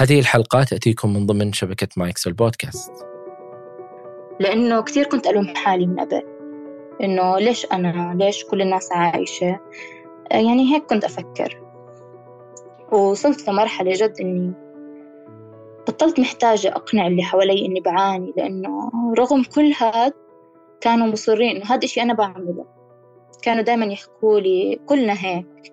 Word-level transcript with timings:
هذه 0.00 0.20
الحلقة 0.20 0.64
تأتيكم 0.64 1.12
من 1.12 1.26
ضمن 1.26 1.52
شبكة 1.52 1.88
مايكس 1.96 2.26
البودكاست. 2.26 2.92
لأنه 4.40 4.82
كثير 4.82 5.06
كنت 5.06 5.26
ألوم 5.26 5.54
حالي 5.56 5.86
من 5.86 6.00
قبل 6.00 6.22
إنه 7.02 7.38
ليش 7.38 7.66
أنا؟ 7.72 8.14
ليش 8.18 8.44
كل 8.44 8.62
الناس 8.62 8.92
عايشة؟ 8.92 9.60
يعني 10.30 10.74
هيك 10.74 10.82
كنت 10.82 11.04
أفكر. 11.04 11.62
ووصلت 12.92 13.48
لمرحلة 13.48 13.92
جد 13.94 14.14
إني 14.20 14.52
بطلت 15.88 16.20
محتاجة 16.20 16.68
أقنع 16.68 17.06
اللي 17.06 17.22
حوالي 17.22 17.66
إني 17.66 17.80
بعاني 17.80 18.32
لأنه 18.36 18.90
رغم 19.18 19.42
كل 19.42 19.72
هاد 19.80 20.12
كانوا 20.80 21.06
مصرين 21.06 21.56
إنه 21.56 21.66
هذا 21.66 21.84
إشي 21.84 22.02
أنا 22.02 22.14
بعمله. 22.14 22.66
كانوا 23.42 23.62
دايما 23.62 23.86
يحكوا 23.86 24.40
لي 24.40 24.80
كلنا 24.86 25.14
هيك. 25.26 25.72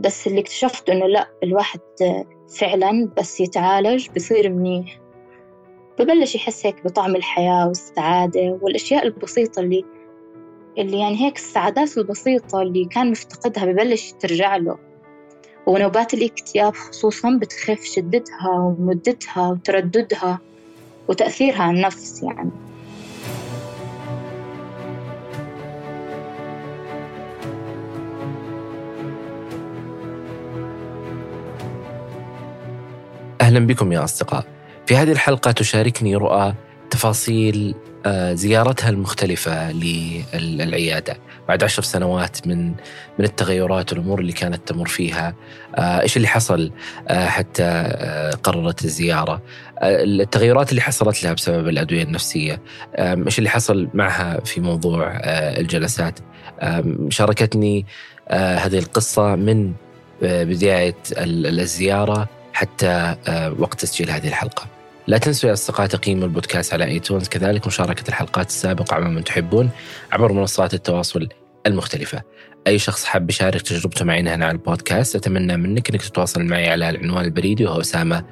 بس 0.00 0.26
اللي 0.26 0.40
اكتشفت 0.40 0.90
إنه 0.90 1.06
لأ 1.06 1.28
الواحد 1.42 1.80
فعلا 2.58 3.08
بس 3.18 3.40
يتعالج 3.40 4.08
بصير 4.16 4.50
منيح. 4.50 4.98
ببلش 5.98 6.34
يحس 6.34 6.66
هيك 6.66 6.84
بطعم 6.84 7.16
الحياة 7.16 7.68
والسعادة 7.68 8.58
والأشياء 8.62 9.06
البسيطة 9.06 9.60
اللي 9.60 9.84
اللي 10.78 10.98
يعني 10.98 11.20
هيك 11.20 11.36
السعادات 11.36 11.98
البسيطة 11.98 12.62
اللي 12.62 12.84
كان 12.84 13.10
مفتقدها 13.10 13.64
ببلش 13.64 14.12
ترجع 14.20 14.56
له. 14.56 14.78
ونوبات 15.66 16.14
الاكتئاب 16.14 16.74
خصوصا 16.74 17.38
بتخف 17.42 17.84
شدتها 17.84 18.50
ومدتها 18.50 19.48
وترددها 19.48 20.38
وتأثيرها 21.08 21.62
على 21.62 21.76
النفس 21.76 22.22
يعني. 22.22 22.50
أهلا 33.52 33.66
بكم 33.66 33.92
يا 33.92 34.04
أصدقاء. 34.04 34.44
في 34.86 34.96
هذه 34.96 35.12
الحلقة 35.12 35.50
تشاركني 35.50 36.16
رؤى 36.16 36.54
تفاصيل 36.90 37.74
آه، 38.06 38.32
زيارتها 38.32 38.90
المختلفة 38.90 39.72
للعيادة. 39.72 41.16
بعد 41.48 41.64
عشر 41.64 41.82
سنوات 41.82 42.46
من 42.46 42.68
من 43.18 43.24
التغيرات 43.24 43.92
والأمور 43.92 44.20
اللي 44.20 44.32
كانت 44.32 44.68
تمر 44.68 44.88
فيها 44.88 45.34
آه، 45.74 46.00
إيش 46.00 46.16
اللي 46.16 46.28
حصل 46.28 46.72
آه، 47.08 47.26
حتى 47.26 47.92
قررت 48.42 48.84
الزيارة. 48.84 49.42
التغيرات 49.82 50.70
اللي 50.70 50.80
حصلت 50.80 51.24
لها 51.24 51.32
بسبب 51.32 51.68
الأدوية 51.68 52.02
النفسية 52.02 52.60
إيش 52.98 53.38
اللي 53.38 53.50
حصل 53.50 53.88
معها 53.94 54.40
في 54.40 54.60
موضوع 54.60 55.12
الجلسات. 55.24 56.18
شاركتني 57.08 57.86
هذه 58.30 58.78
القصة 58.78 59.36
من 59.36 59.72
بداية 60.22 60.96
الزيارة 61.16 62.28
حتى 62.62 63.16
وقت 63.58 63.80
تسجيل 63.80 64.10
هذه 64.10 64.28
الحلقة. 64.28 64.66
لا 65.06 65.18
تنسوا 65.18 65.48
يا 65.48 65.54
أصدقاء 65.54 65.86
تقييم 65.86 66.22
البودكاست 66.22 66.74
على 66.74 66.84
آيتونز. 66.84 67.28
كذلك 67.28 67.66
مشاركة 67.66 68.08
الحلقات 68.08 68.48
السابقة 68.48 68.94
على 68.94 69.04
من 69.04 69.24
تحبون 69.24 69.70
عبر 70.12 70.32
منصات 70.32 70.74
التواصل 70.74 71.28
المختلفة. 71.66 72.22
أي 72.66 72.78
شخص 72.78 73.04
حاب 73.04 73.30
يشارك 73.30 73.62
تجربته 73.62 74.04
معي 74.04 74.20
هنا 74.20 74.46
على 74.46 74.50
البودكاست 74.50 75.16
أتمنى 75.16 75.56
منك 75.56 75.90
أنك 75.90 76.02
تتواصل 76.02 76.42
معي 76.42 76.68
على 76.68 76.90
العنوان 76.90 77.24
البريدي 77.24 77.64
وهو 77.66 77.80
أسامة 77.80 78.24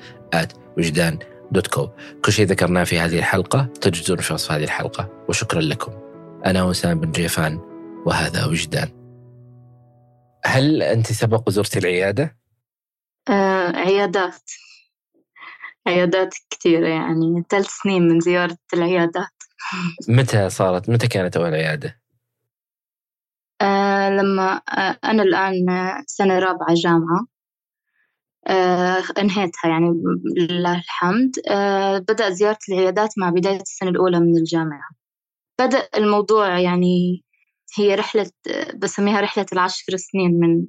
وجدان 0.78 1.18
دوت 1.52 1.66
كو 1.66 1.88
كل 2.24 2.32
شيء 2.32 2.46
ذكرناه 2.46 2.84
في 2.84 2.98
هذه 2.98 3.18
الحلقة 3.18 3.68
تجدون 3.80 4.16
في 4.16 4.32
وصف 4.32 4.52
هذه 4.52 4.64
الحلقة. 4.64 5.08
وشكرا 5.28 5.60
لكم. 5.60 5.92
أنا 6.46 6.62
وسام 6.62 7.00
بن 7.00 7.12
جيفان 7.12 7.60
وهذا 8.06 8.44
وجدان. 8.44 8.88
هل 10.44 10.82
أنت 10.82 11.12
سبق 11.12 11.48
وزرتي 11.48 11.78
العيادة؟ 11.78 12.39
آه، 13.28 13.76
عيادات. 13.76 14.50
عيادات 15.86 16.34
كثيرة 16.50 16.88
يعني. 16.88 17.44
ثلاث 17.50 17.66
سنين 17.66 18.08
من 18.08 18.20
زيارة 18.20 18.56
العيادات. 18.74 19.28
متى 20.08 20.50
صارت؟ 20.50 20.90
متى 20.90 21.08
كانت 21.08 21.36
أول 21.36 21.54
عيادة؟ 21.54 22.00
آه 23.60 24.10
لما 24.10 24.62
آه 24.68 24.98
أنا 25.04 25.22
الآن 25.22 25.66
سنة 26.06 26.38
رابعة 26.38 26.74
جامعة. 26.74 27.26
آه 28.46 29.02
انهيتها 29.18 29.68
يعني 29.68 30.02
لله 30.36 30.78
الحمد. 30.78 31.32
آه 31.48 31.98
بدأت 31.98 32.32
زيارة 32.32 32.58
العيادات 32.68 33.10
مع 33.18 33.30
بداية 33.30 33.60
السنة 33.60 33.90
الأولى 33.90 34.20
من 34.20 34.36
الجامعة. 34.36 34.90
بدأ 35.60 35.88
الموضوع 35.96 36.58
يعني 36.58 37.24
هي 37.78 37.94
رحلة 37.94 38.30
بسميها 38.76 39.20
رحلة 39.20 39.46
العشر 39.52 39.96
سنين 39.96 40.40
من 40.40 40.66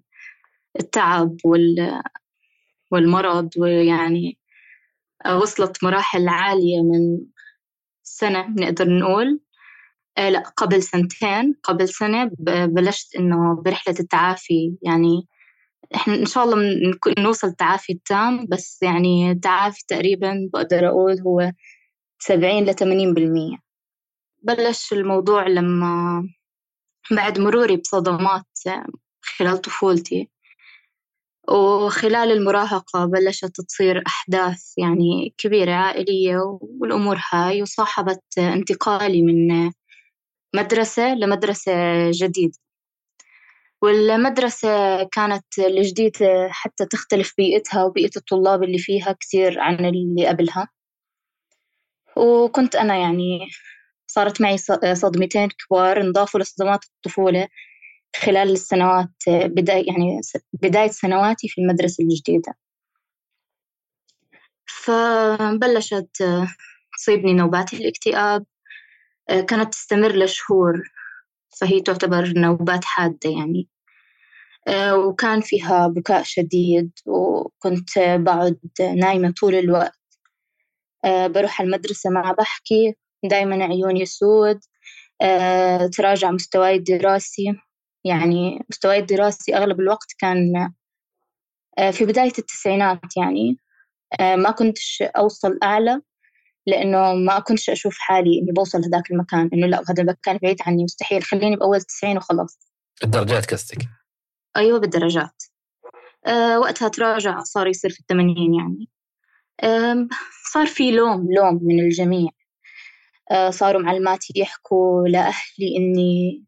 التعب 0.79 1.35
وال 1.45 2.01
والمرض 2.91 3.49
ويعني 3.57 4.37
وصلت 5.41 5.83
مراحل 5.83 6.27
عالية 6.27 6.81
من 6.81 7.25
سنة 8.03 8.47
نقدر 8.49 8.89
نقول. 8.89 9.39
آه 10.17 10.29
لا 10.29 10.39
قبل 10.57 10.83
سنتين 10.83 11.55
قبل 11.63 11.89
سنة 11.89 12.31
بلشت 12.65 13.15
إنه 13.15 13.61
برحلة 13.65 13.95
التعافي. 13.99 14.77
يعني 14.83 15.27
إحنا 15.95 16.15
إن 16.15 16.25
شاء 16.25 16.43
الله 16.43 16.57
نوصل 17.19 17.47
التعافي 17.47 17.93
التام 17.93 18.47
بس 18.51 18.83
يعني 18.83 19.31
التعافي 19.31 19.83
تقريبا 19.87 20.49
بقدر 20.53 20.87
أقول 20.87 21.21
هو 21.21 21.51
سبعين 22.19 22.65
لثمانين 22.65 23.13
بالمية. 23.13 23.57
بلش 24.43 24.93
الموضوع 24.93 25.47
لما 25.47 26.23
بعد 27.11 27.39
مروري 27.39 27.77
بصدمات 27.77 28.45
خلال 29.21 29.57
طفولتي. 29.61 30.29
وخلال 31.51 32.31
المراهقة 32.31 33.05
بلشت 33.05 33.61
تصير 33.61 34.03
أحداث 34.07 34.73
يعني 34.77 35.33
كبيرة 35.37 35.71
عائلية 35.71 36.37
والأمور 36.79 37.17
هاي 37.31 37.61
وصاحبت 37.61 38.21
انتقالي 38.37 39.21
من 39.21 39.71
مدرسة 40.55 41.15
لمدرسة 41.15 41.71
جديدة. 42.11 42.57
والمدرسة 43.81 45.03
كانت 45.03 45.45
الجديدة 45.59 46.49
حتى 46.51 46.85
تختلف 46.85 47.33
بيئتها 47.37 47.83
وبيئة 47.83 48.11
الطلاب 48.17 48.63
اللي 48.63 48.77
فيها 48.77 49.11
كثير 49.19 49.59
عن 49.59 49.85
اللي 49.85 50.27
قبلها. 50.27 50.67
وكنت 52.17 52.75
أنا 52.75 52.95
يعني 52.97 53.39
صارت 54.07 54.41
معي 54.41 54.57
صدمتين 54.93 55.49
كبار 55.49 56.01
انضافوا 56.01 56.39
لصدمات 56.39 56.85
الطفولة. 56.85 57.47
خلال 58.15 58.51
السنوات 58.51 59.09
بداية 59.27 59.87
يعني 59.87 60.21
بداية 60.53 60.87
سنواتي 60.91 61.47
في 61.47 61.61
المدرسة 61.61 62.03
الجديدة. 62.03 62.53
فبلشت 64.65 66.23
تصيبني 66.97 67.33
نوبات 67.33 67.73
الاكتئاب. 67.73 68.45
كانت 69.47 69.73
تستمر 69.73 70.15
لشهور 70.15 70.83
فهي 71.59 71.81
تعتبر 71.81 72.33
نوبات 72.35 72.85
حادة 72.85 73.29
يعني. 73.29 73.67
وكان 74.93 75.41
فيها 75.41 75.87
بكاء 75.87 76.23
شديد 76.23 76.91
وكنت 77.05 77.99
بقعد 77.99 78.59
نايمة 78.95 79.33
طول 79.41 79.55
الوقت. 79.55 79.99
بروح 81.05 81.61
المدرسة 81.61 82.09
ما 82.09 82.35
بحكي 82.39 82.95
دايما 83.23 83.63
عيوني 83.65 84.05
سود. 84.05 84.59
تراجع 85.97 86.31
مستواي 86.31 86.75
الدراسي. 86.75 87.53
يعني 88.05 88.65
مستواي 88.69 88.99
الدراسي 88.99 89.55
أغلب 89.55 89.79
الوقت 89.79 90.07
كان 90.19 90.71
آه، 91.77 91.91
في 91.91 92.05
بداية 92.05 92.33
التسعينات 92.39 93.17
يعني. 93.17 93.57
آه، 94.19 94.35
ما 94.35 94.51
كنتش 94.51 95.01
أوصل 95.01 95.59
أعلى 95.63 96.01
لأنه 96.67 97.13
ما 97.13 97.39
كنتش 97.39 97.69
أشوف 97.69 97.97
حالي 97.97 98.39
إني 98.39 98.51
بوصل 98.51 98.77
هذاك 98.85 99.11
المكان. 99.11 99.49
إنه 99.53 99.67
لا 99.67 99.83
هذا 99.89 100.03
المكان 100.03 100.37
بعيد 100.37 100.57
عني 100.65 100.83
مستحيل. 100.83 101.23
خليني 101.23 101.55
بأول 101.55 101.81
تسعين 101.81 102.17
وخلاص. 102.17 102.59
الدرجات 103.03 103.53
قصدك؟ 103.53 103.87
أيوة 104.57 104.79
بالدرجات. 104.79 105.43
أه 106.27 106.59
وقتها 106.59 106.87
تراجع 106.87 107.43
صار 107.43 107.67
يصير 107.67 107.91
في 107.91 107.99
الثمانين 107.99 108.53
يعني. 108.53 108.89
أه 109.63 110.07
صار 110.53 110.65
في 110.65 110.91
لوم 110.91 111.27
لوم 111.37 111.59
من 111.61 111.79
الجميع. 111.79 112.29
أه 113.31 113.49
صاروا 113.49 113.81
معلماتي 113.81 114.33
يحكوا 114.35 115.07
لأهلي 115.07 115.77
إني 115.77 116.43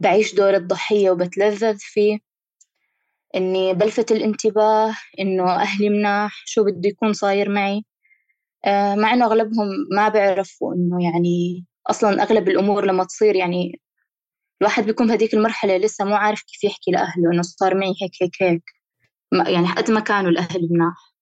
بعيش 0.00 0.34
دور 0.34 0.54
الضحية 0.54 1.10
وبتلذذ 1.10 1.78
فيه 1.78 2.18
إني 3.36 3.74
بلفت 3.74 4.12
الانتباه 4.12 4.94
إنه 5.20 5.50
أهلي 5.54 5.88
مناح 5.88 6.42
شو 6.46 6.64
بده 6.64 6.88
يكون 6.88 7.12
صاير 7.12 7.48
معي؟ 7.48 7.84
آه 8.64 8.94
مع 8.94 9.14
إنه 9.14 9.26
أغلبهم 9.26 9.68
ما 9.92 10.08
بيعرفوا 10.08 10.74
إنه 10.74 11.04
يعني 11.04 11.66
أصلا 11.90 12.22
أغلب 12.22 12.48
الأمور 12.48 12.84
لما 12.86 13.04
تصير 13.04 13.36
يعني 13.36 13.80
الواحد 14.60 14.84
بيكون 14.84 15.06
بهذيك 15.06 15.34
المرحلة 15.34 15.76
لسه 15.76 16.04
مو 16.04 16.14
عارف 16.14 16.42
كيف 16.42 16.64
يحكي 16.64 16.90
لأهله 16.90 17.32
إنه 17.32 17.42
صار 17.42 17.74
معي 17.74 17.94
هيك 18.02 18.12
هيك 18.22 18.42
هيك. 18.42 18.62
يعني 19.32 19.72
قد 19.72 19.90
ما 19.90 20.00
كانوا 20.00 20.30
الأهل 20.30 20.68
مناح. 20.70 21.14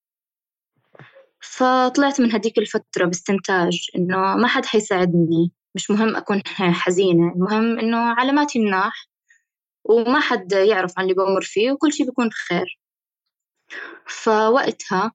فطلعت 1.41 2.21
من 2.21 2.33
هديك 2.33 2.59
الفترة 2.59 3.05
باستنتاج 3.05 3.79
إنه 3.97 4.17
ما 4.37 4.47
حد 4.49 4.65
حيساعدني. 4.67 5.53
مش 5.75 5.91
مهم 5.91 6.17
أكون 6.17 6.43
حزينة 6.83 7.33
المهم 7.33 7.79
إنه 7.79 7.99
علاماتي 7.99 8.59
مناح 8.59 9.09
وما 9.85 10.21
حد 10.21 10.53
يعرف 10.53 10.93
عن 10.99 11.05
اللي 11.05 11.15
بمر 11.15 11.43
فيه 11.43 11.73
وكل 11.73 11.93
شي 11.93 12.05
بيكون 12.05 12.29
بخير. 12.29 12.81
فوقتها 14.07 15.13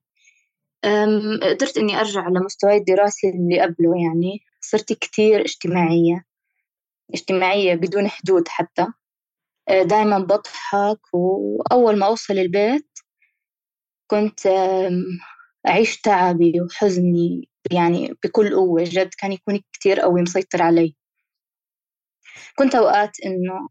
قدرت 1.42 1.78
إني 1.78 2.00
أرجع 2.00 2.28
لمستواي 2.28 2.76
الدراسي 2.76 3.28
اللي 3.30 3.60
قبله 3.60 3.94
يعني 4.04 4.40
صرت 4.60 4.92
كتير 4.92 5.40
اجتماعية 5.40 6.24
اجتماعية 7.14 7.74
بدون 7.74 8.08
حدود 8.08 8.48
حتى. 8.48 8.86
أه، 9.68 9.82
دايما 9.82 10.18
بضحك 10.18 11.14
وأول 11.14 11.98
ما 11.98 12.06
أوصل 12.06 12.34
البيت 12.38 12.88
كنت 14.10 14.40
أعيش 15.68 16.00
تعبي 16.00 16.60
وحزني 16.60 17.48
يعني 17.72 18.14
بكل 18.24 18.54
قوة 18.54 18.84
جد 18.84 19.10
كان 19.18 19.32
يكون 19.32 19.60
كتير 19.72 20.00
قوي 20.00 20.22
مسيطر 20.22 20.62
علي. 20.62 20.96
كنت 22.58 22.74
أوقات 22.74 23.10
إنه 23.26 23.68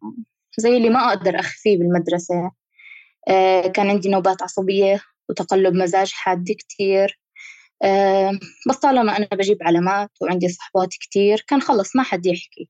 زي 0.58 0.78
اللي 0.78 0.90
ما 0.90 1.10
أقدر 1.10 1.40
أخفيه 1.40 1.78
بالمدرسة. 1.78 2.52
أه، 3.30 3.68
كان 3.68 3.90
عندي 3.90 4.10
نوبات 4.10 4.42
عصبية 4.44 5.02
وتقلب 5.30 5.76
مزاج 5.76 6.12
حاد 6.14 6.46
كتير. 6.60 7.20
أه 7.84 8.32
بس 8.70 8.78
طالما 8.78 9.18
أنا 9.18 9.28
بجيب 9.32 9.58
علامات 9.62 10.12
وعندي 10.22 10.50
صحبات 10.50 10.90
كتير 10.90 11.46
كان 11.48 11.62
خلص 11.62 11.96
ما 11.96 12.04
حد 12.04 12.26
يحكي. 12.26 12.70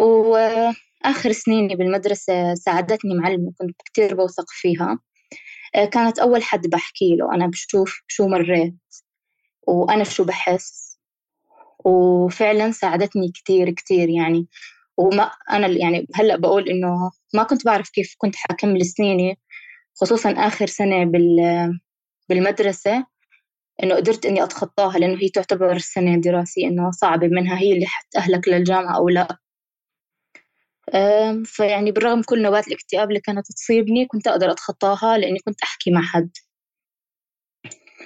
وآخر 0.00 1.32
سنيني 1.32 1.76
بالمدرسة 1.76 2.54
ساعدتني 2.54 3.14
معلمة 3.14 3.52
كنت 3.58 3.76
كتير 3.84 4.14
بوثق 4.14 4.46
فيها. 4.48 4.98
أه 5.74 5.84
كانت 5.84 6.18
أول 6.18 6.42
حد 6.42 6.66
بحكي 6.66 7.16
له 7.16 7.34
أنا 7.34 7.46
بشوف 7.46 8.02
شو 8.08 8.28
مريت. 8.28 8.74
وأنا 9.66 10.04
شو 10.04 10.24
بحس؟ 10.24 10.98
وفعلا 11.84 12.70
ساعدتني 12.72 13.32
كتير 13.32 13.70
كتير 13.70 14.08
يعني. 14.08 14.48
وما 14.96 15.30
أنا 15.52 15.66
يعني 15.68 16.06
هلأ 16.14 16.36
بقول 16.36 16.68
إنه 16.68 17.10
ما 17.34 17.42
كنت 17.42 17.64
بعرف 17.66 17.90
كيف 17.90 18.14
كنت 18.18 18.36
حكمل 18.36 18.86
سنيني 18.86 19.38
خصوصا 19.94 20.30
آخر 20.30 20.66
سنة 20.66 21.12
بالمدرسة 22.28 23.06
إنه 23.82 23.94
قدرت 23.94 24.26
إني 24.26 24.42
أتخطاها 24.44 24.98
لأنه 24.98 25.18
هي 25.22 25.28
تعتبر 25.28 25.72
السنة 25.76 26.14
الدراسية 26.14 26.66
إنه 26.66 26.90
صعبة 26.90 27.28
منها 27.28 27.58
هي 27.58 27.72
اللي 27.72 27.86
حتأهلك 27.86 28.48
للجامعة 28.48 28.96
أو 28.96 29.08
لأ. 29.08 29.38
فيعني 31.44 31.92
بالرغم 31.92 32.22
كل 32.22 32.42
نوبات 32.42 32.68
الاكتئاب 32.68 33.08
اللي 33.08 33.20
كانت 33.20 33.46
تصيبني 33.52 34.06
كنت 34.06 34.26
أقدر 34.28 34.50
أتخطاها 34.50 35.18
لأني 35.18 35.38
كنت 35.38 35.62
أحكي 35.62 35.90
مع 35.90 36.02
حد. 36.02 36.30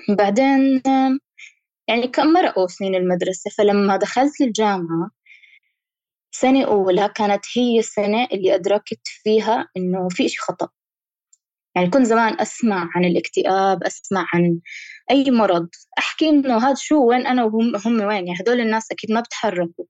بعدين 0.09 0.83
يعني 1.89 2.09
كم 2.09 2.27
مرقوا 2.27 2.67
سنين 2.67 2.95
المدرسة 2.95 3.51
فلما 3.59 3.97
دخلت 3.97 4.41
الجامعة 4.41 5.11
سنة 6.33 6.65
أولى 6.65 7.09
كانت 7.15 7.45
هي 7.57 7.79
السنة 7.79 8.25
اللي 8.33 8.55
أدركت 8.55 9.01
فيها 9.05 9.69
إنه 9.77 10.09
في 10.11 10.27
إشي 10.27 10.39
خطأ. 10.39 10.69
يعني 11.77 11.91
كنت 11.91 12.07
زمان 12.07 12.41
أسمع 12.41 12.89
عن 12.95 13.05
الاكتئاب 13.05 13.85
أسمع 13.85 14.27
عن 14.35 14.61
أي 15.11 15.31
مرض 15.31 15.69
أحكي 15.99 16.29
إنه 16.29 16.59
هذا 16.59 16.75
شو 16.75 17.05
وين 17.09 17.27
أنا 17.27 17.45
وهم 17.45 17.77
هم 17.77 18.01
وين؟ 18.01 18.27
يعني 18.27 18.41
هدول 18.41 18.61
الناس 18.61 18.93
أكيد 18.93 19.13
ما 19.13 19.21
بتحركوا. 19.21 19.85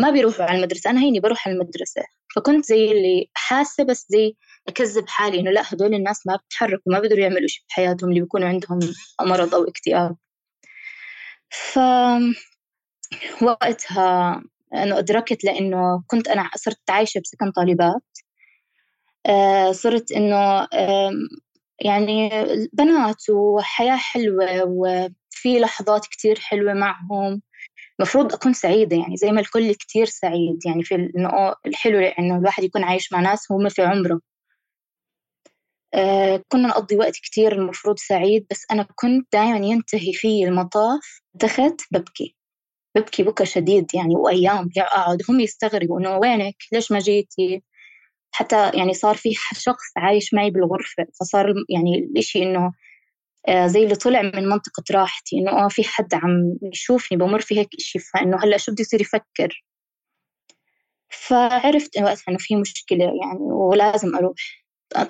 ما 0.00 0.10
بيروحوا 0.10 0.44
على 0.44 0.58
المدرسة 0.58 0.90
أنا 0.90 1.00
هيني 1.00 1.20
بروح 1.20 1.48
على 1.48 1.56
المدرسة. 1.56 2.02
فكنت 2.36 2.64
زي 2.64 2.84
اللي 2.92 3.30
حاسة 3.34 3.84
بس 3.84 4.06
زي 4.08 4.36
أكذب 4.68 5.08
حالي 5.08 5.40
إنه 5.40 5.50
لا 5.50 5.62
هدول 5.72 5.94
الناس 5.94 6.26
ما 6.26 6.36
بتحركوا 6.36 6.92
ما 6.92 7.00
بيقدروا 7.00 7.22
يعملوا 7.22 7.48
شيء 7.48 7.64
بحياتهم 7.68 8.10
اللي 8.10 8.20
بيكونوا 8.20 8.48
عندهم 8.48 8.78
مرض 9.20 9.54
أو 9.54 9.64
اكتئاب. 9.64 10.16
ف 11.50 11.78
وقتها 13.42 14.42
أنا 14.74 14.98
أدركت 14.98 15.44
لأنه 15.44 16.02
كنت 16.06 16.28
أنا 16.28 16.50
صرت 16.56 16.90
عايشة 16.90 17.20
بسكن 17.20 17.50
طالبات 17.50 18.02
آه، 19.26 19.72
صرت 19.72 20.12
إنه 20.12 20.66
يعني 21.80 22.30
بنات 22.72 23.30
وحياة 23.30 23.96
حلوة 23.96 24.64
وفي 24.66 25.58
لحظات 25.60 26.06
كتير 26.06 26.40
حلوة 26.40 26.72
معهم. 26.74 27.42
المفروض 28.00 28.34
أكون 28.34 28.52
سعيدة 28.54 28.96
يعني 28.96 29.16
زي 29.16 29.32
ما 29.32 29.40
الكل 29.40 29.74
كتير 29.74 30.06
سعيد 30.06 30.58
يعني 30.66 30.84
في 30.84 30.94
إنه 30.96 31.54
الحلو 31.66 32.00
إنه 32.00 32.38
الواحد 32.38 32.64
يكون 32.64 32.84
عايش 32.84 33.12
مع 33.12 33.20
ناس 33.20 33.52
هم 33.52 33.68
في 33.68 33.82
عمره. 33.82 34.20
آه 35.94 36.44
كنا 36.48 36.68
نقضي 36.68 36.96
وقت 36.96 37.14
كتير 37.16 37.52
المفروض 37.52 37.98
سعيد 37.98 38.46
بس 38.50 38.66
أنا 38.70 38.86
كنت 38.94 39.28
دائما 39.32 39.66
ينتهي 39.66 40.12
في 40.12 40.44
المطاف 40.44 41.22
دخلت 41.34 41.80
ببكي. 41.92 42.36
ببكي 42.96 43.22
بكى 43.22 43.46
شديد 43.46 43.94
يعني 43.94 44.16
وأيام 44.16 44.70
أقعد 44.78 45.22
هم 45.30 45.40
يستغربوا 45.40 46.00
إنه 46.00 46.18
وينك؟ 46.18 46.56
ليش 46.72 46.92
ما 46.92 46.98
جيتي؟ 46.98 47.62
حتى 48.32 48.70
يعني 48.74 48.94
صار 48.94 49.16
في 49.16 49.30
شخص 49.54 49.84
عايش 49.96 50.34
معي 50.34 50.50
بالغرفة 50.50 51.06
فصار 51.20 51.54
يعني 51.70 51.98
الإشي 51.98 52.42
إنه 52.42 52.72
آه، 53.48 53.66
زي 53.66 53.84
اللي 53.84 53.94
طلع 53.96 54.22
من 54.22 54.48
منطقة 54.48 54.84
راحتي 54.92 55.36
إنه 55.38 55.50
آه 55.52 55.68
في 55.68 55.84
حد 55.84 56.14
عم 56.14 56.58
يشوفني 56.72 57.18
بمر 57.18 57.40
في 57.40 57.58
هيك 57.60 57.68
إشي 57.78 57.98
فإنه 57.98 58.38
هلأ 58.44 58.56
شو 58.56 58.72
بده 58.72 58.82
يصير 58.82 59.00
يفكر؟ 59.00 59.64
فعرفت 61.10 61.98
وقتها 61.98 62.24
إنه 62.28 62.38
في 62.40 62.56
مشكلة 62.56 63.04
يعني 63.04 63.40
ولازم 63.40 64.16
أروح. 64.16 64.60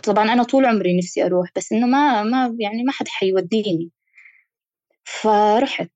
طبعا 0.02 0.32
أنا 0.32 0.42
طول 0.42 0.66
عمري 0.66 0.98
نفسي 0.98 1.26
أروح 1.26 1.48
بس 1.56 1.72
إنه 1.72 1.86
ما 1.86 2.22
ما 2.22 2.56
يعني 2.60 2.82
ما 2.84 2.92
حد 2.92 3.08
حيوديني. 3.08 3.90
فرحت 5.04 5.92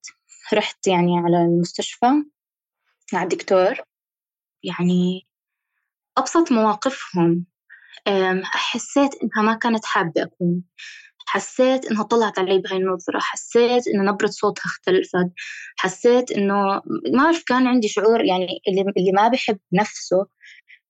رحت 0.54 0.86
يعني 0.86 1.19
على 1.19 1.36
المستشفى 1.42 2.06
مع 3.12 3.22
الدكتور. 3.22 3.75
يعني 4.62 5.26
أبسط 6.19 6.52
مواقفهم 6.52 7.46
حسيت 8.44 9.10
إنها 9.22 9.42
ما 9.52 9.54
كانت 9.58 9.84
حابة 9.84 10.22
أكون. 10.22 10.62
حسيت 11.26 11.86
إنها 11.86 12.02
طلعت 12.02 12.38
علي 12.38 12.58
بهاي 12.58 12.76
النظرة 12.76 13.19
حسيت 13.20 13.88
إنه 13.88 14.02
نبرة 14.12 14.26
صوتها 14.26 14.64
اختلفت. 14.64 15.32
حسيت 15.76 16.32
إنه 16.32 16.54
ما 17.14 17.25
أعرف 17.25 17.42
كان 17.46 17.66
عندي 17.66 17.88
شعور 17.88 18.25
يعني 18.25 18.46
اللي, 18.69 18.81
اللي 18.96 19.12
ما 19.12 19.28
بحب 19.28 19.58
نفسه. 19.72 20.26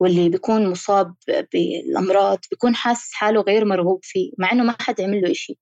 واللي 0.04 0.28
بيكون 0.28 0.70
مصاب 0.70 1.14
بالأمراض 1.52 2.38
بيكون 2.50 2.74
حاسس 2.74 3.12
حاله 3.12 3.40
غير 3.40 3.64
مرغوب 3.64 4.00
فيه 4.02 4.32
مع 4.38 4.52
إنه 4.52 4.64
ما 4.64 4.76
حد 4.80 5.00
عمل 5.00 5.22
له 5.22 5.30
إشي. 5.30 5.58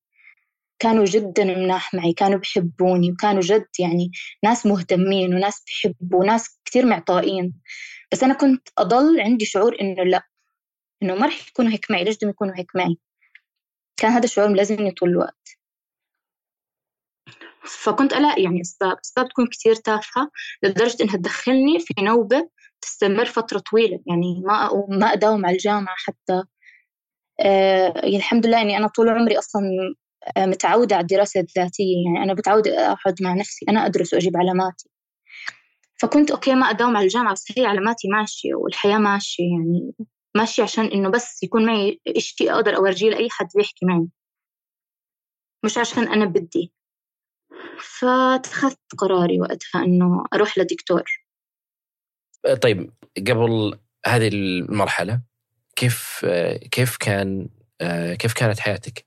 كانوا 0.78 1.04
جدا 1.04 1.44
مناح 1.44 1.94
معي 1.94 2.12
كانوا 2.12 2.38
بحبوني 2.38 3.12
وكانوا 3.12 3.40
جد 3.40 3.66
يعني 3.78 4.10
ناس 4.44 4.66
مهتمين 4.66 5.34
وناس 5.34 5.64
بحبوا 5.66 6.20
وناس 6.20 6.60
كتير 6.64 6.86
معطائين. 6.86 7.54
بس 8.12 8.22
أنا 8.22 8.34
كنت 8.34 8.68
أضل 8.78 9.20
عندي 9.20 9.44
شعور 9.44 9.76
إنه 9.80 10.04
لأ 10.04 10.22
إنه 11.02 11.14
ما 11.14 11.26
رح 11.26 11.48
يكونوا 11.48 11.72
هيك 11.72 11.90
معي 11.90 12.04
ليش 12.04 12.16
بدهم 12.16 12.30
يكونوا 12.30 12.54
هيك 12.56 12.76
معي؟ 12.76 12.98
كان 13.96 14.12
هذا 14.12 14.24
الشعور 14.24 14.48
ملازمني 14.48 14.90
طول 14.90 15.08
الوقت. 15.08 15.48
فكنت 17.64 18.12
ألاقي 18.12 18.42
يعني 18.42 18.60
أسباب 18.60 18.96
أسباب 19.04 19.28
تكون 19.28 19.46
كتير 19.46 19.74
تافهة 19.74 20.30
لدرجة 20.62 21.02
إنها 21.02 21.16
تدخلني 21.16 21.78
في 21.80 21.94
نوبة 22.02 22.48
تستمر 22.82 23.24
فترة 23.24 23.58
طويلة 23.58 24.00
يعني 24.06 24.42
ما 24.46 24.70
ما 24.88 25.06
أداوم 25.12 25.46
على 25.46 25.54
الجامعة 25.56 25.96
حتى. 25.98 26.42
آه 27.40 27.92
يعني 27.96 28.16
الحمد 28.16 28.46
لله 28.46 28.60
إني 28.62 28.76
أنا 28.76 28.86
طول 28.88 29.08
عمري 29.08 29.38
أصلا 29.38 29.62
آه، 30.36 30.46
متعودة 30.46 30.96
على 30.96 31.02
الدراسة 31.02 31.40
الذاتية 31.40 32.04
يعني 32.06 32.24
أنا 32.24 32.34
متعودة 32.34 32.92
أقعد 32.92 33.22
مع 33.22 33.34
نفسي 33.34 33.66
أنا 33.68 33.86
أدرس 33.86 34.14
وأجيب 34.14 34.36
علاماتي. 34.36 34.88
فكنت 36.02 36.30
أوكي 36.30 36.54
ما 36.54 36.70
أداوم 36.70 36.96
على 36.96 37.04
الجامعة 37.04 37.32
بس 37.32 37.44
هي 37.58 37.66
علاماتي 37.66 38.08
ماشية 38.08 38.54
والحياة 38.54 38.98
ماشية 38.98 39.42
يعني 39.42 39.92
ماشية 40.36 40.62
عشان 40.62 40.84
إنه 40.84 41.10
بس 41.10 41.42
يكون 41.42 41.66
معي 41.66 42.00
إشي 42.08 42.52
أقدر 42.52 42.76
أورجيه 42.76 43.10
لأي 43.10 43.28
حد 43.30 43.48
بيحكي 43.56 43.86
معي. 43.86 44.08
مش 45.64 45.78
عشان 45.78 46.08
أنا 46.08 46.24
بدي. 46.24 46.72
فاتخذت 47.80 48.78
قراري 48.98 49.40
وقتها 49.40 49.84
إنه 49.84 50.24
أروح 50.34 50.58
لدكتور. 50.58 51.04
طيب 52.62 52.92
قبل 53.28 53.78
هذه 54.06 54.28
المرحلة 54.28 55.20
كيف 55.76 56.26
كيف 56.70 56.96
كان 56.96 57.48
كيف 58.18 58.32
كانت 58.32 58.60
حياتك؟ 58.60 59.06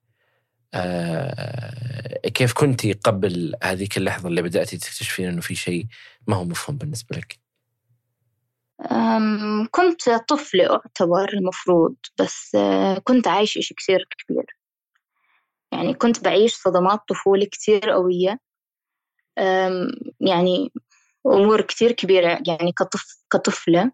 كيف 2.34 2.54
كنتي 2.54 2.94
قبل 2.94 3.56
هذيك 3.64 3.98
اللحظة 3.98 4.30
اللي 4.30 4.42
بدأتي 4.42 4.78
تكتشفين 4.78 5.28
إنه 5.28 5.42
في 5.42 5.56
شيء 5.56 5.86
ما 6.28 6.36
هو 6.36 6.44
مفهوم 6.44 6.78
بالنسبة 6.78 7.18
لك؟ 7.18 7.40
كنت 9.72 10.10
طفلة 10.10 10.72
أعتبر 10.72 11.34
المفروض 11.34 11.96
بس 12.20 12.58
كنت 13.04 13.28
عايش 13.28 13.58
إشي 13.58 13.74
كثير 13.74 14.08
كبير 14.18 14.58
يعني 15.72 15.94
كنت 15.94 16.24
بعيش 16.24 16.56
صدمات 16.56 17.00
طفولة 17.08 17.46
كثير 17.46 17.90
قوية 17.90 18.40
يعني 20.20 20.72
أمور 21.28 21.62
كثير 21.62 21.92
كبيرة 21.92 22.40
يعني 22.48 22.72
كطف 22.78 23.04
كطفلة. 23.32 23.92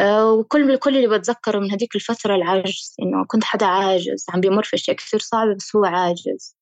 آه، 0.00 0.32
وكل 0.32 0.76
كل 0.78 0.96
اللي 0.96 1.18
بتذكره 1.18 1.58
من 1.58 1.70
هذيك 1.72 1.94
الفترة 1.96 2.34
العجز 2.36 2.94
إنه 3.02 3.24
كنت 3.26 3.44
حدا 3.44 3.66
عاجز 3.66 4.26
عم 4.34 4.40
بيمر 4.40 4.62
في 4.64 4.76
أشياء 4.76 4.96
كثير 4.96 5.20
صعبة 5.20 5.54
بس 5.54 5.76
هو 5.76 5.84
عاجز. 5.84 6.56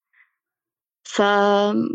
ف 1.04 1.22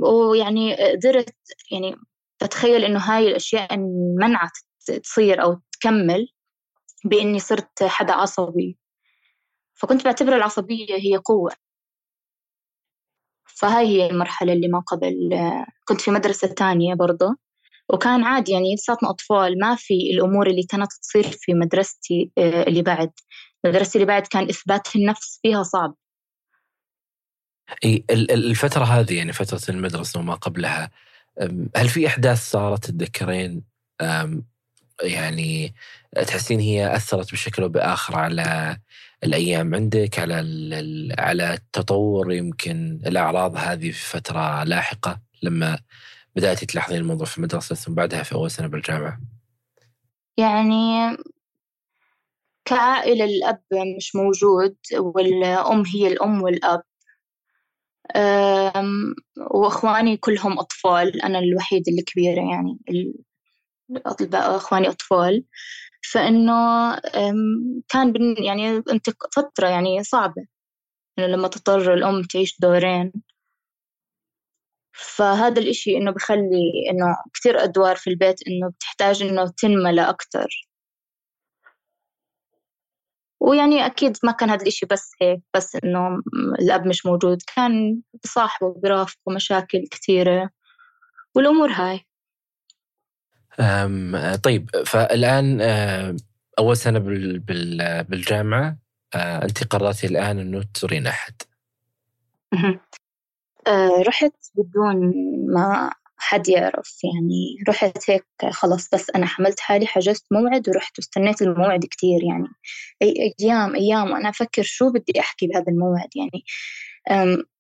ويعني 0.03 0.75
قدرت 0.91 1.35
يعني 1.71 1.95
بتخيل 2.43 2.83
إنه 2.83 2.99
هاي 2.99 3.27
الأشياء 3.27 3.77
منعت 4.19 4.51
تصير 5.03 5.43
أو 5.43 5.59
تكمل 5.71 6.27
بإني 7.05 7.39
صرت 7.39 7.83
حدا 7.83 8.13
عصبي. 8.13 8.77
فكنت 9.73 10.05
بعتبر 10.05 10.35
العصبية 10.35 10.95
هي 10.95 11.17
قوة. 11.17 11.51
فهاي 13.45 13.87
هي 13.87 14.09
المرحلة 14.09 14.53
اللي 14.53 14.67
ما 14.67 14.79
قبل 14.79 15.29
كنت 15.85 16.01
في 16.01 16.11
مدرسة 16.11 16.47
تانية 16.47 16.95
برضه. 16.95 17.37
وكان 17.89 18.23
عادي 18.23 18.51
يعني 18.51 18.73
لساتنا 18.75 19.09
أطفال 19.09 19.59
ما 19.59 19.75
في 19.75 19.93
الأمور 20.13 20.47
اللي 20.47 20.63
كانت 20.63 20.91
تصير 21.01 21.23
في 21.23 21.53
مدرستي 21.53 22.31
آه، 22.37 22.63
اللي 22.63 22.81
بعد. 22.81 23.11
مدرستي 23.65 23.97
اللي 23.97 24.05
بعد 24.05 24.27
كان 24.27 24.49
إثبات 24.49 24.95
النفس 24.95 25.39
فيها 25.41 25.63
صعب. 25.63 25.95
الفترة 28.09 28.83
هذه 28.83 29.17
يعني 29.17 29.33
فترة 29.33 29.61
المدرسة 29.69 30.19
وما 30.19 30.33
قبلها 30.33 30.91
هل 31.75 31.89
في 31.89 32.07
أحداث 32.07 32.51
صارت 32.51 32.85
تتذكرين؟ 32.85 33.63
يعني 35.03 35.75
تحسين 36.27 36.59
هي 36.59 36.95
أثرت 36.95 37.31
بشكل 37.31 37.63
أو 37.63 37.69
بآخر 37.69 38.15
على 38.15 38.77
الأيام 39.23 39.75
عندك 39.75 40.19
على 40.19 40.35
على 41.19 41.53
التطور 41.53 42.33
يمكن 42.33 42.99
الأعراض 43.05 43.55
هذه 43.55 43.91
في 43.91 44.05
فترة 44.05 44.63
لاحقة 44.63 45.21
لما 45.43 45.79
بدأتي 46.35 46.65
تلاحظين 46.65 46.97
الموضوع 46.97 47.25
في 47.25 47.37
المدرسة 47.37 47.75
ثم 47.75 47.93
بعدها 47.93 48.23
في 48.23 48.35
أول 48.35 48.51
سنة 48.51 48.67
بالجامعة؟ 48.67 49.19
يعني 50.37 51.17
كعائلة 52.65 53.25
الأب 53.25 53.61
مش 53.97 54.15
موجود 54.15 54.75
والأم 54.97 55.83
هي 55.85 56.07
الأم 56.07 56.41
والأب. 56.43 56.83
وأخواني 59.51 60.17
كلهم 60.17 60.59
أطفال 60.59 61.21
أنا 61.21 61.39
الوحيدة 61.39 61.91
الكبيرة 61.91 62.41
يعني 62.41 62.79
أخواني 64.33 64.89
أطفال. 64.89 65.43
فإنه 66.11 66.51
كان 67.89 68.35
يعني 68.37 68.83
فترة 69.35 69.67
يعني 69.67 70.03
صعبة. 70.03 70.45
إنه 71.19 71.27
لما 71.27 71.47
تضطر 71.47 71.93
الأم 71.93 72.23
تعيش 72.23 72.59
دورين. 72.59 73.13
فهذا 74.97 75.61
الإشي 75.61 75.97
إنه 75.97 76.11
بخلي 76.11 76.71
إنه 76.91 77.17
كثير 77.33 77.63
أدوار 77.63 77.95
في 77.95 78.09
البيت 78.09 78.47
إنه 78.47 78.69
بتحتاج 78.69 79.23
إنه 79.23 79.47
تنملى 79.47 80.09
أكتر. 80.09 80.47
ويعني 83.39 83.85
أكيد 83.85 84.17
ما 84.23 84.31
كان 84.31 84.49
هذا 84.49 84.61
الإشي 84.61 84.85
بس 84.85 85.11
هيك 85.21 85.41
بس 85.53 85.77
إنه 85.83 86.21
الأب 86.59 86.87
مش 86.87 87.05
موجود 87.05 87.41
كان 87.55 88.01
بصاحبه 88.23 88.73
برافقه 88.83 89.31
مشاكل 89.35 89.87
كثيرة 89.91 90.49
والأمور 91.35 91.71
هاي. 91.71 92.05
أم 93.59 94.35
طيب 94.35 94.69
فالآن 94.85 95.61
أول 96.59 96.77
سنة 96.77 96.99
بالجامعة 98.01 98.77
أنت 99.15 99.63
قررتي 99.63 100.07
الآن 100.07 100.39
أنه 100.39 100.63
تزورين 100.73 101.07
أحد. 101.07 101.33
رحت 104.07 104.34
بدون 104.55 105.13
ما 105.53 105.91
حد 106.17 106.50
يعرف. 106.50 106.98
يعني 107.03 107.57
رحت 107.69 108.10
هيك 108.12 108.25
خلص 108.51 108.89
بس 108.93 109.10
أنا 109.15 109.25
حملت 109.25 109.60
حالي 109.60 109.86
حجزت 109.88 110.25
موعد 110.31 110.69
ورحت 110.69 111.00
واستنيت 111.00 111.41
الموعد 111.41 111.79
كتير. 111.91 112.24
يعني 112.24 112.48
أي 113.01 113.36
أيام 113.41 113.75
أيام. 113.75 114.12
وأنا 114.12 114.29
أفكر 114.29 114.63
شو 114.63 114.91
بدي 114.91 115.19
أحكي 115.19 115.48
بهذا 115.48 115.65
الموعد. 115.69 116.10
يعني 116.15 116.43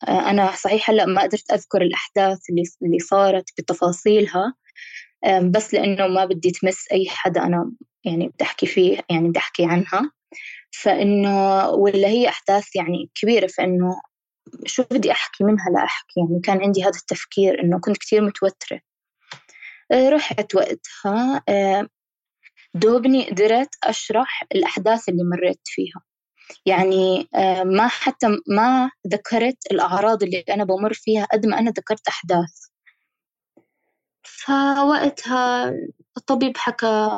أنا 0.09 0.51
صحيح 0.55 0.89
هلأ 0.89 1.05
ما 1.05 1.21
قدرت 1.21 1.51
أذكر 1.51 1.81
الأحداث 1.81 2.39
اللي 2.49 2.63
اللي 2.83 2.99
صارت 2.99 3.45
بتفاصيلها 3.59 4.53
بس 5.51 5.73
لأنه 5.73 6.07
ما 6.07 6.25
بدي 6.25 6.51
تمس 6.51 6.85
أي 6.91 7.05
حدا 7.09 7.43
أنا 7.45 7.71
يعني 8.05 8.27
بدي 8.27 8.43
أحكي 8.43 8.65
فيه 8.65 8.99
يعني 9.09 9.29
بدي 9.29 9.39
أحكي 9.39 9.65
عنها. 9.65 10.11
فإنه 10.83 11.69
ولا 11.69 12.07
هي 12.07 12.29
أحداث 12.29 12.75
يعني 12.75 13.09
كبيرة 13.15 13.47
فإنه 13.47 13.95
شو 14.65 14.83
بدي 14.91 15.11
أحكي 15.11 15.43
منها 15.43 15.69
لا 15.69 15.83
أحكي. 15.83 16.19
يعني 16.19 16.41
كان 16.43 16.61
عندي 16.61 16.83
هذا 16.83 16.97
التفكير 16.99 17.61
إنه 17.63 17.79
كنت 17.79 17.97
كتير 17.97 18.21
متوترة. 18.21 18.79
آه، 19.91 20.09
رحت 20.09 20.55
وقتها 20.55 21.43
آه، 21.49 21.87
دوبني 22.73 23.29
قدرت 23.29 23.69
أشرح 23.83 24.43
الأحداث 24.55 25.09
اللي 25.09 25.23
مريت 25.23 25.61
فيها. 25.65 26.01
يعني 26.65 27.29
آه، 27.35 27.63
ما 27.63 27.87
حتى 27.87 28.27
ما 28.47 28.91
ذكرت 29.07 29.57
الأعراض 29.71 30.23
اللي 30.23 30.43
أنا 30.49 30.63
بمر 30.63 30.93
فيها 30.93 31.25
قد 31.25 31.45
ما 31.45 31.59
أنا 31.59 31.71
ذكرت 31.71 32.07
أحداث. 32.07 32.65
فوقتها 34.23 35.73
الطبيب 36.17 36.57
حكى 36.57 37.09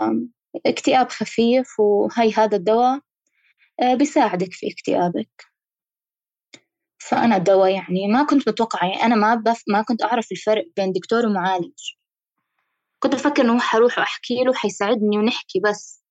اكتئاب 0.66 1.10
خفيف 1.10 1.80
وهي 1.80 2.32
هذا 2.38 2.58
الدواء 2.58 3.00
بيساعدك 3.96 4.54
في 4.54 4.68
اكتئابك. 4.72 5.57
فأنا 7.10 7.38
دواء 7.38 7.72
يعني 7.72 8.08
ما 8.08 8.24
كنت 8.26 8.50
متوقعة. 8.50 8.88
يعني 8.88 9.04
أنا 9.04 9.16
ما 9.16 9.36
بف 9.36 9.64
ما 9.68 9.82
كنت 9.82 10.04
أعرف 10.04 10.32
الفرق 10.32 10.66
بين 10.78 10.92
دكتور 10.92 11.26
ومعالج. 11.26 11.80
كنت 13.00 13.14
أفكر 13.14 13.44
إنه 13.44 13.60
حروح 13.60 14.00
وأحكي 14.00 14.44
له 14.44 14.54
حيساعدني 14.54 15.18
ونحكي 15.18 15.60
بس. 15.60 16.04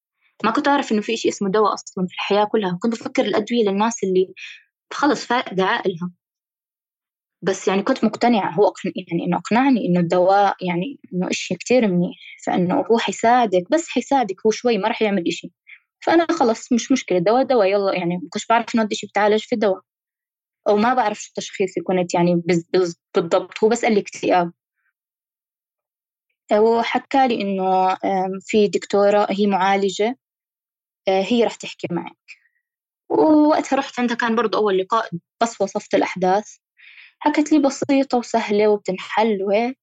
ما 0.45 0.51
كنت 0.51 0.69
أعرف 0.69 0.93
إنه 0.93 1.01
في 1.01 1.15
إشي 1.15 1.29
اسمه 1.29 1.51
دواء 1.51 1.75
أصلا 1.75 2.07
في 2.07 2.15
الحياة 2.15 2.45
كلها. 2.45 2.79
كنت 2.83 2.95
أفكر 2.95 3.25
الأدوية 3.25 3.65
للناس 3.69 4.05
اللي 4.05 4.35
خلص 4.93 5.27
فائدة 5.27 5.65
عائلها 5.65 6.11
بس 7.43 7.69
يعني 7.69 7.83
كنت 7.83 8.05
مقتنعة. 8.05 8.51
هو 8.55 8.73
يعني 9.09 9.25
إنه 9.27 9.37
أقنعني 9.39 9.87
إنه 9.87 10.01
الدواء 10.01 10.57
يعني 10.67 11.01
إنه 11.15 11.31
إشي 11.31 11.55
كتير 11.55 11.89
منيح. 11.89 12.17
فإنه 12.47 12.75
هو 12.91 12.99
حيساعدك 12.99 13.65
بس 13.73 13.89
حيساعدك. 13.89 14.37
هو 14.47 14.51
شوي 14.51 14.79
ما 14.79 14.89
راح 14.89 15.03
يعمل 15.03 15.29
إشي. 15.29 15.53
فأنا 16.01 16.27
خلص 16.31 16.73
مش 16.73 16.93
مشكلة. 16.93 17.19
دواء 17.19 17.43
دواء 17.45 17.69
يلا. 17.69 17.95
يعني 17.95 18.15
ما 18.17 18.23
كنتش 18.31 18.47
بعرف 18.47 18.75
إنه 18.75 18.83
قد 18.85 18.89
إيش 18.93 19.05
بتعالج 19.05 19.41
في 19.45 19.55
الدواء. 19.55 19.81
أو 20.69 20.77
ما 20.77 20.95
بعرف 20.95 21.19
شو 21.21 21.33
تشخيصي 21.35 21.81
كنت 21.81 22.15
يعني 22.15 22.43
بالضبط. 23.15 23.65
هو 23.65 23.69
بس 23.69 23.85
قال 23.85 23.95
لي 23.95 24.01
اكتئاب. 24.01 24.53
وحكى 26.53 27.29
لي 27.29 27.43
إنه 27.43 27.97
في 28.41 28.69
دكتورة 28.69 29.27
هي 29.31 29.47
معالجة 29.47 30.19
آه، 31.09 31.23
هي 31.23 31.45
راح 31.45 31.55
تحكي 31.55 31.87
معك. 31.91 32.17
ووقتها 33.11 33.77
رحت 33.77 34.01
عندها 34.01 34.17
كان 34.17 34.37
برضو 34.37 34.59
أول 34.59 34.79
لقاء 34.79 35.11
بس 35.43 35.61
وصفت 35.61 35.95
الأحداث. 35.95 36.57
حكت 37.19 37.53
لي 37.53 37.59
بسيطة 37.59 38.19
وسهلة 38.19 38.69
وبتنحل 38.69 39.43
وهيك 39.43 39.79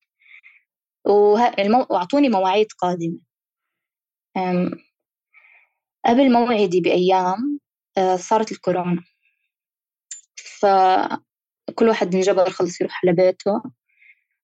وأعطوني 1.90 2.30
مواعيد 2.30 2.68
قادمة. 2.80 3.20
قبل 6.06 6.32
موعدي 6.32 6.82
بأيام 6.82 7.60
آه، 7.98 8.16
صارت 8.16 8.52
الكورونا. 8.52 9.04
فكل 10.64 11.90
واحد 11.90 12.16
انجبر 12.16 12.50
خلص 12.50 12.82
يروح 12.82 13.02
على 13.06 13.16
بيته 13.16 13.62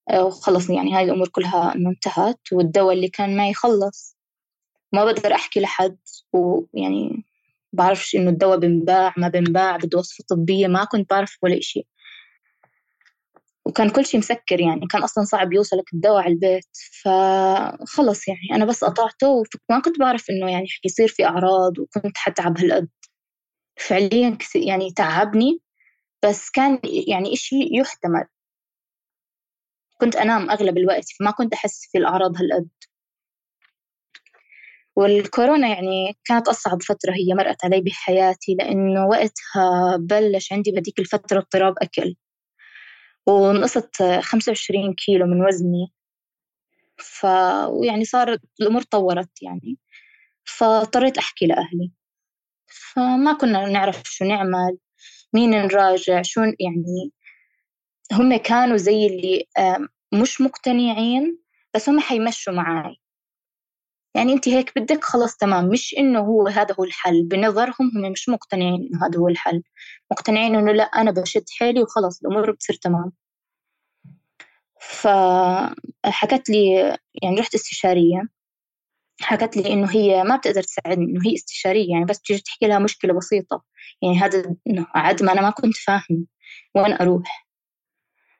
آه، 0.09 0.25
وخلص 0.25 0.69
يعني 0.69 0.95
هاي 0.95 1.03
الأمور 1.03 1.27
كلها 1.27 1.75
انتهت 1.75 2.39
والدواء 2.51 2.95
اللي 2.95 3.09
كان 3.09 3.37
معي 3.37 3.53
خلص. 3.53 4.17
ما 4.93 5.05
بقدر 5.05 5.33
أحكي 5.35 5.59
لحد 5.59 5.97
ويعني 6.33 7.25
بعرفش 7.73 8.15
إنه 8.15 8.29
الدواء 8.29 8.57
بنباع 8.57 9.13
ما 9.17 9.27
بنباع 9.27 9.77
بده 9.77 9.97
وصفة 9.99 10.23
طبية 10.29 10.67
ما 10.67 10.83
كنت 10.85 11.09
بعرف 11.09 11.37
ولا 11.43 11.57
إشي. 11.57 11.87
وكان 13.65 13.89
كل 13.89 14.05
شيء 14.05 14.19
مسكر 14.19 14.61
يعني 14.61 14.87
كان 14.87 15.03
أصلا 15.03 15.23
صعب 15.23 15.53
يوصلك 15.53 15.93
الدواء 15.93 16.23
على 16.23 16.33
البيت 16.33 16.77
فخلص 17.03 18.27
يعني. 18.27 18.47
أنا 18.55 18.65
بس 18.65 18.83
قطعته 18.83 19.27
وما 19.29 19.81
كنت 19.81 19.99
بعرف 19.99 20.29
إنه 20.29 20.51
يعني 20.51 20.67
حيصير 20.83 21.07
في 21.07 21.25
أعراض 21.25 21.79
وكنت 21.79 22.17
حتعب 22.17 22.57
هالقد. 22.59 22.89
فعليا 23.77 24.37
يعني 24.55 24.91
تعبني. 24.91 25.59
بس 26.25 26.49
كان 26.49 26.79
يعني 27.07 27.33
إشي 27.33 27.55
يحتمل. 27.71 28.23
كنت 29.97 30.15
أنام 30.15 30.49
أغلب 30.49 30.77
الوقت 30.77 31.05
فما 31.19 31.31
كنت 31.31 31.53
أحس 31.53 31.87
في 31.91 31.97
الأعراض 31.97 32.37
هالقد. 32.37 32.69
والكورونا 34.95 35.67
يعني 35.67 36.17
كانت 36.25 36.47
أصعب 36.47 36.81
فترة 36.81 37.11
هي 37.13 37.33
مرقت 37.35 37.65
علي 37.65 37.81
بحياتي 37.81 38.55
لأنه 38.55 39.07
وقتها 39.07 39.97
بلش 39.99 40.53
عندي 40.53 40.71
بديك 40.71 40.99
الفترة 40.99 41.39
اضطراب 41.39 41.73
أكل. 41.81 42.15
ونقصت 43.27 44.03
خمسة 44.21 44.49
وعشرين 44.49 44.93
كيلو 44.93 45.25
من 45.25 45.45
وزني. 45.45 45.93
ف 46.97 47.25
ويعني 47.69 48.05
صار 48.05 48.37
الأمور 48.61 48.81
طورت 48.81 49.43
يعني. 49.43 49.77
فاضطريت 50.45 51.17
أحكي 51.17 51.45
لأهلي. 51.47 51.91
فما 52.67 53.33
كنا 53.33 53.69
نعرف 53.69 54.03
شو 54.05 54.25
نعمل. 54.25 54.77
مين 55.33 55.49
نراجع؟ 55.49 56.21
شو 56.21 56.41
يعني 56.41 57.11
هم 58.13 58.37
كانوا 58.37 58.77
زي 58.77 59.07
اللي 59.07 59.45
مش 60.13 60.41
مقتنعين 60.41 61.39
بس 61.75 61.89
هم 61.89 61.99
حيمشوا 61.99 62.53
معاي. 62.53 62.95
يعني 64.15 64.33
انت 64.33 64.49
هيك 64.49 64.79
بدك 64.79 65.03
خلص 65.03 65.35
تمام. 65.37 65.65
مش 65.69 65.95
إنه 65.97 66.19
هو 66.19 66.47
هذا 66.47 66.75
هو 66.79 66.83
الحل. 66.83 67.23
بنظرهم 67.27 67.91
هم 67.95 68.11
مش 68.11 68.29
مقتنعين 68.29 68.89
إنه 68.93 69.05
هذا 69.07 69.19
هو 69.19 69.27
الحل. 69.27 69.63
مقتنعين 70.11 70.55
إنه 70.55 70.71
لا 70.71 70.83
أنا 70.83 71.11
بشد 71.11 71.43
حيلي 71.59 71.83
وخلص 71.83 72.21
الأمور 72.25 72.51
بتصير 72.51 72.75
تمام. 72.75 73.11
فحكت 74.81 76.49
لي 76.49 76.97
يعني 77.23 77.39
رحت 77.39 77.55
استشارية. 77.55 78.29
حكت 79.21 79.57
لي 79.57 79.73
إنه 79.73 79.91
هي 79.91 80.23
ما 80.23 80.35
بتقدر 80.35 80.63
تساعدني 80.63 81.05
إنه 81.05 81.21
هي 81.25 81.33
استشارية 81.35 81.91
يعني 81.91 82.05
بس 82.05 82.21
تيجي 82.21 82.41
تحكي 82.41 82.67
لها 82.67 82.79
مشكلة 82.79 83.13
بسيطة. 83.13 83.63
يعني 84.01 84.19
هذا 84.19 84.55
إنه 84.67 84.87
عد 84.95 85.23
ما 85.23 85.31
أنا 85.31 85.41
ما 85.41 85.49
كنت 85.49 85.77
فاهم 85.77 86.27
وين 86.75 86.93
أروح. 86.93 87.47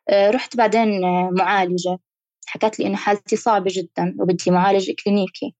آه، 0.09 0.29
رحت 0.31 0.57
بعدين 0.57 1.01
معالجة. 1.39 1.97
حكت 2.47 2.79
لي 2.79 2.87
إنه 2.87 2.97
حالتي 2.97 3.35
صعبة 3.35 3.71
جدا 3.73 4.15
وبدي 4.19 4.51
معالج 4.51 4.89
إكلينيكي 4.89 5.55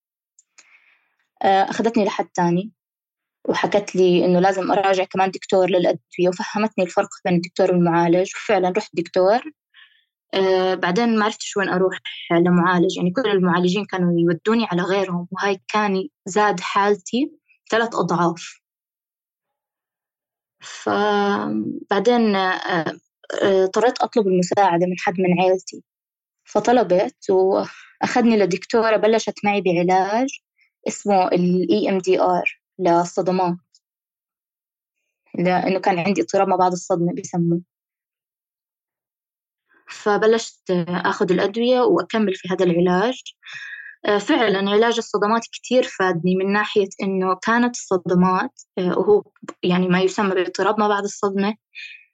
أخذتني 1.44 2.06
لحد 2.06 2.26
تاني 2.26 2.72
وحكت 3.50 3.96
لي 3.96 4.26
إنه 4.26 4.40
لازم 4.40 4.72
أراجع 4.72 5.04
كمان 5.04 5.32
دكتور 5.32 5.70
للأدوية 5.70 6.30
وفهمتني 6.30 6.84
الفرق 6.86 7.10
بين 7.26 7.36
الدكتور 7.36 7.72
والمعالج. 7.72 8.32
وفعلا 8.36 8.74
رحت 8.78 8.90
دكتور. 8.94 9.42
آه 10.34 10.76
بعدين 10.76 11.20
ما 11.20 11.26
عرفتش 11.26 11.58
وين 11.58 11.70
أروح 11.70 11.98
لمعالج. 12.32 12.98
يعني 12.98 13.12
كل 13.12 13.30
المعالجين 13.30 13.86
كانوا 13.86 14.14
يودوني 14.20 14.66
على 14.72 14.82
غيرهم 14.82 15.28
وهاي 15.32 15.62
كان 15.74 16.08
زاد 16.26 16.60
حالتي 16.60 17.32
ثلاث 17.72 17.96
أضعاف. 17.96 18.60
فبعدين 20.62 22.36
آه، 22.36 22.96
آه، 23.44 23.64
اضطريت 23.64 24.02
أطلب 24.02 24.28
المساعدة 24.28 24.86
من 24.86 24.96
حد 25.00 25.14
من 25.20 25.42
عيلتي. 25.42 25.84
فطلبت 26.46 27.30
وأخذني 27.30 28.38
لدكتورة 28.38 28.98
بلشت 28.98 29.36
معي 29.46 29.62
بعلاج 29.62 30.30
اسمه 30.88 31.28
ال 31.28 31.68
EMDR 31.72 32.44
للصدمات. 32.80 33.58
لأنه 35.36 35.80
كان 35.80 36.00
عندي 36.00 36.22
اضطراب 36.22 36.48
ما 36.48 36.56
بعد 36.56 36.72
الصدمة 36.72 37.14
بيسموه. 37.14 37.62
فبلشت 39.90 40.72
أخذ 40.88 41.32
الأدوية 41.32 41.82
وأكمل 41.82 42.36
في 42.36 42.48
هذا 42.52 42.66
العلاج. 42.66 43.22
آه، 44.06 44.18
فعلا 44.18 44.70
علاج 44.70 44.98
الصدمات 44.98 45.42
كتير 45.52 45.84
فادني 45.84 46.36
من 46.36 46.54
ناحية 46.54 46.90
إنه 47.04 47.36
كانت 47.36 47.76
الصدمات 47.76 48.62
آه، 48.78 49.00
وهو 49.00 49.24
يعني 49.64 49.88
ما 49.88 50.02
يسمى 50.02 50.36
باضطراب 50.36 50.80
ما 50.80 50.88
بعد 50.88 51.04
الصدمة 51.04 51.56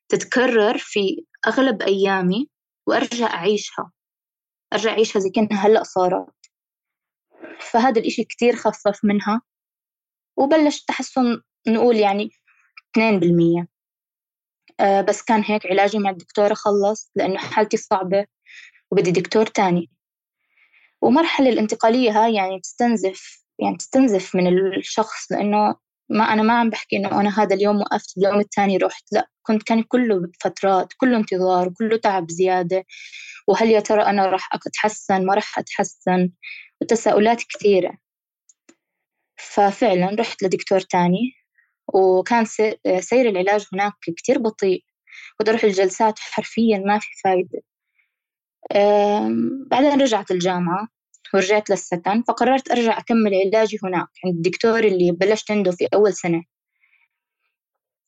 تتكرر 0.09 0.77
في 0.77 1.25
أغلب 1.47 1.81
أيامي 1.81 2.49
وأرجع 2.87 3.33
أعيشها. 3.33 3.91
أرجع 4.73 4.91
أعيشها 4.91 5.19
زي 5.19 5.29
كأنها 5.29 5.67
هلأ 5.67 5.83
صارت. 5.83 6.35
فهذا 7.59 8.01
الإشي 8.01 8.23
كتير 8.23 8.55
خفف 8.55 8.99
منها 9.03 9.41
وبلش 10.37 10.83
تحسن 10.83 11.41
نقول 11.67 11.95
يعني 11.95 12.29
اثنين 12.91 13.19
بالمية. 13.19 13.59
آه، 13.59 13.74
بس 14.81 15.21
كان 15.21 15.43
هيك 15.45 15.65
علاجي 15.65 15.99
مع 15.99 16.09
الدكتورة 16.09 16.53
خلص 16.53 17.11
لأنه 17.15 17.37
حالتي 17.37 17.77
صعبة 17.77 18.25
وبدي 18.91 19.11
دكتور 19.11 19.45
تاني. 19.45 19.89
ومرحلة 21.01 21.49
الانتقالية 21.49 22.11
هاي 22.25 22.33
يعني 22.33 22.59
تستنزف 22.59 23.43
يعني 23.59 23.77
تستنزف 23.77 24.35
من 24.35 24.47
الشخص 24.77 25.31
لأنه 25.31 25.75
ما 26.09 26.33
أنا 26.33 26.43
ما 26.43 26.59
عم 26.59 26.69
بحكي 26.69 26.97
إنه 26.97 27.21
أنا 27.21 27.39
هذا 27.43 27.55
اليوم 27.55 27.81
وقفت 27.81 28.17
اليوم 28.17 28.39
الثاني 28.39 28.77
رحت 28.77 29.03
لا 29.11 29.29
كنت 29.43 29.63
كان 29.63 29.83
كله 29.83 30.31
فترات 30.43 30.93
كله 30.97 31.17
انتظار 31.17 31.67
وكله 31.67 31.97
تعب 31.97 32.31
زيادة. 32.31 32.85
وهل 33.47 33.69
يا 33.71 33.79
ترى 33.79 34.01
أنا 34.03 34.25
راح 34.25 34.49
أتحسن؟ 34.53 35.25
ما 35.25 35.33
راح 35.33 35.59
أتحسن. 35.59 36.29
وتساؤلات 36.81 37.43
كثيرة. 37.43 37.97
ففعلا 39.37 40.15
رحت 40.19 40.43
لدكتور 40.43 40.79
تاني. 40.79 41.33
وكان 41.93 42.45
سير 42.99 43.29
العلاج 43.29 43.65
هناك 43.73 43.93
كتير 44.17 44.39
بطيء. 44.39 44.83
كنت 45.37 45.49
أروح 45.49 45.63
الجلسات 45.63 46.19
حرفيا 46.19 46.77
ما 46.77 46.99
في 46.99 47.07
فايدة. 47.23 47.61
بعدين 49.67 50.01
رجعت 50.01 50.31
الجامعة 50.31 50.87
ورجعت 51.33 51.69
للسكن 51.69 52.23
فقررت 52.27 52.71
أرجع 52.71 52.97
أكمل 52.97 53.35
علاجي 53.45 53.77
هناك 53.83 54.07
عند 54.25 54.35
الدكتور 54.35 54.79
اللي 54.79 55.11
بلشت 55.11 55.51
عنده 55.51 55.71
في 55.71 55.87
أول 55.93 56.13
سنة. 56.13 56.43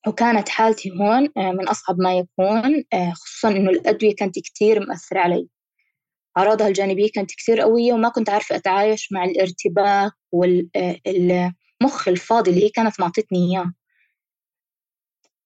وكانت 0.08 0.50
حالتي 0.50 0.92
هون 0.92 1.30
آه، 1.38 1.52
من 1.52 1.68
أصعب 1.68 2.00
ما 2.00 2.18
يكون 2.18 2.84
آه، 2.94 3.12
خصوصا 3.14 3.50
إنه 3.50 3.70
الأدوية 3.70 4.16
كانت 4.16 4.40
كتير 4.40 4.88
مأثرة 4.88 5.20
علي. 5.20 5.48
أعراضها 6.38 6.68
الجانبية 6.68 7.12
كانت 7.16 7.32
كتير 7.32 7.62
قوية 7.62 7.94
وما 7.94 8.10
كنت 8.10 8.30
عارفة 8.30 8.56
أتعايش 8.56 9.12
مع 9.12 9.24
الارتباك 9.24 10.12
والمخ 11.82 12.08
الفاضي 12.08 12.52
اللي 12.52 12.64
هي 12.66 12.70
كانت 12.70 13.00
معطتني 13.00 13.40
إياه. 13.52 13.74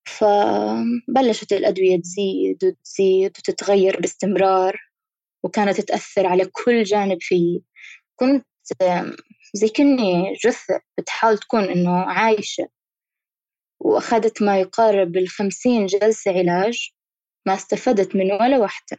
فبلشت 0.06 1.52
الأدوية 1.52 2.00
تزيد 2.00 2.64
وتزيد 2.64 3.36
وتتغير 3.38 4.00
باستمرار 4.00 4.80
وكانت 5.42 5.80
تأثر 5.80 6.26
على 6.26 6.44
كل 6.44 6.82
جانب 6.82 7.18
فيي. 7.20 7.62
كنت 8.16 8.46
زي 9.54 9.68
كني 9.68 10.32
جثة 10.44 10.80
بتحاول 10.98 11.38
تكون 11.38 11.64
إنه 11.64 11.96
عايشة. 11.96 12.68
وأخذت 13.80 14.42
ما 14.42 14.60
يقارب 14.60 15.16
الخمسين 15.16 15.86
جلسة 15.86 16.38
علاج 16.38 16.90
ما 17.46 17.54
استفدت 17.54 18.16
من 18.16 18.32
ولا 18.32 18.58
واحدة. 18.58 18.98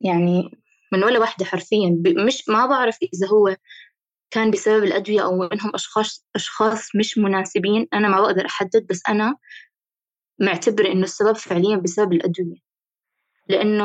يعني 0.00 0.50
من 0.92 1.04
ولا 1.04 1.18
واحدة 1.18 1.44
حرفيا. 1.44 2.02
مش 2.26 2.48
ما 2.48 2.66
بعرف 2.66 2.98
إذا 3.14 3.26
هو 3.26 3.56
كان 4.32 4.50
بسبب 4.50 4.84
الأدوية 4.84 5.24
أو 5.24 5.44
إنهم 5.44 5.74
أشخاص 5.74 6.26
أشخاص 6.34 6.96
مش 6.96 7.18
مناسبين 7.18 7.88
أنا 7.94 8.08
ما 8.08 8.20
بقدر 8.20 8.46
أحدد 8.46 8.86
بس 8.90 9.02
أنا 9.08 9.36
معتبرة 10.40 10.92
إنه 10.92 11.04
السبب 11.04 11.36
فعليا 11.36 11.76
بسبب 11.76 12.12
الأدوية. 12.12 12.56
لأنه 13.48 13.84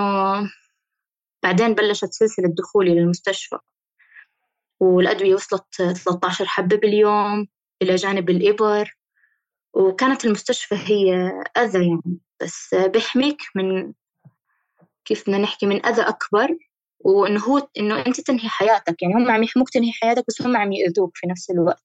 بعدين 1.43 1.73
بلشت 1.73 2.13
سلسلة 2.13 2.47
دخولي 2.47 2.95
للمستشفى 2.95 3.57
والأدوية 4.79 5.33
وصلت 5.33 5.65
13 5.75 6.45
حبة 6.45 6.75
باليوم 6.77 7.47
إلى 7.81 7.95
جانب 7.95 8.29
الإبر 8.29 8.97
وكانت 9.73 10.25
المستشفى 10.25 10.75
هي 10.75 11.31
أذى 11.57 11.87
يعني. 11.87 12.19
بس 12.41 12.75
بيحميك 12.75 13.41
من 13.55 13.93
كيف 15.05 15.21
بدنا 15.21 15.37
نحكي 15.37 15.65
من 15.65 15.85
أذى 15.85 16.01
أكبر 16.01 16.57
وإنه 16.99 17.39
هو 17.39 17.67
إنه 17.79 18.05
أنت 18.07 18.21
تنهي 18.21 18.49
حياتك 18.49 19.01
يعني 19.01 19.13
هم 19.15 19.31
عم 19.31 19.43
يحموك 19.43 19.69
تنهي 19.69 19.91
حياتك 19.91 20.23
بس 20.27 20.41
هم 20.41 20.57
عم 20.57 20.71
يأذوك 20.71 21.11
في 21.17 21.27
نفس 21.27 21.49
الوقت. 21.51 21.83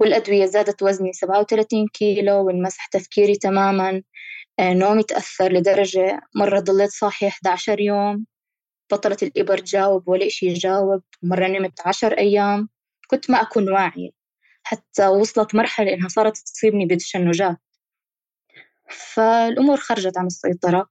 والأدوية 0.00 0.46
زادت 0.46 0.82
وزني 0.82 1.12
سبعة 1.12 1.40
وثلاثين 1.40 1.86
كيلو 1.88 2.46
وانمسح 2.46 2.86
تفكيري 2.86 3.34
تماما. 3.36 4.02
آه، 4.58 4.74
نومي 4.74 5.02
تأثر 5.02 5.52
لدرجة 5.52 6.20
مرة 6.36 6.60
ضليت 6.60 6.90
صاحية 6.90 7.28
11 7.28 7.80
يوم. 7.80 8.26
بطلت 8.92 9.22
الإبر 9.22 9.58
تجاوب 9.58 10.08
ولا 10.08 10.26
إشي 10.26 10.46
يجاوب. 10.46 11.02
مرة 11.22 11.46
نمت 11.48 11.80
عشر 11.86 12.12
أيام. 12.18 12.68
كنت 13.10 13.30
ما 13.30 13.42
أكون 13.42 13.72
واعية. 13.72 14.10
حتى 14.64 15.06
وصلت 15.08 15.54
مرحلة 15.54 15.94
إنها 15.94 16.08
صارت 16.08 16.36
تصيبني 16.38 16.86
بتشنجات 16.86 17.56
فالأمور 18.90 19.76
خرجت 19.76 20.18
عن 20.18 20.26
السيطرة. 20.26 20.88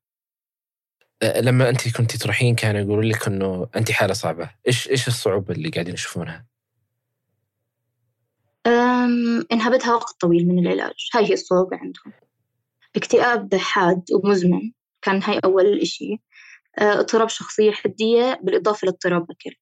لما 1.24 1.70
أنت 1.70 1.98
كنت 1.98 2.16
تروحين 2.16 2.56
كانوا 2.56 2.82
يقولوا 2.82 3.04
لك 3.04 3.28
إنه 3.28 3.68
أنت 3.76 3.92
حالة 3.92 4.14
صعبة، 4.14 4.50
إيش 4.68 4.90
إيش 4.90 5.08
الصعوبة 5.08 5.54
اللي 5.54 5.70
قاعدين 5.70 5.94
يشوفونها؟ 5.94 6.46
انها 9.52 9.70
بدها 9.70 9.94
وقت 9.94 10.16
طويل 10.22 10.48
من 10.48 10.60
العلاج، 10.60 11.10
هاي 11.16 11.26
هي 11.26 11.34
الصعوبة 11.34 11.78
عندهم. 11.78 12.14
اكتئاب 12.96 13.56
حاد 13.56 14.04
ومزمن 14.14 14.72
كان 15.02 15.24
هاي 15.24 15.40
أول 15.40 15.80
إشي. 15.82 16.22
أه، 16.80 17.00
اضطراب 17.00 17.30
شخصية 17.30 17.72
حدية 17.72 18.40
بالإضافة 18.44 18.86
لاضطراب 18.86 19.32
أكل 19.32 19.56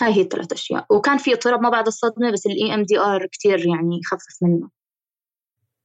هاي 0.00 0.12
هي 0.12 0.20
الثلاث 0.20 0.52
أشياء. 0.52 0.86
وكان 0.90 1.18
في 1.18 1.32
اضطراب 1.32 1.60
ما 1.60 1.68
بعد 1.68 1.86
الصدمة 1.86 2.30
بس 2.30 2.46
ال 2.46 2.74
EMDR 2.74 3.26
كثير 3.26 3.66
يعني 3.66 4.00
خفف 4.04 4.42
منه. 4.42 4.70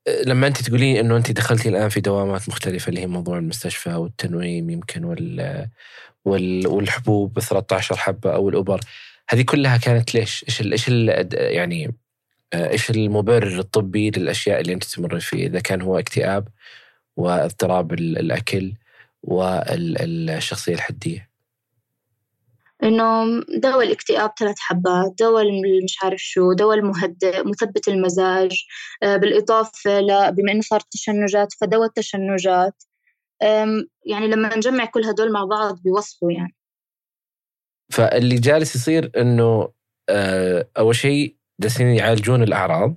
لما 0.07 0.47
انت 0.47 0.61
تقولين 0.61 0.97
انه 0.97 1.17
انت 1.17 1.31
دخلتي 1.31 1.69
الان 1.69 1.89
في 1.89 2.01
دوامات 2.01 2.49
مختلفة 2.49 2.89
اللي 2.89 3.01
هي 3.01 3.07
موضوع 3.07 3.37
المستشفى 3.37 3.93
والتنويم 3.93 4.69
يمكن 4.69 5.03
وال, 5.03 5.67
وال 6.25 6.67
والحبوب 6.67 7.39
13 7.39 7.95
حبة 7.95 8.33
أو 8.33 8.49
الابر 8.49 8.79
هذه 9.29 9.41
كلها 9.41 9.77
كانت 9.77 10.15
ليش؟ 10.15 10.45
إيش 10.49 10.61
إيش 10.61 10.89
يعني 11.33 11.95
إيش 12.53 12.89
المبرر 12.89 13.59
الطبي 13.59 14.11
للأشياء 14.11 14.61
اللي 14.61 14.73
أنت 14.73 14.83
تمر 14.83 15.19
فيه؟ 15.19 15.47
إذا 15.47 15.59
كان 15.59 15.81
هو 15.81 15.99
اكتئاب 15.99 16.47
واضطراب 17.17 17.93
الأكل 17.93 18.73
والشخصيه 19.23 20.73
الحدية. 20.73 21.30
إنه 22.83 23.41
دواء 23.57 23.83
الاكتئاب 23.83 24.31
ثلاث 24.39 24.55
حبات 24.59 25.13
دواء 25.19 25.43
مش 25.83 25.97
عارف 26.03 26.21
شو 26.21 26.53
دواء 26.53 26.77
المهدئ 26.77 27.43
مثبت 27.47 27.87
المزاج 27.87 28.65
آه، 29.03 29.17
بالإضافة 29.17 29.99
ل 29.99 30.31
بما 30.31 30.51
إنه 30.51 30.61
صارت 30.61 30.85
تشنجات 30.91 31.53
فدواء 31.61 31.87
التشنجات. 31.87 32.83
يعني 34.05 34.27
لما 34.27 34.57
نجمع 34.57 34.85
كل 34.85 35.05
هدول 35.05 35.31
مع 35.31 35.45
بعض 35.45 35.81
بيوصلوا 35.83 36.31
يعني. 36.31 36.55
فاللي 37.91 38.35
جالس 38.35 38.75
يصير 38.75 39.11
إنه 39.17 39.69
آه، 40.09 40.69
أول 40.77 40.95
شيء 40.95 41.35
جالسين 41.61 41.87
يعالجون 41.87 42.43
الأعراض 42.43 42.95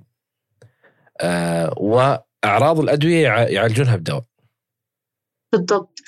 آه، 1.21 1.73
وأعراض 1.77 2.79
الأدوية 2.79 3.27
يعالجونها 3.27 3.95
بدواء. 3.95 4.23
بالضبط. 5.57 5.99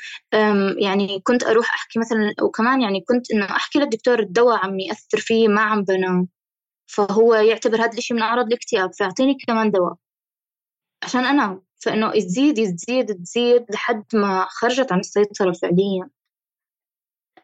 يعني 0.78 1.20
كنت 1.24 1.44
أروح 1.44 1.74
أحكي 1.76 2.00
مثلا 2.00 2.34
وكمان 2.42 2.82
يعني 2.82 3.02
كنت 3.02 3.32
إنه 3.32 3.46
أحكي 3.46 3.80
للدكتور 3.80 4.20
الدواء 4.20 4.58
عم 4.66 4.80
يأثر 4.80 5.18
فيه 5.20 5.48
ما 5.48 5.62
عم 5.62 5.84
بنام. 5.84 6.28
فهو 6.88 7.36
يعتبر 7.36 7.78
هذا 7.82 7.92
الإشي 7.92 8.14
من 8.14 8.22
أعراض 8.22 8.46
الاكتئاب 8.48 8.94
فيعطيني 8.94 9.38
كمان 9.48 9.72
دواء. 9.72 9.96
عشان 11.04 11.26
أنام. 11.26 11.64
فإنه 11.84 12.12
تزيد 12.12 12.56
تزيد 12.76 13.24
تزيد 13.24 13.66
لحد 13.72 14.04
ما 14.14 14.46
خرجت 14.50 14.92
عن 14.92 15.00
السيطرة 15.00 15.52
فعليا. 15.52 16.10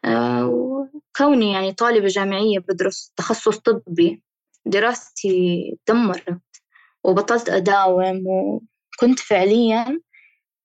آه، 0.04 0.46
وكوني 0.46 1.52
يعني 1.52 1.72
طالبة 1.72 2.06
جامعية 2.06 2.58
بدرس 2.58 3.12
تخصص 3.16 3.58
طبي 3.58 4.22
دراستي 4.66 5.78
دمرت. 5.88 6.40
وبطلت 7.04 7.48
أداوم 7.48 8.24
وكنت 8.26 9.18
فعليا 9.18 10.00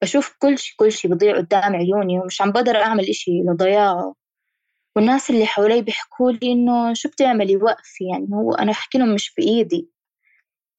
بشوف 0.02 0.36
كل 0.40 0.58
شي 0.60 0.76
كل 0.78 0.92
شي 0.92 1.08
بضيع 1.08 1.38
قدام 1.38 1.76
عيوني 1.76 2.20
ومش 2.20 2.42
عم 2.42 2.52
بقدر 2.52 2.76
أعمل 2.78 3.10
إشي 3.10 3.32
لضياعه. 3.32 4.16
والناس 4.96 5.30
اللي 5.30 5.46
حوالي 5.46 5.82
بيحكوا 5.82 6.32
لي 6.32 6.52
إنه 6.52 6.94
شو 6.94 7.10
بتعملي 7.10 7.58
وقفي 7.58 8.04
يعني 8.12 8.28
هو 8.34 8.54
أنا 8.54 8.72
أحكي 8.72 8.98
لهم 8.98 9.14
مش 9.16 9.34
بإيدي. 9.38 9.90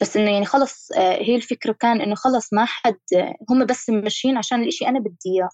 بس 0.01 0.17
إنه 0.17 0.31
يعني 0.31 0.45
خلص 0.47 0.93
آه، 0.93 1.23
هي 1.23 1.37
الفكرة 1.37 1.73
كان 1.73 2.01
إنه 2.01 2.15
خلص 2.15 2.53
ما 2.53 2.65
حد 2.65 2.99
هم 3.51 3.67
بس 3.67 3.91
ماشيين 3.91 4.37
عشان 4.39 4.63
الإشي 4.63 4.89
أنا 4.89 5.01
بدي 5.01 5.17
إياه. 5.27 5.49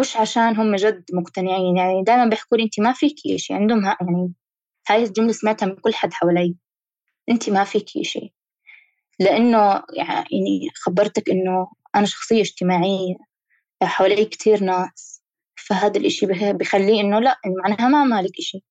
مش 0.00 0.16
عشان 0.16 0.56
هم 0.56 0.76
جد 0.76 1.04
مقتنعين. 1.12 1.76
يعني 1.76 2.02
دائما 2.02 2.26
بيحكوا 2.26 2.58
لي 2.58 2.64
أنت 2.64 2.80
ما 2.80 2.92
فيكي 2.92 3.34
إشي 3.36 3.54
عندهم 3.54 3.84
يعني 3.84 4.32
هاي 4.88 5.04
الجملة 5.04 5.32
سمعتها 5.32 5.66
من 5.66 5.76
كل 5.76 5.94
حد 5.94 6.12
حوالي. 6.12 6.56
أنت 7.30 7.50
ما 7.50 7.64
فيكي 7.64 8.04
شيء 8.04 8.32
لأنه 9.20 9.82
يعني 9.96 10.70
خبرتك 10.74 11.30
إنه 11.30 11.68
أنا 11.96 12.06
شخصية 12.06 12.40
اجتماعية 12.40 13.14
حوالي 13.82 14.24
كتير 14.24 14.64
ناس 14.64 15.22
فهذا 15.56 16.00
الإشي 16.00 16.26
بخليه 16.52 17.00
إنه 17.00 17.20
لا 17.20 17.40
معناها 17.46 17.88
ما 17.88 18.04
مالك 18.04 18.38
إشي. 18.38 18.64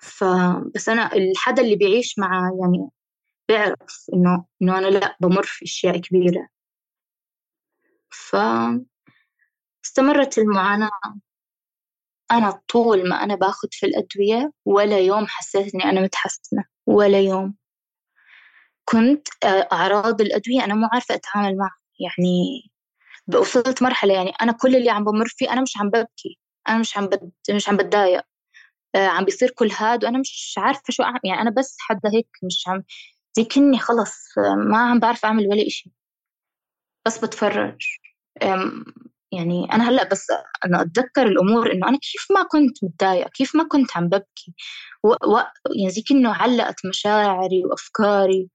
فبس 0.00 0.88
أنا 0.88 1.12
الحدا 1.14 1.62
اللي 1.62 1.76
بيعيش 1.76 2.18
مع 2.18 2.50
يعني 2.60 2.88
بيعرف 3.48 4.06
إنه 4.14 4.44
إنه 4.62 4.78
أنا 4.78 4.86
لا 4.86 5.16
بمر 5.20 5.42
في 5.42 5.64
أشياء 5.64 5.98
كبيرة. 5.98 6.48
ف 8.10 8.36
استمرت 9.84 10.38
المعاناة. 10.38 10.90
أنا 12.30 12.62
طول 12.68 13.08
ما 13.08 13.22
أنا 13.24 13.34
باخد 13.34 13.68
في 13.72 13.86
الأدوية 13.86 14.52
ولا 14.64 14.98
يوم 14.98 15.26
حسيت 15.26 15.74
إني 15.74 15.84
أنا 15.84 16.00
متحسنة 16.00 16.64
ولا 16.86 17.20
يوم. 17.20 17.57
كنت 18.88 19.28
آه، 19.44 19.68
أعراض 19.72 20.20
الأدوية 20.20 20.64
أنا 20.64 20.74
مو 20.74 20.88
عارفة 20.92 21.14
أتعامل 21.14 21.56
معها. 21.56 21.78
يعني 22.00 22.70
وصلت 23.40 23.82
مرحلة 23.82 24.14
يعني 24.14 24.30
أنا 24.42 24.52
كل 24.52 24.76
اللي 24.76 24.90
عم 24.90 25.04
بمر 25.04 25.28
فيه 25.28 25.52
أنا 25.52 25.60
مش 25.62 25.76
عم 25.78 25.90
ببكي 25.90 26.38
أنا 26.68 26.78
مش 26.78 26.96
عم 26.98 27.06
بد... 27.06 27.32
مش 27.50 27.68
عم 27.68 27.76
بتضايق. 27.76 28.22
آه، 28.94 29.06
عم 29.08 29.24
بيصير 29.24 29.50
كل 29.50 29.70
هاد 29.78 30.04
وأنا 30.04 30.18
مش 30.18 30.54
عارفة 30.58 30.82
شو 30.90 31.02
أعمل. 31.02 31.20
يعني 31.24 31.42
أنا 31.42 31.50
بس 31.50 31.76
حدا 31.80 32.10
هيك 32.14 32.28
مش 32.44 32.64
عم 32.68 32.84
زي 33.36 33.44
كني 33.44 33.78
خلص 33.78 34.38
ما 34.70 34.78
عم 34.78 35.00
بعرف 35.00 35.24
أعمل 35.24 35.46
ولا 35.48 35.66
إشي. 35.66 35.92
بس 37.06 37.18
بتفرج. 37.24 37.82
يعني 39.32 39.72
أنا 39.72 39.88
هلأ 39.88 40.08
بس 40.08 40.26
أنا 40.64 40.82
أتذكر 40.82 41.26
الأمور 41.26 41.72
إنه 41.72 41.88
أنا 41.88 41.98
كيف 41.98 42.26
ما 42.30 42.42
كنت 42.42 42.84
متضايقة 42.84 43.30
كيف 43.34 43.56
ما 43.56 43.64
كنت 43.68 43.96
عم 43.96 44.08
ببكي. 44.08 44.54
و... 45.04 45.08
و... 45.08 45.38
يعني 45.76 45.90
زي 45.90 46.02
كأنه 46.02 46.32
علقت 46.34 46.86
مشاعري 46.86 47.64
وأفكاري 47.64 48.48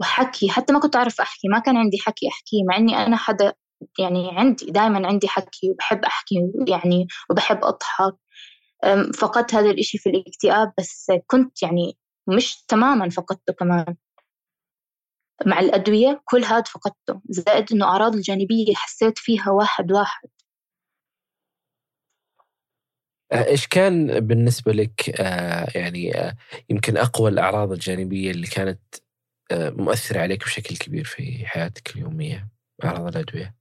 وحكي 0.00 0.50
حتى 0.50 0.72
ما 0.72 0.80
كنت 0.80 0.96
أعرف 0.96 1.20
أحكي 1.20 1.48
ما 1.48 1.58
كان 1.58 1.76
عندي 1.76 1.98
حكي 1.98 2.28
أحكيه 2.28 2.64
مع 2.68 2.76
إني 2.76 2.96
أنا 2.96 3.16
حدا 3.16 3.54
يعني 3.98 4.30
عندي 4.32 4.66
دائما 4.70 5.06
عندي 5.08 5.28
حكي 5.28 5.70
وبحب 5.70 6.04
أحكي 6.04 6.34
يعني 6.68 7.06
وبحب 7.30 7.64
أضحك. 7.64 8.16
فقدت 9.18 9.54
هذا 9.54 9.70
الإشي 9.70 9.98
في 9.98 10.10
الاكتئاب 10.10 10.72
بس 10.78 11.12
كنت 11.26 11.62
يعني 11.62 11.98
مش 12.26 12.64
تماما 12.68 13.08
فقدته 13.08 13.52
كمان. 13.52 13.96
مع 15.46 15.60
الأدوية 15.60 16.22
كل 16.24 16.44
هاد 16.44 16.68
فقدته 16.68 17.20
زائد 17.28 17.72
إنه 17.72 17.84
أعراض 17.86 18.14
الجانبية 18.14 18.74
حسيت 18.74 19.18
فيها 19.18 19.50
واحد 19.50 19.92
واحد. 19.92 20.28
آه، 23.32 23.44
إيش 23.46 23.66
كان 23.66 24.20
بالنسبة 24.20 24.72
لك 24.72 25.20
آه، 25.20 25.66
يعني 25.74 26.18
آه، 26.18 26.36
يمكن 26.70 26.96
أقوى 26.96 27.30
الأعراض 27.30 27.72
الجانبية 27.72 28.30
اللي 28.30 28.46
كانت 28.46 28.80
مؤثرة 29.52 30.20
عليك 30.20 30.44
بشكل 30.44 30.76
كبير 30.76 31.04
في 31.04 31.46
حياتك 31.46 31.96
اليومية 31.96 32.48
أعراض 32.84 33.16
الأدوية؟ 33.16 33.54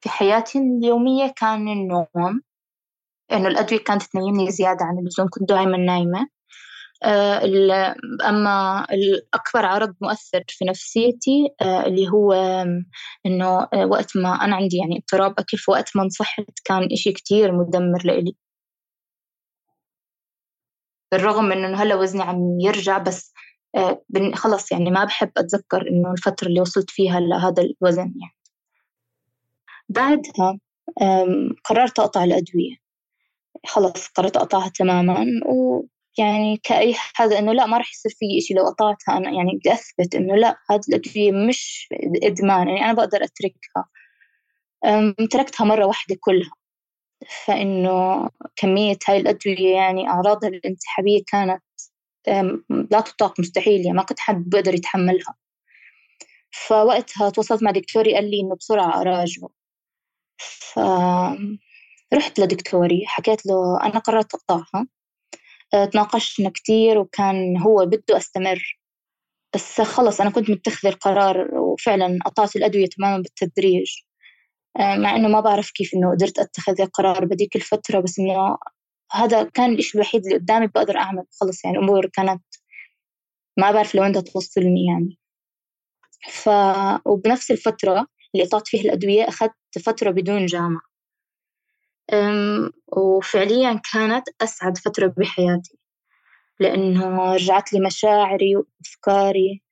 في 0.00 0.08
حياتي 0.08 0.58
اليومية 0.58 1.34
كان 1.36 1.68
النوم 1.68 2.42
إنه 3.32 3.48
الأدوية 3.48 3.80
كانت 3.80 4.02
تنيمني 4.02 4.50
زيادة 4.50 4.84
عن 4.84 4.98
اللزوم 4.98 5.28
كنت 5.28 5.48
دائما 5.48 5.76
نايمة 5.76 6.28
آه، 7.04 7.44
أما 8.28 8.86
الأكبر 8.92 9.66
عرض 9.66 9.94
مؤثر 10.00 10.44
في 10.48 10.64
نفسيتي 10.64 11.48
آه، 11.62 11.86
اللي 11.86 12.08
هو 12.08 12.32
إنه 13.26 13.68
آه، 13.74 13.86
وقت 13.86 14.16
ما 14.16 14.44
أنا 14.44 14.56
عندي 14.56 14.76
يعني 14.76 14.96
اضطراب 14.98 15.34
أكل 15.38 15.58
في 15.58 15.70
وقت 15.70 15.96
ما 15.96 16.02
انصحت 16.02 16.44
كان 16.64 16.88
إشي 16.92 17.12
كتير 17.12 17.52
مدمر 17.52 18.02
لإلي 18.04 18.36
بالرغم 21.12 21.44
من 21.44 21.64
إنه 21.64 21.82
هلأ 21.82 21.94
وزني 21.94 22.22
عم 22.22 22.60
يرجع 22.60 22.98
بس 22.98 23.32
خلص 24.34 24.72
يعني 24.72 24.90
ما 24.90 25.04
بحب 25.04 25.30
أتذكر 25.36 25.88
إنه 25.88 26.12
الفترة 26.12 26.48
اللي 26.48 26.60
وصلت 26.60 26.90
فيها 26.90 27.20
لهذا 27.20 27.62
الوزن 27.62 28.12
يعني. 28.20 28.36
بعدها 29.88 30.58
قررت 31.64 31.98
أقطع 31.98 32.24
الأدوية. 32.24 32.76
خلص 33.66 34.06
قررت 34.06 34.36
أقطعها 34.36 34.68
تماما 34.68 35.26
و 35.46 35.82
يعني 36.18 36.60
كأي 36.62 36.94
حاجة 36.94 37.38
إنه 37.38 37.52
لا 37.52 37.66
ما 37.66 37.76
راح 37.78 37.92
يصير 37.92 38.12
في 38.18 38.38
إشي 38.38 38.54
لو 38.54 38.64
قطعتها 38.64 39.16
أنا 39.16 39.30
يعني 39.30 39.56
بدي 39.56 39.72
أثبت 39.72 40.14
إنه 40.14 40.34
لا 40.36 40.56
هذه 40.70 40.80
الأدوية 40.88 41.32
مش 41.48 41.88
إدمان 42.22 42.68
يعني 42.68 42.84
أنا 42.84 42.92
بقدر 42.92 43.24
أتركها. 43.24 43.88
تركتها 45.30 45.64
مرة 45.64 45.84
واحدة 45.84 46.16
كلها. 46.20 46.50
فإنه 47.28 48.28
كمية 48.56 48.98
هاي 49.08 49.16
الأدوية 49.16 49.74
يعني 49.74 50.08
أعراضها 50.08 50.48
الانسحابية 50.48 51.22
كانت 51.26 51.62
لا 52.90 53.00
تطاق 53.00 53.40
مستحيل 53.40 53.80
يعني 53.80 53.96
ما 53.96 54.02
كنت 54.02 54.20
حد 54.20 54.44
بقدر 54.50 54.74
يتحملها. 54.74 55.34
فوقتها 56.52 57.30
تواصلت 57.30 57.62
مع 57.62 57.70
دكتوري 57.70 58.14
قال 58.14 58.30
لي 58.30 58.40
إنه 58.40 58.56
بسرعة 58.56 59.00
أراجعه. 59.00 59.48
فرحت 60.74 62.38
لدكتوري 62.40 63.02
حكيت 63.06 63.46
له 63.46 63.80
أنا 63.82 63.98
قررت 63.98 64.34
أقطعها. 64.34 64.86
آه، 65.74 65.84
تناقشنا 65.84 66.50
كتير 66.50 66.98
وكان 66.98 67.56
هو 67.58 67.86
بده 67.86 68.16
أستمر. 68.16 68.78
بس 69.54 69.80
خلص 69.80 70.20
أنا 70.20 70.30
كنت 70.30 70.50
متخذة 70.50 70.88
القرار 70.90 71.54
وفعلا 71.54 72.18
قطعت 72.26 72.56
الأدوية 72.56 72.86
تماما 72.86 73.22
بالتدريج. 73.22 73.92
مع 74.78 75.16
إنه 75.16 75.28
ما 75.28 75.40
بعرف 75.40 75.70
كيف 75.70 75.94
إنه 75.94 76.10
قدرت 76.10 76.38
أتخذ 76.38 76.80
القرار 76.80 77.24
بديك 77.24 77.56
الفترة 77.56 78.00
بس 78.00 78.18
إنه 78.18 78.56
هذا 79.12 79.42
كان 79.44 79.72
الإشي 79.72 79.94
الوحيد 79.98 80.24
اللي 80.26 80.38
قدامي 80.38 80.66
بقدر 80.66 80.96
أعمل 80.96 81.24
خلص 81.40 81.64
يعني 81.64 81.78
الأمور 81.78 82.06
كانت 82.06 82.42
ما 83.58 83.70
بعرف 83.70 83.94
لوين 83.94 84.10
بدها 84.10 84.22
توصلني 84.22 84.86
يعني. 84.86 85.18
ف 86.30 86.48
وبنفس 87.06 87.50
الفترة 87.50 88.06
اللي 88.34 88.46
قطعت 88.46 88.68
فيها 88.68 88.80
الأدوية 88.82 89.28
أخذت 89.28 89.52
فترة 89.84 90.10
بدون 90.10 90.46
جامعة. 90.46 90.80
وفعليا 92.96 93.80
كانت 93.92 94.28
أسعد 94.42 94.78
فترة 94.78 95.06
بحياتي 95.16 95.78
لأنه 96.60 97.34
رجعت 97.34 97.72
لي 97.72 97.80
مشاعري 97.80 98.56
وأفكاري 98.56 99.62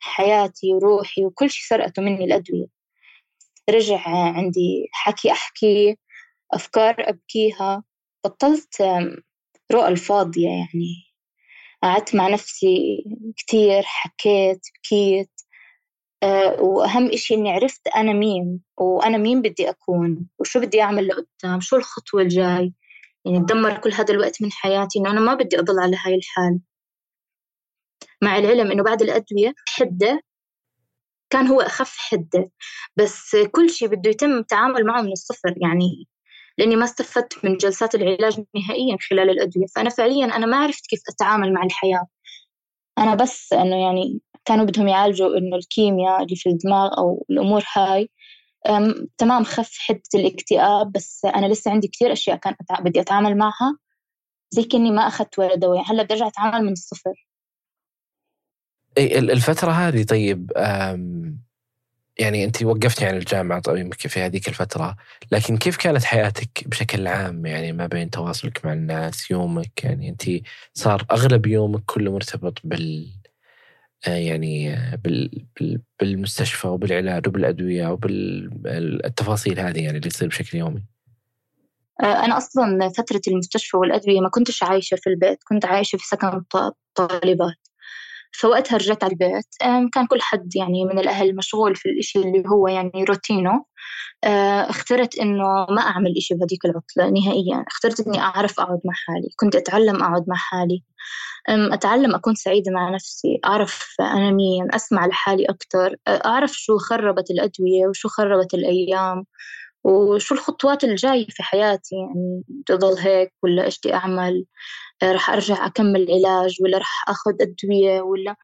حياتي 0.00 0.74
وروحي 0.74 1.24
وكل 1.24 1.50
شيء 1.50 1.68
سرقته 1.68 2.02
مني 2.02 2.24
الأدوية. 2.24 2.81
رجع 3.70 4.00
عندي 4.08 4.88
حكي 4.92 5.32
أحكي 5.32 5.96
أفكار 6.52 6.94
أبكيها. 6.98 7.84
بطلت 8.24 8.82
رؤى 9.72 9.88
الفاضية 9.88 10.48
يعني. 10.48 11.12
قعدت 11.82 12.14
مع 12.14 12.28
نفسي 12.28 13.04
كتير 13.36 13.82
حكيت 13.82 14.60
بكيت. 14.78 15.30
آه، 16.22 16.62
وأهم 16.62 17.10
إشي 17.10 17.34
إني 17.34 17.50
عرفت 17.52 17.88
أنا 17.96 18.12
مين 18.12 18.60
وأنا 18.78 19.18
مين 19.18 19.42
بدي 19.42 19.70
أكون 19.70 20.28
وشو 20.38 20.60
بدي 20.60 20.82
أعمل 20.82 21.08
لقدام 21.08 21.60
شو 21.60 21.76
الخطوة 21.76 22.22
الجاي. 22.22 22.74
يعني 23.24 23.40
تدمر 23.40 23.78
كل 23.78 23.92
هذا 23.92 24.14
الوقت 24.14 24.42
من 24.42 24.52
حياتي 24.52 24.98
إنه 24.98 25.10
أنا 25.10 25.20
ما 25.20 25.34
بدي 25.34 25.58
أضل 25.58 25.80
على 25.80 25.96
هاي 26.06 26.14
الحال. 26.14 26.60
مع 28.22 28.38
العلم 28.38 28.70
إنه 28.72 28.82
بعد 28.82 29.02
الأدوية 29.02 29.54
حدة 29.68 30.22
كان 31.32 31.46
هو 31.46 31.60
أخف 31.60 31.96
حدة 31.98 32.50
بس 32.96 33.36
كل 33.52 33.70
شيء 33.70 33.88
بده 33.88 34.10
يتم 34.10 34.32
التعامل 34.38 34.86
معه 34.86 35.02
من 35.02 35.12
الصفر 35.12 35.54
يعني 35.62 36.08
لأني 36.58 36.76
ما 36.76 36.84
استفدت 36.84 37.44
من 37.44 37.56
جلسات 37.56 37.94
العلاج 37.94 38.40
نهائيا 38.54 38.96
خلال 39.10 39.30
الأدوية. 39.30 39.66
فأنا 39.76 39.90
فعليا 39.90 40.26
أنا 40.36 40.46
ما 40.46 40.56
عرفت 40.56 40.86
كيف 40.86 41.00
أتعامل 41.10 41.52
مع 41.52 41.62
الحياة. 41.64 42.06
أنا 42.98 43.14
بس 43.14 43.52
إنه 43.52 43.76
يعني 43.82 44.20
كانوا 44.44 44.64
بدهم 44.64 44.88
يعالجوا 44.88 45.38
إنه 45.38 45.56
الكيمياء 45.56 46.22
اللي 46.24 46.36
في 46.36 46.48
الدماغ 46.48 46.98
أو 46.98 47.26
الأمور 47.30 47.64
هاي 47.76 48.10
تمام 49.18 49.44
خف 49.44 49.78
حدة 49.78 50.02
الاكتئاب 50.14 50.92
بس 50.92 51.24
أنا 51.24 51.46
لسه 51.46 51.70
عندي 51.70 51.88
كثير 51.88 52.12
أشياء 52.12 52.36
كان 52.36 52.54
بدي 52.80 53.00
أتعامل 53.00 53.38
معها 53.38 53.78
زي 54.50 54.62
كأني 54.64 54.90
ما 54.90 55.06
أخذت 55.08 55.38
ولا 55.38 55.54
دواء. 55.56 55.82
هلأ 55.92 56.02
بدي 56.02 56.14
أرجع 56.14 56.26
أتعامل 56.26 56.66
من 56.66 56.72
الصفر. 56.72 57.31
الفترة 58.98 59.70
هذه 59.70 60.02
طيب 60.02 60.52
يعني 62.18 62.44
أنت 62.44 62.62
وقفتي 62.62 63.06
عن 63.06 63.16
الجامعة 63.16 63.60
طيب 63.60 63.94
في 63.94 64.20
هذيك 64.20 64.48
الفترة 64.48 64.96
لكن 65.32 65.56
كيف 65.56 65.76
كانت 65.76 66.04
حياتك 66.04 66.68
بشكل 66.68 67.06
عام؟ 67.06 67.46
يعني 67.46 67.72
ما 67.72 67.86
بين 67.86 68.10
تواصلك 68.10 68.64
مع 68.64 68.72
الناس 68.72 69.30
يومك 69.30 69.84
يعني 69.84 70.08
أنت 70.08 70.22
صار 70.74 71.06
أغلب 71.10 71.46
يومك 71.46 71.82
كله 71.86 72.12
مرتبط 72.12 72.58
بال 72.64 73.08
آه، 74.06 74.16
يعني 74.16 74.76
بال 75.04 75.44
بالمستشفى 76.00 76.68
وبالعلاج 76.68 77.28
وبالأدوية 77.28 77.88
وبالتفاصيل 77.88 79.60
هذه 79.60 79.84
يعني 79.84 79.98
اللي 79.98 80.10
تصير 80.10 80.28
بشكل 80.28 80.58
يومي؟ 80.58 80.82
آه، 82.02 82.24
أنا 82.24 82.36
أصلا 82.36 82.88
فترة 82.88 83.20
المستشفى 83.28 83.76
والأدوية 83.76 84.20
ما 84.20 84.28
كنتش 84.28 84.62
عايشة 84.62 84.94
في 84.94 85.06
البيت 85.06 85.38
كنت 85.44 85.64
عايشة 85.64 85.96
في 85.96 86.06
سكن 86.06 86.42
طالبات. 86.94 87.61
فوقتها 88.32 88.76
رجعت 88.76 89.04
على 89.04 89.12
البيت. 89.12 89.46
كان 89.92 90.06
كل 90.10 90.20
حد 90.22 90.56
يعني 90.56 90.84
من 90.84 90.98
الأهل 90.98 91.36
مشغول 91.36 91.76
في 91.76 91.88
الإشي 91.88 92.18
اللي 92.18 92.44
هو 92.48 92.68
يعني 92.68 93.04
روتينه. 93.08 93.64
آه، 94.24 94.70
اخترت 94.70 95.18
إنه 95.18 95.66
ما 95.70 95.82
أعمل 95.82 96.14
إشي 96.18 96.34
بهديك 96.34 96.64
العطلة 96.64 97.10
نهائيا. 97.20 97.64
اخترت 97.68 98.00
إني 98.06 98.20
أعرف 98.20 98.60
أقعد 98.60 98.80
مع 98.84 98.92
حالي. 98.94 99.28
كنت 99.36 99.56
أتعلم 99.56 99.96
أقعد 100.02 100.24
مع 100.28 100.36
حالي. 100.36 100.82
أتعلم 101.48 102.14
أكون 102.14 102.34
سعيدة 102.34 102.72
مع 102.72 102.90
نفسي. 102.94 103.40
أعرف 103.46 103.94
أنا 104.00 104.30
مين 104.30 104.74
أسمع 104.74 105.06
لحالي 105.06 105.44
أكتر. 105.46 105.96
أعرف 106.08 106.52
شو 106.52 106.78
خربت 106.78 107.30
الأدوية 107.30 107.86
وشو 107.88 108.08
خربت 108.08 108.54
الأيام 108.54 109.24
وشو 109.84 110.34
الخطوات 110.34 110.84
الجاية 110.84 111.26
في 111.30 111.42
حياتي. 111.42 111.96
يعني 111.96 112.42
تضل 112.66 112.98
هيك 112.98 113.32
ولا 113.42 113.64
إيش 113.64 113.78
بدي 113.80 113.94
أعمل. 113.94 114.44
راح 115.02 115.30
أرجع 115.30 115.66
أكمل 115.66 116.06
علاج 116.10 116.56
ولا 116.62 116.78
راح 116.78 117.04
أخذ 117.08 117.32
أدوية 117.42 118.00
ولا. 118.02 118.36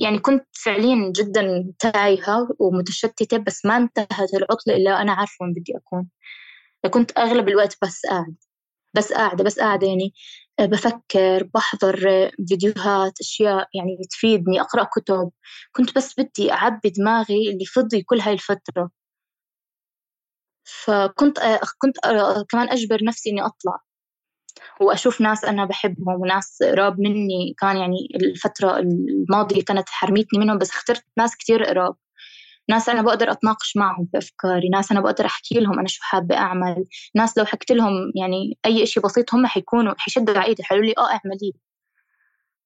يعني 0.00 0.18
كنت 0.18 0.46
فعليا 0.64 1.12
جدا 1.16 1.72
تايهة 1.78 2.48
ومتشتتة 2.60 3.38
بس 3.38 3.66
ما 3.66 3.76
انتهت 3.76 4.34
العطلة 4.34 4.76
إلا 4.76 5.02
أنا 5.02 5.12
عارفة 5.12 5.36
وين 5.44 5.52
بدي 5.54 5.76
أكون. 5.76 6.08
كنت 6.90 7.18
أغلب 7.18 7.48
الوقت 7.48 7.78
بس 7.84 8.02
قاعدة 8.06 8.34
بس 8.96 9.12
قاعدة 9.12 9.44
بس 9.44 9.60
قاعدة 9.60 9.86
يعني 9.88 10.14
بفكر 10.60 11.44
بحضر 11.54 11.96
فيديوهات 12.48 13.20
أشياء 13.20 13.68
يعني 13.74 13.98
تفيدني 14.10 14.60
أقرأ 14.60 14.84
كتب. 14.84 15.30
كنت 15.72 15.96
بس 15.96 16.20
بدي 16.20 16.52
أعبي 16.52 16.90
دماغي 16.90 17.50
اللي 17.52 17.64
فضي 17.66 18.02
كل 18.02 18.20
هاي 18.20 18.32
الفترة. 18.34 18.90
فكنت 20.64 21.38
كنت 21.78 21.96
كمان 22.50 22.68
أجبر 22.70 23.04
نفسي 23.04 23.30
إني 23.30 23.42
أطلع. 23.46 23.80
وأشوف 24.80 25.20
ناس 25.20 25.44
أنا 25.44 25.64
بحبهم 25.64 26.20
وناس 26.20 26.58
قراب 26.62 27.00
مني 27.00 27.54
كان 27.58 27.76
يعني 27.76 28.08
الفترة 28.14 28.78
الماضية 28.78 29.62
كانت 29.64 29.88
حرمتني 29.88 30.38
منهم 30.38 30.58
بس 30.58 30.70
اخترت 30.70 31.04
ناس 31.18 31.36
كتير 31.36 31.64
قراب. 31.64 31.94
ناس 32.68 32.88
أنا 32.88 33.02
بقدر 33.02 33.30
أتناقش 33.32 33.76
معهم 33.76 34.08
بأفكاري 34.12 34.68
ناس 34.68 34.92
أنا 34.92 35.00
بقدر 35.00 35.26
أحكي 35.26 35.60
لهم 35.60 35.78
أنا 35.78 35.88
شو 35.88 36.02
حابة 36.02 36.36
أعمل. 36.36 36.84
ناس 37.14 37.38
لو 37.38 37.44
حكيت 37.44 37.72
لهم 37.72 38.12
يعني 38.16 38.58
أي 38.66 38.82
إشي 38.82 39.00
بسيط 39.00 39.34
هم 39.34 39.46
حيكونوا 39.46 39.94
حيشدوا 39.98 40.44
إيدي 40.44 40.62
حيقولوا 40.64 40.88
لي 40.88 40.94
آه 40.98 41.06
اعملي 41.10 41.52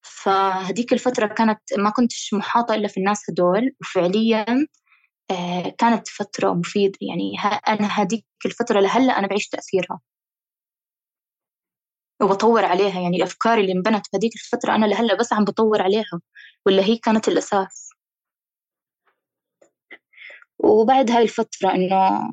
فهديك 0.01 0.93
الفترة 0.93 1.27
كانت 1.27 1.59
ما 1.77 1.89
كنتش 1.89 2.33
محاطة 2.33 2.75
إلا 2.75 2.87
في 2.87 2.97
الناس 2.97 3.29
هدول 3.29 3.75
وفعليا 3.81 4.45
آه 5.31 5.75
كانت 5.77 6.07
فترة 6.07 6.53
مفيدة. 6.53 6.97
يعني 7.01 7.33
أنا 7.67 7.87
هديك 8.03 8.25
الفترة 8.45 8.79
لهلأ 8.79 9.19
أنا 9.19 9.27
بعيش 9.27 9.47
تأثيرها. 9.47 9.99
وبطور 12.21 12.65
عليها. 12.65 12.99
يعني 13.01 13.17
الأفكار 13.17 13.57
اللي 13.59 13.71
انبنت 13.71 14.07
في 14.07 14.17
هذيك 14.17 14.31
الفترة 14.35 14.75
أنا 14.75 14.85
لهلأ 14.85 15.15
بس 15.15 15.33
عم 15.33 15.45
بطور 15.45 15.81
عليها 15.81 16.21
ولا 16.65 16.83
هي 16.83 16.97
كانت 16.97 17.27
الأساس. 17.27 17.89
وبعد 20.59 21.11
هاي 21.11 21.23
الفترة 21.23 21.71
إنه 21.75 22.29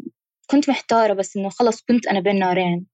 كنت 0.51 0.71
محتارة 0.71 1.13
بس 1.13 1.37
إنه 1.37 1.49
خلص 1.51 1.83
كنت 1.83 2.07
أنا 2.07 2.21
بين 2.21 2.39
نارين. 2.39 2.87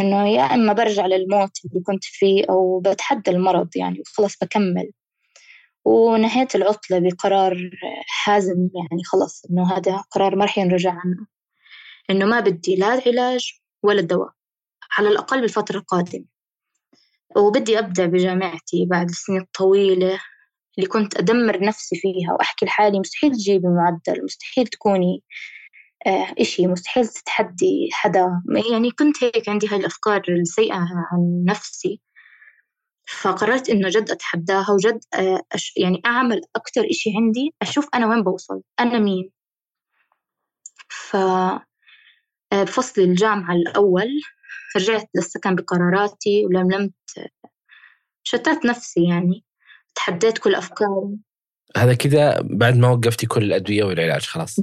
إنه 0.00 0.28
يا 0.28 0.42
إما 0.42 0.72
برجع 0.72 1.06
للموت 1.06 1.50
اللي 1.64 1.82
كنت 1.86 2.04
فيه 2.04 2.44
أو 2.50 2.80
بتحدى 2.80 3.30
المرض 3.30 3.76
يعني 3.76 4.00
وخلص 4.00 4.36
بكمل. 4.42 4.92
ونهيت 5.84 6.56
العطلة 6.56 6.98
بقرار 6.98 7.70
حازم 8.08 8.70
يعني 8.74 9.04
خلص 9.04 9.44
إنه 9.50 9.72
هذا 9.76 9.96
قرار 9.96 10.36
ما 10.36 10.44
رح 10.44 10.58
ينرجع 10.58 10.90
عنه. 10.90 11.26
إنه 12.10 12.26
ما 12.26 12.40
بدي 12.40 12.76
لا 12.76 12.86
علاج 13.06 13.52
ولا 13.82 14.00
دواء 14.02 14.30
على 14.98 15.08
الأقل 15.08 15.40
بالفترة 15.40 15.78
القادمة. 15.78 16.24
وبدي 17.36 17.78
أبدأ 17.78 18.06
بجامعتي 18.06 18.86
بعد 18.90 19.08
السنين 19.08 19.40
الطويلة 19.40 20.20
اللي 20.78 20.88
كنت 20.88 21.16
أدمر 21.16 21.60
نفسي 21.64 21.96
فيها 21.96 22.32
وأحكي 22.32 22.66
لحالي. 22.66 23.00
مستحيل 23.00 23.32
تجيبي 23.32 23.68
معدل 23.68 24.24
مستحيل 24.24 24.66
تكوني 24.66 25.22
آه 26.06 26.34
إشي 26.40 26.66
مستحيل 26.66 27.06
تتحدي 27.08 27.88
حدا. 27.92 28.42
يعني 28.72 28.90
كنت 28.90 29.24
هيك 29.24 29.48
عندي 29.48 29.68
هاي 29.68 29.76
الأفكار 29.76 30.22
السيئة 30.28 30.74
عن 31.12 31.44
نفسي. 31.48 32.00
فقررت 33.22 33.70
إنه 33.70 33.88
جد 33.88 34.10
أتحداها 34.10 34.70
وجد 34.70 35.00
آه 35.14 35.42
يعني 35.76 36.02
أعمل 36.06 36.40
أكتر 36.56 36.80
إشي 36.90 37.10
عندي 37.16 37.54
أشوف 37.62 37.88
أنا 37.94 38.06
وين 38.06 38.22
بوصل 38.22 38.62
أنا 38.80 38.98
مين. 38.98 39.30
ف 40.88 41.16
آه، 42.52 42.62
بفصل 42.62 43.02
الجامعة 43.02 43.52
الأول 43.54 44.08
رجعت 44.76 45.08
للسكن 45.14 45.54
بقراراتي 45.54 46.46
ولملمت 46.46 46.94
شتت 48.22 48.66
نفسي 48.66 49.08
يعني 49.08 49.44
تحديت 49.94 50.38
كل 50.38 50.54
أفكاري. 50.54 51.18
هذا 51.76 51.94
كذا 51.94 52.40
بعد 52.40 52.76
ما 52.76 52.88
وقفتي 52.88 53.26
كل 53.26 53.42
الأدوية 53.42 53.84
والعلاج 53.84 54.26
خلاص. 54.26 54.56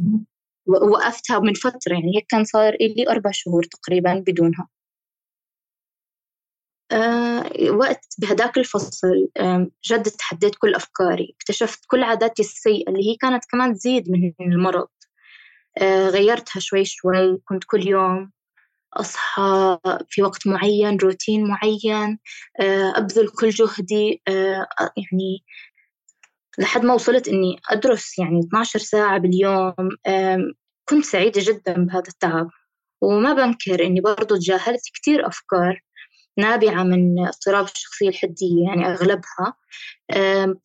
وقفتها 0.67 1.39
من 1.39 1.53
فترة 1.53 1.93
يعني 1.93 2.17
هيك 2.17 2.25
كان 2.29 2.43
صار 2.43 2.77
لي 2.81 3.09
أربع 3.09 3.31
شهور 3.33 3.63
تقريبا 3.63 4.23
بدونها. 4.27 4.67
أه 6.91 7.71
وقت 7.71 8.05
بهداك 8.17 8.57
الفصل 8.57 9.29
جد 9.85 10.03
تحديت 10.03 10.55
كل 10.55 10.75
أفكاري 10.75 11.35
اكتشفت 11.35 11.85
كل 11.87 12.03
عاداتي 12.03 12.41
السيئة 12.41 12.89
اللي 12.89 13.09
هي 13.09 13.15
كانت 13.15 13.43
كمان 13.51 13.73
تزيد 13.73 14.11
من 14.11 14.33
المرض. 14.53 14.87
أه 15.77 16.09
غيرتها 16.09 16.59
شوي 16.59 16.85
شوي 16.85 17.37
كنت 17.45 17.63
كل 17.63 17.87
يوم 17.87 18.31
أصحى 18.93 19.77
في 20.09 20.23
وقت 20.23 20.47
معين 20.47 20.97
روتين 20.97 21.47
معين 21.47 22.19
آه، 22.59 22.93
أبذل 22.97 23.29
كل 23.29 23.49
جهدي 23.49 24.21
آه، 24.27 24.67
يعني 24.79 25.43
لحد 26.59 26.85
ما 26.85 26.93
وصلت 26.93 27.27
إني 27.27 27.59
أدرس 27.69 28.19
يعني 28.19 28.39
12 28.39 28.79
ساعة 28.79 29.17
باليوم 29.17 29.73
كنت 30.89 31.05
سعيدة 31.05 31.41
جدا 31.45 31.73
بهذا 31.85 32.07
التعب. 32.07 32.49
وما 33.01 33.33
بنكر 33.33 33.85
إني 33.85 34.01
برضو 34.01 34.35
تجاهلت 34.35 34.81
كتير 34.93 35.27
أفكار 35.27 35.81
نابعة 36.37 36.83
من 36.83 37.27
اضطراب 37.27 37.65
الشخصية 37.65 38.09
الحدية 38.09 38.65
يعني 38.67 38.87
أغلبها 38.87 39.53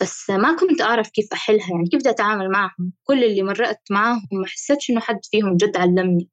بس 0.00 0.30
ما 0.30 0.56
كنت 0.56 0.80
أعرف 0.80 1.10
كيف 1.10 1.32
أحلها 1.32 1.70
يعني 1.70 1.88
كيف 1.90 2.00
بدي 2.00 2.10
أتعامل 2.10 2.50
معهم. 2.50 2.92
كل 3.04 3.24
اللي 3.24 3.42
مرقت 3.42 3.82
معهم 3.90 4.28
ما 4.32 4.46
حسيتش 4.46 4.90
إنه 4.90 5.00
حد 5.00 5.20
فيهم 5.30 5.56
جد 5.56 5.76
علمني. 5.76 6.28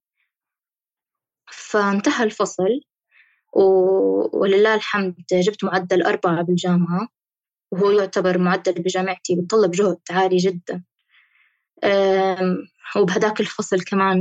فانتهى 1.52 2.24
الفصل 2.24 2.82
ولله 4.34 4.76
الحمد 4.76 5.16
جبت 5.32 5.64
معدل 5.64 6.04
أربعة 6.04 6.42
بالجامعة 6.42 7.08
وهو 7.72 7.92
يعتبر 7.92 8.38
معدل 8.38 8.74
بجامعتي 8.74 9.36
بتطلب 9.36 9.72
جهد 9.72 9.98
عالي 10.12 10.38
جدا. 10.38 10.84
وبهداك 12.98 13.40
الفصل 13.40 13.82
كمان 13.82 14.20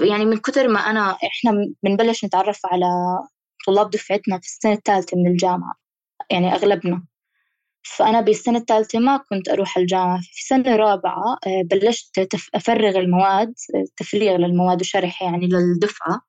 يعني 0.00 0.24
من 0.24 0.36
كثر 0.36 0.68
ما 0.68 0.80
أنا 0.80 1.10
إحنا 1.10 1.72
بنبلش 1.82 2.24
نتعرف 2.24 2.60
على 2.66 2.86
طلاب 3.66 3.90
دفعتنا 3.90 4.38
في 4.38 4.46
السنة 4.46 4.72
الثالثة 4.72 5.16
من 5.16 5.30
الجامعة 5.30 5.74
يعني 6.30 6.54
أغلبنا. 6.54 7.04
فأنا 7.82 8.20
بالسنة 8.20 8.58
الثالثة 8.58 8.98
ما 8.98 9.16
كنت 9.16 9.48
أروح 9.48 9.76
الجامعة. 9.78 10.20
في 10.20 10.44
سنة 10.44 10.76
رابعة 10.76 11.38
آه، 11.46 11.62
بلشت 11.64 12.28
أفرغ 12.54 12.98
المواد 12.98 13.54
تفريغ 13.96 14.36
للمواد 14.36 14.80
وشرح 14.80 15.22
يعني 15.22 15.46
للدفعة. 15.46 16.20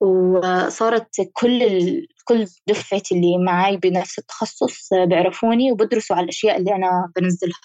وصارت 0.00 1.08
كل 1.32 1.62
ال... 1.62 2.08
كل 2.24 2.46
دفعتي 2.66 3.14
اللي 3.14 3.38
معي 3.38 3.76
بنفس 3.76 4.18
التخصص 4.18 4.88
بيعرفوني 4.94 5.72
وبدرسوا 5.72 6.16
على 6.16 6.24
الأشياء 6.24 6.56
اللي 6.56 6.74
أنا 6.74 7.12
بنزلها. 7.16 7.60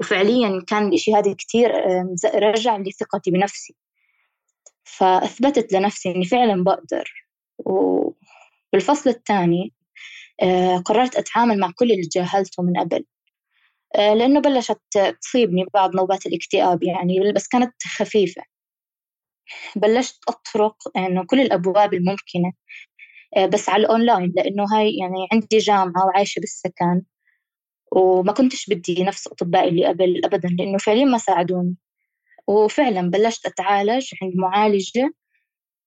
وفعليا 0.00 0.64
كان 0.66 0.88
الإشي 0.88 1.14
هذا 1.14 1.32
كتير 1.34 1.70
آه، 1.76 2.14
رجع 2.34 2.76
لي 2.76 2.90
ثقتي 2.92 3.30
بنفسي. 3.30 3.74
فأثبتت 4.84 5.72
لنفسي 5.72 6.10
إني 6.10 6.24
فعلا 6.24 6.64
بقدر. 6.64 7.26
وبالفصل 7.58 9.10
الثاني 9.10 9.72
قررت 10.84 11.16
أتعامل 11.16 11.58
مع 11.60 11.70
كل 11.76 11.92
اللي 11.92 12.02
تجاهلته 12.02 12.62
من 12.62 12.80
قبل. 12.80 13.04
آه، 13.96 14.14
لأنه 14.14 14.40
بلشت 14.40 14.80
تصيبني 15.22 15.64
بعض 15.74 15.96
نوبات 15.96 16.26
الاكتئاب 16.26 16.82
يعني 16.82 17.32
بس 17.32 17.48
كانت 17.48 17.72
خفيفة. 17.98 18.42
بلشت 19.76 20.18
أطرق 20.28 20.76
إنه 20.96 21.24
كل 21.26 21.40
الأبواب 21.40 21.94
الممكنة 21.94 22.52
آه، 23.36 23.46
بس 23.46 23.68
على 23.68 23.80
الأونلاين 23.82 24.32
لأنه 24.36 24.64
هاي 24.74 24.96
يعني 25.00 25.28
عندي 25.32 25.58
جامعة 25.58 26.06
وعايشة 26.06 26.40
بالسكن 26.40 27.02
وما 27.92 28.32
كنتش 28.32 28.66
بدي 28.70 29.04
نفس 29.04 29.26
أطبائي 29.28 29.68
اللي 29.68 29.86
قبل 29.88 30.22
أبدا 30.24 30.48
لأنه 30.48 30.78
فعليا 30.78 31.04
ما 31.04 31.18
ساعدوني. 31.18 31.76
وفعلا 32.48 33.10
بلشت 33.10 33.46
أتعالج 33.46 34.10
عند 34.22 34.32
معالجة 34.36 35.14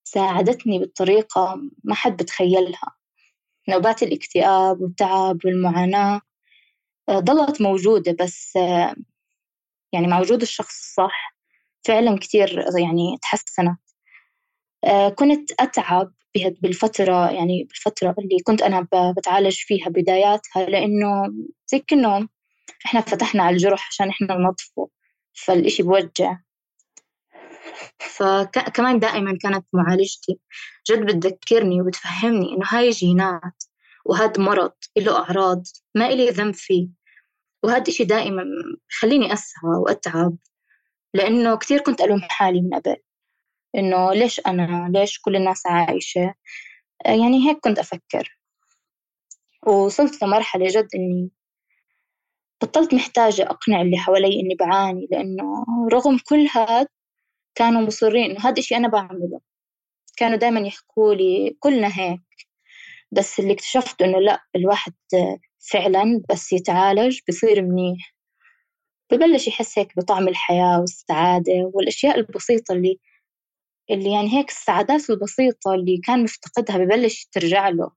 ساعدتني 0.04 0.80
بطريقة 0.80 1.62
ما 1.84 1.96
حد 1.96 2.18
بتخيلها. 2.24 2.96
نوبات 3.70 4.04
الاكتئاب 4.04 4.82
والتعب 4.82 5.38
والمعاناة 5.46 6.22
آه، 7.10 7.20
ظلت 7.20 7.62
موجودة 7.62 8.16
بس 8.20 8.58
آه، 8.58 8.96
يعني 9.94 10.08
مع 10.08 10.20
وجود 10.20 10.42
الشخص 10.42 10.80
الصح 10.80 11.36
فعلا 11.88 12.18
كتير 12.20 12.50
يعني 12.80 13.18
تحسنت. 13.22 13.80
آه، 14.86 15.10
كنت 15.10 15.52
أتعب 15.60 16.14
بالفترة 16.36 17.32
يعني 17.32 17.64
بالفترة 17.64 18.16
اللي 18.20 18.38
كنت 18.44 18.62
أنا 18.62 18.88
بتعالج 19.18 19.56
فيها 19.56 19.90
بداياتها 19.90 20.66
لأنه 20.70 21.24
زي 21.68 21.80
كأنه 21.80 22.28
إحنا 22.86 23.02
فتحنا 23.02 23.44
على 23.44 23.54
الجرح 23.54 23.88
عشان 23.88 24.10
إحنا 24.10 24.28
ننظفه 24.36 24.90
فالإشي 25.34 25.84
بوجع. 25.84 26.38
فكمان 28.00 29.00
دائما 29.00 29.38
كانت 29.42 29.66
معالجتي. 29.74 30.40
جد 30.90 31.06
بتذكرني 31.06 31.82
وبتفهمني 31.82 32.54
إنه 32.54 32.66
هاي 32.70 32.90
جينات 32.90 33.64
وهذا 34.06 34.34
مرض 34.38 34.74
له 34.98 35.18
أعراض 35.18 35.64
ما 35.96 36.08
إلي 36.08 36.30
ذنب 36.30 36.54
فيه. 36.56 36.88
وهذا 37.64 37.84
الشيء 37.88 38.06
دائما 38.06 38.44
خليني 39.00 39.34
أسعى 39.34 39.72
وأتعب 39.86 40.38
لأنه 41.14 41.58
كثير 41.58 41.82
كنت 41.82 42.02
ألوم 42.02 42.22
حالي 42.22 42.62
من 42.62 42.74
قبل. 42.80 42.96
إنه 43.76 44.14
ليش 44.14 44.42
أنا؟ 44.48 44.90
ليش 44.94 45.20
كل 45.20 45.36
الناس 45.36 45.68
عايشة؟ 45.68 46.34
يعني 47.06 47.50
هيك 47.50 47.60
كنت 47.60 47.80
أفكر. 47.80 48.40
ووصلت 49.68 50.24
لمرحلة 50.24 50.68
جد 50.68 50.88
إني 50.96 51.30
بطلت 52.62 52.94
محتاجة 52.94 53.44
أقنع 53.44 53.82
اللي 53.82 53.98
حوالي 53.98 54.40
إني 54.40 54.56
بعاني 54.56 55.08
لأنه 55.12 55.66
رغم 55.94 56.18
كل 56.30 56.48
هذا 56.56 56.88
كانوا 57.56 57.82
مصرين 57.82 58.32
إنه 58.32 58.40
هذا 58.40 58.60
الشيء 58.60 58.78
أنا 58.78 58.88
بعمله. 58.88 59.42
كانوا 60.18 60.38
دايما 60.38 60.60
يحكوا 60.60 61.14
لي 61.14 61.58
كلنا 61.60 61.88
هيك. 62.00 62.22
بس 63.12 63.40
اللي 63.40 63.54
اكتشفت 63.54 64.02
إنه 64.02 64.20
لأ 64.20 64.42
الواحد 64.56 64.94
فعلا 65.72 66.22
بس 66.30 66.54
يتعالج 66.54 67.20
بصير 67.30 67.62
منيح. 67.62 68.16
ببلش 69.12 69.48
يحس 69.48 69.80
هيك 69.80 69.98
بطعم 69.98 70.28
الحياة 70.28 70.80
والسعادة 70.80 71.72
والأشياء 71.74 72.20
البسيطة 72.20 72.72
اللي 72.74 73.00
اللي 73.92 74.12
يعني 74.12 74.34
هيك 74.38 74.50
السعادات 74.50 75.10
البسيطة 75.10 75.74
اللي 75.74 75.98
كان 75.98 76.24
مفتقدها 76.24 76.78
ببلش 76.78 77.26
ترجع 77.32 77.70
له. 77.70 77.92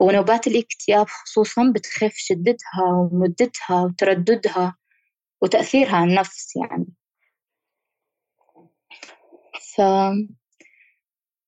ونوبات 0.00 0.46
الاكتئاب 0.46 1.06
خصوصا 1.08 1.72
بتخف 1.74 2.12
شدتها 2.16 3.08
ومدتها 3.12 3.82
وترددها 3.82 4.76
وتأثيرها 5.42 5.96
على 5.96 6.10
النفس 6.10 6.56
يعني. 6.56 6.86
ف 9.76 9.80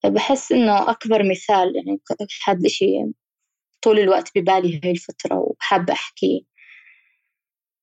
بحس 0.06 0.52
إنه 0.52 0.90
أكبر 0.90 1.22
مثال 1.30 1.76
يعني 1.76 2.00
هذا 2.48 2.66
الشيء 2.66 3.12
طول 3.82 3.98
الوقت 3.98 4.38
ببالي 4.38 4.80
هاي 4.84 4.90
الفترة 4.90 5.38
وحابة 5.38 5.92
أحكي. 5.92 6.46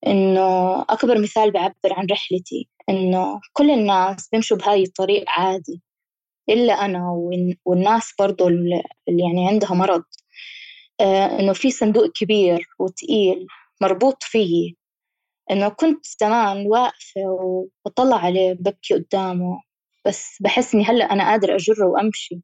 إنه 0.07 0.81
أكبر 0.81 1.19
مثال 1.21 1.51
بعبر 1.51 1.73
عن 1.85 2.07
رحلتي 2.11 2.69
إنه 2.89 3.39
كل 3.53 3.71
الناس 3.71 4.29
بيمشوا 4.31 4.57
بهاي 4.57 4.83
الطريق 4.83 5.25
عادي 5.27 5.81
إلا 6.49 6.73
أنا 6.85 7.11
والناس 7.65 8.13
برضو 8.19 8.47
اللي 8.47 8.83
يعني 9.07 9.47
عندها 9.49 9.73
مرض. 9.73 10.03
آه، 11.01 11.39
إنه 11.39 11.53
في 11.53 11.71
صندوق 11.71 12.07
كبير 12.11 12.67
وتقيل 12.79 13.47
مربوط 13.81 14.23
فيي. 14.23 14.77
إنه 15.51 15.69
كنت 15.69 16.05
زمان 16.21 16.67
واقفة 16.67 17.21
وبطلع 17.21 18.17
عليه 18.17 18.53
ببكي 18.53 18.93
قدامه. 18.93 19.61
بس 20.05 20.37
بحس 20.41 20.75
إني 20.75 20.85
هلأ 20.85 21.05
أنا 21.13 21.23
قادرة 21.31 21.55
أجره 21.55 21.85
وأمشي. 21.87 22.41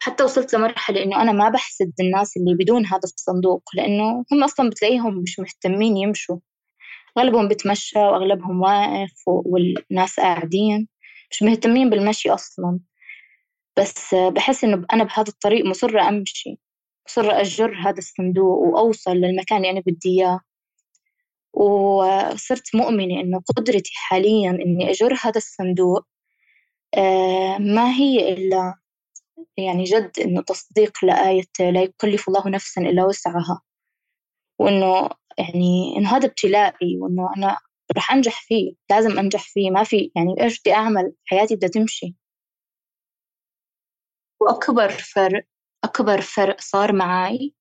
حتى 0.00 0.24
وصلت 0.24 0.54
لمرحلة 0.54 1.02
إنه 1.02 1.22
أنا 1.22 1.32
ما 1.32 1.48
بحسد 1.48 1.92
الناس 2.00 2.36
اللي 2.36 2.54
بدون 2.54 2.86
هذا 2.86 3.00
الصندوق 3.04 3.62
لأنه 3.74 4.24
هم 4.32 4.44
أصلا 4.44 4.70
بتلاقيهم 4.70 5.14
مش 5.22 5.38
مهتمين 5.38 5.96
يمشوا. 5.96 6.38
أغلبهم 7.18 7.48
بتمشى 7.48 7.98
وأغلبهم 7.98 8.60
واقف 8.60 9.22
والناس 9.26 10.20
قاعدين. 10.20 10.88
مش 11.30 11.42
مهتمين 11.42 11.90
بالمشي 11.90 12.30
أصلا. 12.30 12.80
بس 13.78 14.14
بحس 14.14 14.64
إنه 14.64 14.86
أنا 14.92 15.04
بهذا 15.04 15.28
الطريق 15.28 15.64
مصرة 15.66 16.08
أمشي 16.08 16.58
مصرة 17.08 17.40
أجر 17.40 17.74
هذا 17.84 17.98
الصندوق 17.98 18.58
وأوصل 18.58 19.10
للمكان 19.12 19.58
اللي 19.58 19.70
أنا 19.70 19.80
بدي 19.86 20.08
إياه. 20.20 20.40
وصرت 21.60 22.74
مؤمنة 22.76 23.20
إنه 23.20 23.40
قدرتي 23.56 23.90
حاليا 23.94 24.50
إني 24.50 24.90
أجر 24.90 25.14
هذا 25.24 25.36
الصندوق 25.36 26.06
آه، 26.96 27.58
ما 27.58 27.90
هي 27.92 28.32
إلا 28.32 28.74
يعني 29.58 29.84
جد 29.84 30.12
إنه 30.20 30.42
تصديق 30.42 31.04
لآية 31.04 31.44
لا 31.60 31.82
يكلف 31.82 32.28
الله 32.28 32.48
نفسا 32.48 32.80
إلا 32.82 33.04
وسعها. 33.04 33.62
وإنه 34.60 35.10
يعني 35.38 35.94
إنه 35.98 36.16
هذا 36.16 36.26
ابتلائي 36.26 36.98
وإنه 37.00 37.30
أنا 37.36 37.58
راح 37.96 38.12
أنجح 38.12 38.42
فيه 38.46 38.74
لازم 38.90 39.18
أنجح 39.18 39.48
فيه 39.48 39.70
ما 39.70 39.84
في 39.84 40.12
يعني 40.16 40.42
إيش 40.42 40.60
بدي 40.60 40.74
أعمل؟ 40.74 41.12
حياتي 41.26 41.56
بدها 41.56 41.68
تمشي. 41.70 42.16
وأكبر 44.40 44.88
فرق 44.90 45.44
أكبر 45.84 46.20
فرق 46.20 46.60
صار 46.60 46.92
معي 46.92 47.54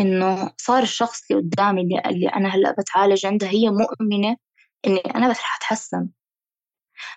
إنه 0.00 0.52
صار 0.56 0.82
الشخص 0.82 1.30
اللي 1.30 1.42
قدامي 1.42 1.80
اللي, 1.82 2.02
اللي 2.06 2.28
أنا 2.28 2.48
هلأ 2.48 2.74
بتعالج 2.78 3.26
عندها 3.26 3.48
هي 3.50 3.70
مؤمنة 3.70 4.36
إني 4.86 5.00
أنا 5.00 5.30
بس 5.30 5.36
رح 5.40 5.56
أتحسن. 5.56 6.08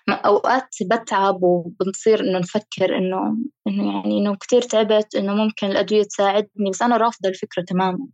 أوقات 0.08 0.68
بتعب 0.82 1.42
وبنصير 1.42 2.20
إنه 2.20 2.38
نفكر 2.38 2.96
إنه 2.98 3.36
إنه 3.66 3.92
يعني 3.94 4.18
إنه 4.18 4.36
كتير 4.36 4.62
تعبت 4.62 5.14
إنه 5.14 5.34
ممكن 5.34 5.66
الأدوية 5.66 6.02
تساعدني 6.02 6.70
بس 6.70 6.82
أنا 6.82 6.96
رافضة 6.96 7.28
الفكرة 7.28 7.62
تماما. 7.62 8.06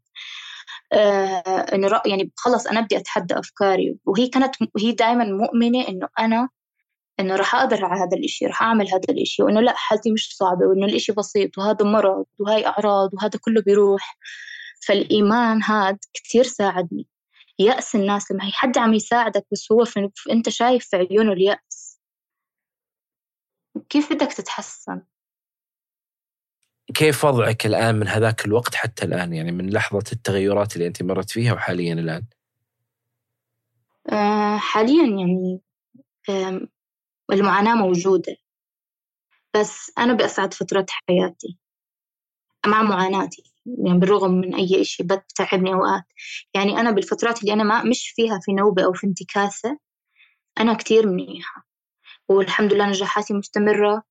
آه 0.93 1.41
إنه 1.75 2.01
يعني 2.07 2.33
خلص 2.37 2.67
أنا 2.67 2.81
بدي 2.81 2.97
أتحدى 2.97 3.39
أفكاري. 3.39 3.99
وهي 4.07 4.29
كانت 4.29 4.55
هي 4.79 4.93
دائما 4.93 5.25
مؤمنة 5.25 5.89
إنه 5.89 6.09
أنا 6.19 6.49
إنه 7.21 7.37
راح 7.37 7.55
أقدر 7.55 7.85
على 7.85 8.01
هذا 8.01 8.17
الإشي 8.19 8.47
راح 8.47 8.63
أعمل 8.63 8.89
هذا 8.89 9.01
الإشي. 9.11 9.43
وإنه 9.43 9.61
لأ 9.61 9.75
حالتي 9.77 10.13
مش 10.13 10.37
صعبة 10.37 10.67
وإنه 10.67 10.87
الإشي 10.87 11.13
بسيط 11.13 11.59
وهذا 11.59 11.85
مرض 11.87 12.25
وهاي 12.39 12.67
أعراض 12.67 13.15
وهذا 13.15 13.39
كله 13.43 13.63
بيروح. 13.63 14.19
فالإيمان 14.87 15.63
هذا 15.63 15.99
كتير 16.15 16.45
ساعدني. 16.45 17.07
يأس 17.59 17.95
الناس 17.95 18.33
لما 18.33 18.45
هي 18.45 18.53
حد 18.53 18.79
عم 18.79 18.95
يساعدك 18.95 19.47
بس 19.53 19.73
هو 19.73 19.85
في 19.85 20.11
أنت 20.31 20.49
شايف 20.49 20.87
في 20.87 20.97
عيونه 20.97 21.33
اليأس. 21.33 22.01
كيف 23.89 24.13
بدك 24.13 24.33
تتحسن؟ 24.33 25.03
كيف 26.95 27.25
وضعك 27.25 27.67
الآن 27.67 27.95
من 27.95 28.09
هذاك 28.09 28.45
الوقت 28.45 28.75
حتى 28.75 29.05
الآن؟ 29.05 29.35
يعني 29.35 29.53
من 29.53 29.71
لحظة 29.71 30.05
التغيرات 30.13 30.77
اللي 30.77 30.87
أنت 30.87 31.03
مرت 31.03 31.31
فيها 31.31 31.53
وحاليا 31.53 31.95
الآن؟ 31.95 32.27
آه 34.13 34.57
حاليا 34.57 35.07
يعني 35.07 35.61
المعاناة 37.33 37.75
موجودة. 37.75 38.37
بس 39.57 39.93
أنا 39.99 40.13
بأسعد 40.13 40.55
فترات 40.55 40.91
حياتي 40.91 41.59
مع 42.67 42.83
معاناتي. 42.83 43.50
يعني 43.67 43.99
بالرغم 43.99 44.31
من 44.33 44.55
أي 44.55 44.85
شيء 44.85 45.07
بتعبني 45.07 45.75
أوقات. 45.75 46.05
يعني 46.55 46.81
أنا 46.81 46.91
بالفترات 46.91 47.41
اللي 47.43 47.53
أنا 47.53 47.65
ما 47.65 47.83
مش 47.85 48.13
فيها 48.17 48.39
في 48.43 48.53
نوبة 48.53 48.85
أو 48.85 48.93
في 48.93 49.07
انتكاسة 49.07 49.79
أنا 50.61 50.75
كتير 50.75 51.07
منيحة. 51.09 51.67
والحمد 52.29 52.75
لله 52.75 52.89
نجاحاتي 52.89 53.35
مستمرة. 53.35 54.03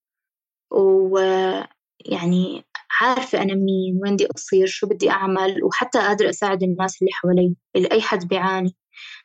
ويعني 0.71 2.65
عارفة 3.01 3.41
أنا 3.41 3.55
مين 3.55 3.99
وين 4.03 4.13
بدي 4.15 4.27
أصير 4.37 4.67
شو 4.67 4.87
بدي 4.87 5.09
أعمل 5.11 5.63
وحتى 5.63 5.99
قادرة 5.99 6.29
أساعد 6.29 6.63
الناس 6.63 7.01
اللي 7.01 7.11
حوالي 7.13 7.55
اللي 7.75 7.89
أي 7.91 8.01
حد 8.01 8.27
بيعاني. 8.27 8.75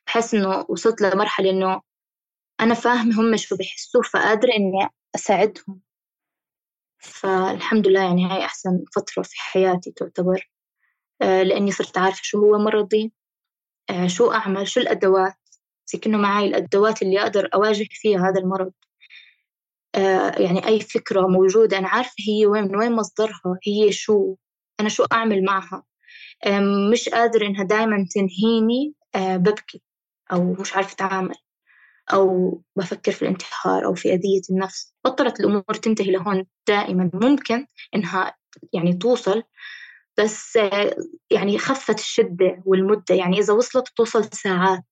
بحس 0.06 0.34
إنه 0.34 0.66
وصلت 0.70 1.02
لمرحلة 1.02 1.50
إنه 1.50 1.82
أنا 2.60 2.74
فاهمة 2.74 3.20
هم 3.22 3.36
شو 3.38 3.56
بيحسوا 3.56 4.02
فقادرة 4.02 4.52
إني 4.56 4.88
أساعدهم. 5.16 5.83
فالحمد 7.04 7.88
لله 7.88 8.02
يعني 8.02 8.26
هاي 8.26 8.44
أحسن 8.44 8.84
فترة 8.96 9.22
في 9.22 9.36
حياتي 9.36 9.90
تعتبر. 9.96 10.50
آه، 11.22 11.42
لأني 11.42 11.72
صرت 11.72 11.98
عارفة 11.98 12.20
شو 12.22 12.38
هو 12.38 12.58
مرضي 12.58 13.12
آه، 13.90 14.06
شو 14.06 14.32
أعمل 14.32 14.68
شو 14.68 14.80
الأدوات. 14.80 15.34
زي 15.86 15.98
كأنه 15.98 16.18
معي 16.18 16.46
الأدوات 16.46 17.02
اللي 17.02 17.22
أقدر 17.22 17.48
أواجه 17.54 17.86
فيها 17.90 18.28
هذا 18.30 18.40
المرض. 18.40 18.72
آه، 19.94 20.42
يعني 20.42 20.66
أي 20.66 20.80
فكرة 20.80 21.26
موجودة 21.26 21.78
أنا 21.78 21.88
عارفة 21.88 22.14
هي 22.28 22.46
وين 22.46 22.64
من 22.64 22.76
وين 22.76 22.92
مصدرها 22.92 23.58
هي 23.66 23.92
شو 23.92 24.36
أنا 24.80 24.88
شو 24.88 25.04
أعمل 25.12 25.44
معها. 25.44 25.84
مش 26.92 27.08
قادرة 27.08 27.46
إنها 27.46 27.64
دايما 27.64 28.06
تنهيني 28.10 28.94
ببكي 29.16 29.82
أو 30.32 30.52
مش 30.60 30.76
عارفة 30.76 30.92
أتعامل. 30.94 31.34
أو 32.12 32.62
بفكر 32.76 33.12
في 33.12 33.22
الانتحار 33.22 33.84
أو 33.84 33.94
في 33.94 34.14
أذية 34.14 34.40
النفس. 34.50 34.94
بطلت 35.04 35.40
الأمور 35.40 35.74
تنتهي 35.82 36.10
لهون 36.10 36.46
دائما. 36.68 37.10
ممكن 37.14 37.66
إنها 37.94 38.34
يعني 38.72 38.92
توصل 38.92 39.42
بس 40.18 40.56
آه، 40.56 40.96
يعني 41.30 41.58
خفت 41.58 41.98
الشدة 41.98 42.62
والمدة. 42.66 43.14
يعني 43.14 43.38
إذا 43.38 43.52
وصلت 43.52 43.88
توصل 43.96 44.24
ساعات. 44.24 44.84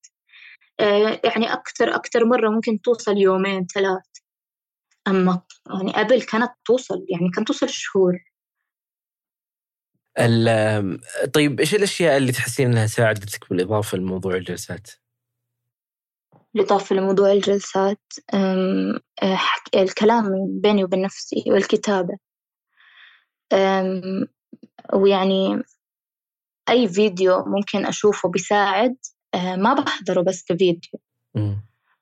آه، 0.79 1.21
يعني 1.23 1.53
أكثر 1.53 1.95
أكثر 1.95 2.25
مرة 2.25 2.49
ممكن 2.49 2.81
توصل 2.81 3.17
يومين 3.17 3.67
ثلاث. 3.67 4.03
أما 5.07 5.41
يعني 5.79 5.93
قبل 5.93 6.21
كانت 6.21 6.51
توصل 6.65 7.05
يعني 7.09 7.29
كانت 7.35 7.47
توصل 7.47 7.69
شهور. 7.69 8.19
طيب 11.33 11.59
إيش 11.59 11.75
الأشياء 11.75 12.17
اللي 12.17 12.31
تحسين 12.31 12.71
إنها 12.71 12.87
ساعدتك 12.87 13.49
بالإضافة 13.49 13.97
لموضوع 13.97 14.35
الجلسات؟ 14.35 15.02
بالإضافة 16.53 16.95
لموضوع 16.95 17.31
الجلسات 17.31 18.01
آه، 18.33 18.99
الكلام 19.75 20.25
بيني 20.61 20.83
وبين 20.83 21.01
نفسي 21.01 21.43
والكتابة. 21.47 22.17
ويعني 24.93 25.63
أي 26.69 26.87
فيديو 26.87 27.45
ممكن 27.45 27.85
أشوفه 27.85 28.29
بيساعد 28.29 28.95
آه، 29.33 29.55
ما 29.55 29.73
بحضره 29.73 30.21
بس 30.21 30.43
كفيديو. 30.43 30.99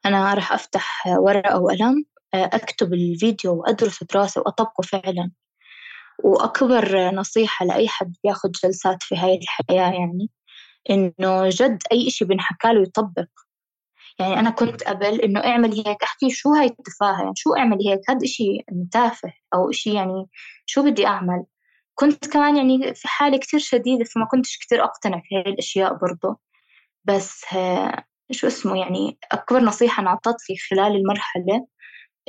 أنا 0.06 0.34
راح 0.34 0.54
أفتح 0.54 1.04
ورقة 1.08 1.60
وقلم 1.60 2.06
آه، 2.34 2.50
أكتب 2.54 2.94
الفيديو 2.94 3.56
وأدرسه 3.56 4.06
دراسة 4.14 4.42
وأطبقه 4.42 4.82
فعلا. 4.82 5.32
وأكبر 6.24 7.12
نصيحة 7.12 7.66
لأي 7.66 7.88
حد 7.88 8.14
بياخد 8.24 8.52
جلسات 8.52 9.04
في 9.04 9.16
هاي 9.16 9.40
الحياة 9.40 9.92
يعني 9.92 10.30
إنه 10.90 11.50
جد 11.50 11.84
أي 11.92 12.08
إشي 12.08 12.26
بنحكى 12.26 12.68
له 12.74 12.82
يطبق. 12.82 13.28
يعني 14.20 14.40
أنا 14.40 14.50
كنت 14.50 14.84
قبل 14.84 15.22
إنه 15.22 15.40
أعمل 15.40 15.74
هيك 15.74 16.04
أحكي 16.04 16.30
شو 16.30 16.50
هاي 16.54 16.66
التفاهة 16.66 17.22
يعني 17.22 17.34
شو 17.36 17.56
أعمل 17.56 17.78
هيك؟ 17.88 18.00
هذا 18.10 18.20
إشي 18.24 18.58
تافه 18.92 19.34
أو 19.54 19.70
إشي 19.70 19.94
يعني 19.94 20.26
شو 20.66 20.84
بدي 20.84 21.08
أعمل؟ 21.08 21.46
كنت 21.96 22.28
كمان 22.28 22.58
يعني 22.58 22.94
في 22.96 23.08
حالة 23.08 23.38
كتير 23.38 23.60
شديدة 23.60 24.04
فما 24.04 24.26
كنتش 24.32 24.58
كتير 24.58 24.84
أقتنع 24.84 25.22
في 25.26 25.36
هاي 25.36 25.42
الأشياء 25.54 25.94
برضه 25.94 26.40
بس 27.06 27.46
شو 28.32 28.48
اسمه 28.48 28.80
يعني 28.80 29.18
أكبر 29.32 29.60
نصيحة 29.60 30.02
انعطت 30.04 30.38
لي 30.50 30.56
خلال 30.70 30.96
المرحلة 30.96 31.68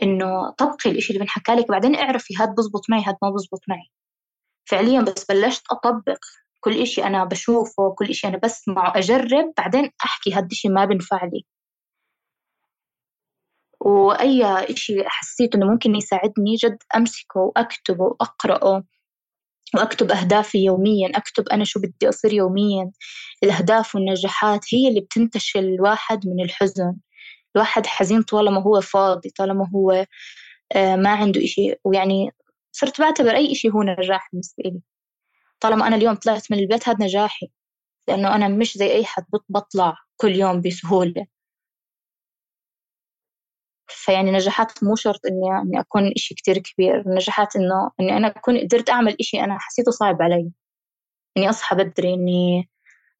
إنه 0.02 0.50
طبقي 0.58 0.90
الإشي 0.90 1.12
اللي 1.12 1.24
بنحكى 1.24 1.52
لك 1.52 1.68
بعدين 1.68 1.96
اعرفي 1.96 2.34
هاد 2.40 2.54
بزبط 2.54 2.82
معي 2.90 3.02
هاد 3.04 3.16
ما 3.22 3.30
بزبط 3.30 3.60
معي. 3.68 3.90
فعليا 4.64 5.00
بس 5.00 5.24
بلشت 5.24 5.62
أطبق 5.70 6.18
كل 6.60 6.82
إشي 6.82 7.04
أنا 7.04 7.24
بشوفه 7.24 7.94
كل 7.98 8.10
إشي 8.10 8.28
أنا 8.28 8.38
بسمعه 8.44 8.98
أجرب 8.98 9.52
بعدين 9.58 9.90
أحكي 10.04 10.32
هاد 10.34 10.44
الإشي 10.44 10.68
ما 10.68 10.84
بنفع 10.84 11.24
لي. 11.24 11.44
وأي 13.84 14.44
إشي 14.44 15.04
حسيت 15.08 15.54
إنه 15.54 15.66
ممكن 15.66 15.94
يساعدني 15.94 16.54
جد 16.54 16.78
أمسكه 16.96 17.40
وأكتبه 17.40 18.04
وأقرأه 18.04 18.84
وأكتب 19.74 20.10
أهدافي 20.12 20.58
يوميا 20.58 21.10
أكتب 21.16 21.48
أنا 21.48 21.64
شو 21.64 21.80
بدي 21.80 22.08
أصير 22.08 22.32
يوميا. 22.32 22.92
الأهداف 23.44 23.94
والنجاحات 23.94 24.74
هي 24.74 24.88
اللي 24.88 25.00
بتنتشل 25.00 25.60
الواحد 25.64 26.26
من 26.28 26.44
الحزن. 26.44 26.96
الواحد 27.56 27.86
حزين 27.86 28.22
طالما 28.22 28.62
هو 28.62 28.80
فاضي 28.80 29.30
طالما 29.30 29.70
هو 29.74 30.06
آه، 30.72 30.96
ما 30.96 31.10
عنده 31.10 31.44
إشي. 31.44 31.74
ويعني 31.84 32.30
صرت 32.72 33.00
بعتبر 33.00 33.30
أي 33.36 33.52
إشي 33.52 33.70
هو 33.70 33.82
نجاح 33.82 34.28
بالنسبة 34.32 34.64
لي. 34.64 34.80
طالما 35.60 35.86
أنا 35.88 35.96
اليوم 35.96 36.14
طلعت 36.14 36.52
من 36.52 36.58
البيت 36.58 36.88
هذا 36.88 37.04
نجاحي 37.04 37.48
لأنه 38.08 38.34
أنا 38.36 38.48
مش 38.48 38.78
زي 38.78 38.92
أي 38.92 39.04
حد 39.04 39.24
بطلع 39.48 39.96
كل 40.16 40.36
يوم 40.36 40.60
بسهولة. 40.60 41.26
فيعني 43.92 44.30
نجاحات 44.30 44.84
مو 44.84 44.96
شرط 44.96 45.20
إني 45.26 45.60
إني 45.62 45.80
أكون 45.80 46.12
إشي 46.16 46.34
كتير 46.34 46.58
كبير. 46.58 47.04
نجاحات 47.06 47.56
إنه 47.56 47.90
إني 48.00 48.16
أنا 48.16 48.28
أكون 48.28 48.58
قدرت 48.58 48.90
أعمل 48.90 49.16
إشي 49.20 49.40
أنا 49.40 49.58
حسيته 49.58 49.90
صعب 49.90 50.22
علي. 50.22 50.50
إني 51.36 51.50
أصحى 51.50 51.76
بدري 51.76 52.14
إني 52.14 52.68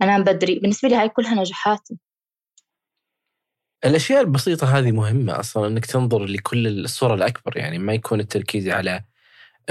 أنام 0.02 0.24
بدري. 0.24 0.58
بالنسبة 0.58 0.88
لي 0.88 0.94
هاي 0.96 1.08
كلها 1.08 1.34
نجاحاتي 1.34 1.98
الأشياء 3.84 4.20
البسيطة 4.20 4.78
هذه 4.78 4.92
مهمة 4.92 5.40
أصلا 5.40 5.66
إنك 5.66 5.86
تنظر 5.86 6.24
لكل 6.24 6.84
الصورة 6.84 7.14
الأكبر. 7.14 7.56
يعني 7.56 7.78
ما 7.78 7.92
يكون 7.92 8.20
التركيز 8.20 8.68
على 8.68 9.04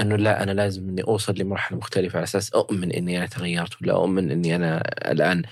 إنه 0.00 0.16
لا 0.16 0.42
أنا 0.42 0.50
لازم 0.50 0.88
إني 0.88 1.02
أوصل 1.02 1.34
لمرحلة 1.38 1.78
مختلفة 1.78 2.16
على 2.16 2.24
أساس 2.24 2.52
أؤمن 2.54 2.92
إني 2.92 3.18
أنا 3.18 3.26
تغيرت 3.26 3.82
ولا 3.82 3.92
أؤمن 3.92 4.30
إني 4.30 4.56
أنا 4.56 4.82
الآن 5.10 5.42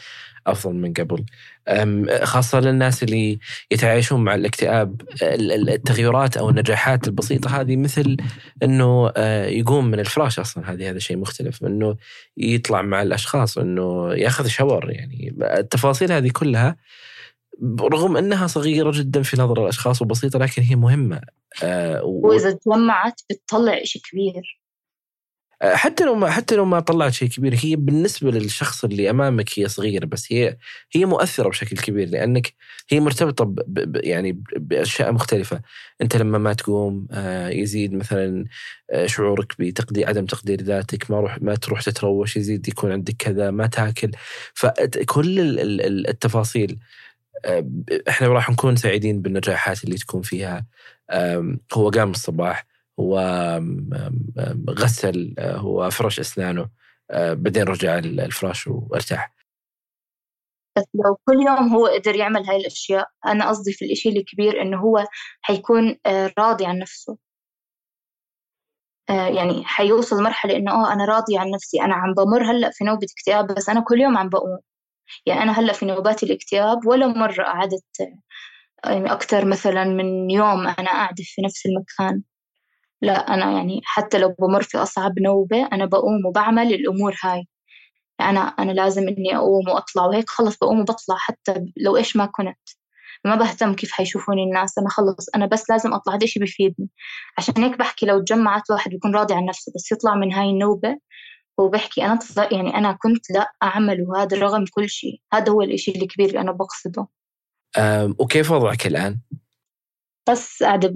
أفضل 0.46 0.74
من 0.74 0.92
قبل. 0.92 1.24
خاصة 2.22 2.60
للناس 2.60 3.02
اللي 3.02 3.38
يتعايشون 3.70 4.24
مع 4.24 4.34
الاكتئاب 4.34 5.02
التغيرات 5.22 6.36
أو 6.36 6.50
النجاحات 6.50 7.08
البسيطة 7.08 7.60
هذه 7.60 7.76
مثل 7.76 8.16
إنه 8.62 9.12
آه، 9.16 9.46
يقوم 9.46 9.84
من 9.84 10.00
الفراش 10.00 10.38
أصلا. 10.38 10.72
هذه 10.72 10.90
هذا 10.90 10.98
شيء 10.98 11.16
مختلف. 11.16 11.64
إنه 11.64 11.96
يطلع 12.36 12.82
مع 12.82 13.02
الأشخاص 13.02 13.58
إنه 13.58 14.14
ياخذ 14.14 14.46
شاور 14.46 14.90
يعني. 14.90 15.34
التفاصيل 15.42 16.12
هذه 16.12 16.30
كلها 16.32 16.76
رغم 17.80 18.16
أنها 18.16 18.46
صغيرة 18.46 18.90
جدا 18.94 19.22
في 19.22 19.36
نظر 19.40 19.62
الأشخاص 19.62 20.02
وبسيطة 20.02 20.38
لكن 20.38 20.62
هي 20.62 20.76
مهمة. 20.76 21.20
آه 21.62 22.04
و... 22.04 22.28
وإذا 22.28 22.52
تجمعت 22.52 23.20
بتطلع 23.30 23.84
شيء 23.84 24.02
كبير. 24.02 24.60
آه 25.62 25.74
حتى 25.74 26.04
لو 26.04 26.14
ما 26.14 26.30
حتى 26.30 26.56
لو 26.56 26.64
ما 26.64 26.80
طلعت 26.80 27.12
شيء 27.12 27.28
كبير 27.28 27.54
هي 27.62 27.76
بالنسبة 27.76 28.30
للشخص 28.30 28.84
اللي 28.84 29.10
أمامك 29.10 29.58
هي 29.58 29.68
صغيرة 29.68 30.06
بس 30.06 30.32
هي 30.32 30.56
هي 30.92 31.04
مؤثرة 31.04 31.48
بشكل 31.48 31.76
كبير 31.76 32.08
لأنك 32.08 32.54
هي 32.90 33.00
مرتبطة 33.00 33.44
ب 33.44 33.54
ب 33.66 33.96
يعني 34.04 34.42
بأشياء 34.56 35.12
مختلفة. 35.12 35.60
أنت 36.02 36.16
لما 36.16 36.38
ما 36.38 36.52
تقوم 36.52 37.06
آه 37.12 37.48
يزيد 37.48 37.92
مثلا 37.92 38.44
آه 38.90 39.06
شعورك 39.06 39.54
بتقدير 39.58 40.08
عدم 40.08 40.26
تقدير 40.26 40.62
ذاتك 40.62 41.10
ما 41.10 41.20
روح 41.20 41.42
ما 41.42 41.54
تروح 41.54 41.82
تتروش 41.82 42.36
يزيد 42.36 42.68
يكون 42.68 42.92
عندك 42.92 43.14
كذا 43.18 43.50
ما 43.50 43.66
تاكل. 43.66 44.10
فكل 44.54 45.40
التفاصيل 46.08 46.78
إحنا 48.08 48.28
راح 48.28 48.50
نكون 48.50 48.76
سعيدين 48.76 49.22
بالنجاحات 49.22 49.84
اللي 49.84 49.96
تكون 49.96 50.22
فيها. 50.22 50.66
هو 51.74 51.90
قام 51.90 52.10
الصباح 52.10 52.66
هو 53.00 53.18
غسل 54.70 55.34
هو 55.40 55.90
فرش 55.90 56.20
أسنانه 56.20 56.68
بعدين 57.12 57.62
رجع 57.62 57.98
الفراش 57.98 58.66
وارتاح. 58.66 59.34
بس 60.78 60.84
لو 60.94 61.18
كل 61.24 61.34
يوم 61.46 61.74
هو 61.74 61.86
قدر 61.86 62.16
يعمل 62.16 62.46
هاي 62.46 62.56
الأشياء 62.56 63.08
أنا 63.26 63.48
قصدي 63.48 63.72
في 63.72 63.84
الإشي 63.84 64.08
الكبير 64.08 64.62
إنه 64.62 64.78
هو 64.80 65.04
حيكون 65.40 65.96
راضي 66.38 66.66
عن 66.66 66.78
نفسه. 66.78 67.18
يعني 69.08 69.64
حيوصل 69.64 70.22
مرحلة 70.22 70.56
إنه 70.56 70.72
آه 70.72 70.92
أنا 70.92 71.04
راضي 71.04 71.38
عن 71.38 71.50
نفسي 71.50 71.82
أنا 71.82 71.94
عم 71.94 72.14
بمر 72.14 72.42
هلأ 72.50 72.70
في 72.72 72.84
نوبة 72.84 73.06
اكتئاب 73.18 73.46
بس 73.56 73.68
أنا 73.68 73.80
كل 73.88 74.00
يوم 74.00 74.18
عم 74.18 74.28
بقوم. 74.28 74.58
يعني 75.26 75.42
أنا 75.42 75.52
هلأ 75.60 75.72
في 75.72 75.86
نوبات 75.86 76.22
الاكتئاب 76.22 76.86
ولا 76.86 77.06
مرة 77.06 77.44
قعدت 77.44 77.84
يعني 78.84 79.12
أكثر 79.12 79.44
مثلا 79.44 79.84
من 79.84 80.30
يوم 80.30 80.66
أنا 80.66 80.90
قاعدة 80.90 81.24
في 81.24 81.42
نفس 81.42 81.66
المكان. 81.66 82.22
لا 83.02 83.34
أنا 83.34 83.52
يعني 83.52 83.80
حتى 83.84 84.18
لو 84.18 84.34
بمر 84.40 84.62
في 84.62 84.78
أصعب 84.78 85.18
نوبة 85.20 85.68
أنا 85.72 85.86
بقوم 85.86 86.26
وبعمل 86.26 86.74
الأمور 86.74 87.16
هاي. 87.24 87.46
أنا 88.20 88.40
أنا 88.40 88.72
لازم 88.72 89.08
إني 89.08 89.36
أقوم 89.36 89.68
وأطلع 89.68 90.04
وهيك 90.06 90.30
خلص 90.30 90.58
بقوم 90.58 90.80
وبطلع 90.80 91.16
حتى 91.18 91.54
لو 91.76 91.96
إيش 91.96 92.16
ما 92.16 92.26
كنت. 92.26 92.58
ما 93.24 93.36
بهتم 93.36 93.74
كيف 93.74 93.92
حيشوفوني 93.92 94.44
الناس 94.44 94.78
أنا 94.78 94.88
خلص 94.90 95.28
أنا 95.34 95.46
بس 95.46 95.70
لازم 95.70 95.94
أطلع 95.94 96.14
هذا 96.14 96.24
الشيء 96.24 96.42
بيفيدني 96.42 96.88
عشان 97.38 97.54
هيك 97.64 97.78
بحكي 97.78 98.06
لو 98.06 98.20
تجمعت 98.20 98.70
واحد 98.70 98.90
بيكون 98.90 99.14
راضي 99.14 99.34
عن 99.34 99.44
نفسه 99.44 99.72
بس 99.76 99.92
يطلع 99.92 100.14
من 100.14 100.32
هاي 100.32 100.50
النوبة 100.50 100.98
وبحكي 101.58 102.04
أنا 102.04 102.18
يعني 102.52 102.74
أنا 102.76 102.92
كنت 102.92 103.30
لا 103.30 103.52
أعمل 103.62 104.04
وهذا 104.08 104.38
رغم 104.38 104.64
كل 104.70 104.88
شيء. 104.88 105.20
هذا 105.32 105.52
هو 105.52 105.62
الإشي 105.62 105.90
الكبير 105.90 106.28
اللي 106.28 106.40
أنا 106.40 106.52
بقصده. 106.52 107.06
وكيف 108.18 108.50
وضعك 108.50 108.86
الآن؟ 108.86 109.20
بس 110.30 110.62
قاعدة 110.62 110.88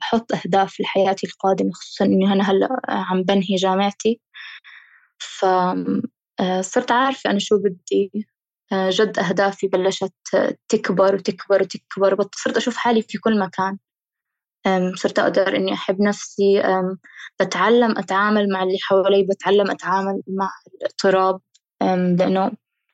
بحط 0.00 0.32
أهداف 0.32 0.80
لحياتي 0.80 1.26
القادمة 1.26 1.70
خصوصا 1.72 2.04
إني 2.04 2.32
أنا 2.32 2.50
هلأ 2.50 2.68
عم 2.88 3.22
بنهي 3.22 3.56
جامعتي. 3.56 4.20
فصرت 5.18 6.92
عارفة 6.92 7.30
أنا 7.30 7.38
شو 7.38 7.58
بدي. 7.58 8.26
جد 8.72 9.18
أهدافي 9.18 9.68
بلشت 9.68 10.14
تكبر 10.68 11.14
وتكبر 11.14 11.62
وتكبر 11.62 12.28
صرت 12.34 12.56
أشوف 12.56 12.76
حالي 12.76 13.02
في 13.02 13.18
كل 13.18 13.38
مكان. 13.38 13.78
صرت 14.94 15.18
أقدر 15.18 15.56
إني 15.56 15.72
أحب 15.72 16.00
نفسي 16.00 16.62
بتعلم 17.40 17.98
أتعامل 17.98 18.48
مع 18.52 18.62
اللي 18.62 18.78
حوالي 18.82 19.22
بتعلم 19.30 19.70
أتعامل 19.70 20.22
مع 20.28 20.50
الاضطراب 20.74 21.40
لأنه 22.18 22.52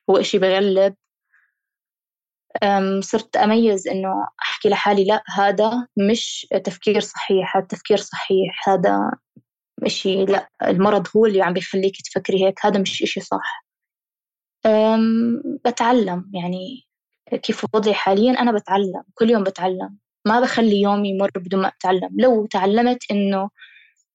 هو 0.09 0.17
إشي 0.17 0.37
بغلب. 0.39 0.95
صرت 2.99 3.37
أميز 3.37 3.87
إنه 3.87 4.27
أحكي 4.41 4.69
لحالي 4.69 5.05
لا 5.05 5.23
هذا 5.35 5.87
مش 5.97 6.47
تفكير 6.63 6.99
صحيح 6.99 7.57
هذا 7.57 7.65
تفكير 7.65 7.97
صحيح 7.97 8.69
هذا 8.69 9.11
إشي 9.83 10.25
لا 10.25 10.49
المرض 10.63 11.07
هو 11.15 11.25
اللي 11.25 11.41
عم 11.41 11.53
بيخليك 11.53 12.01
تفكري 12.01 12.45
هيك 12.45 12.65
هذا 12.65 12.79
مش 12.79 13.03
إشي 13.03 13.21
صح. 13.21 13.65
بتعلم 15.65 16.31
يعني 16.33 16.87
كيف 17.43 17.65
وضعي 17.73 17.93
حاليا 17.93 18.31
أنا 18.31 18.51
بتعلم 18.51 19.03
كل 19.13 19.29
يوم 19.29 19.43
بتعلم. 19.43 19.97
ما 20.25 20.39
بخلي 20.41 20.81
يومي 20.81 21.09
يمر 21.09 21.31
بدون 21.35 21.61
ما 21.61 21.67
أتعلم. 21.67 22.09
لو 22.19 22.45
تعلمت 22.45 23.11
إنه 23.11 23.49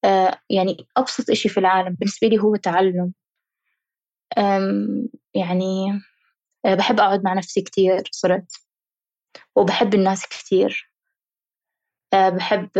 آه 0.04 0.38
يعني 0.50 0.76
أبسط 0.96 1.30
إشي 1.30 1.48
في 1.48 1.60
العالم 1.60 1.94
بالنسبة 1.94 2.28
لي 2.28 2.38
هو 2.38 2.56
تعلم. 2.56 3.12
يعني 5.34 6.00
آه، 6.66 6.74
بحب 6.74 7.00
أقعد 7.00 7.24
مع 7.24 7.34
نفسي 7.34 7.62
كتير 7.62 8.02
صرت. 8.12 8.52
وبحب 9.56 9.94
الناس 9.94 10.26
كتير. 10.28 10.90
آه، 12.14 12.28
بحب 12.28 12.70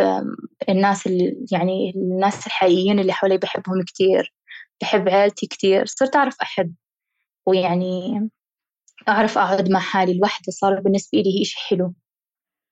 الناس 0.68 1.06
اللي 1.06 1.46
يعني 1.52 1.92
الناس 1.96 2.46
الحقيقيين 2.46 2.98
اللي 3.00 3.12
حولي 3.12 3.38
بحبهم 3.38 3.82
كتير. 3.84 4.34
بحب 4.82 5.08
عيلتي 5.08 5.46
كتير. 5.46 5.86
صرت 5.86 6.16
أعرف 6.16 6.36
أحب 6.42 6.74
ويعني 7.46 8.30
أعرف 9.08 9.38
أقعد 9.38 9.70
مع 9.70 9.80
حالي 9.80 10.18
لوحدي. 10.18 10.52
صار 10.52 10.80
بالنسبة 10.80 11.18
لي 11.18 11.42
إشي 11.42 11.58
حلو. 11.58 11.94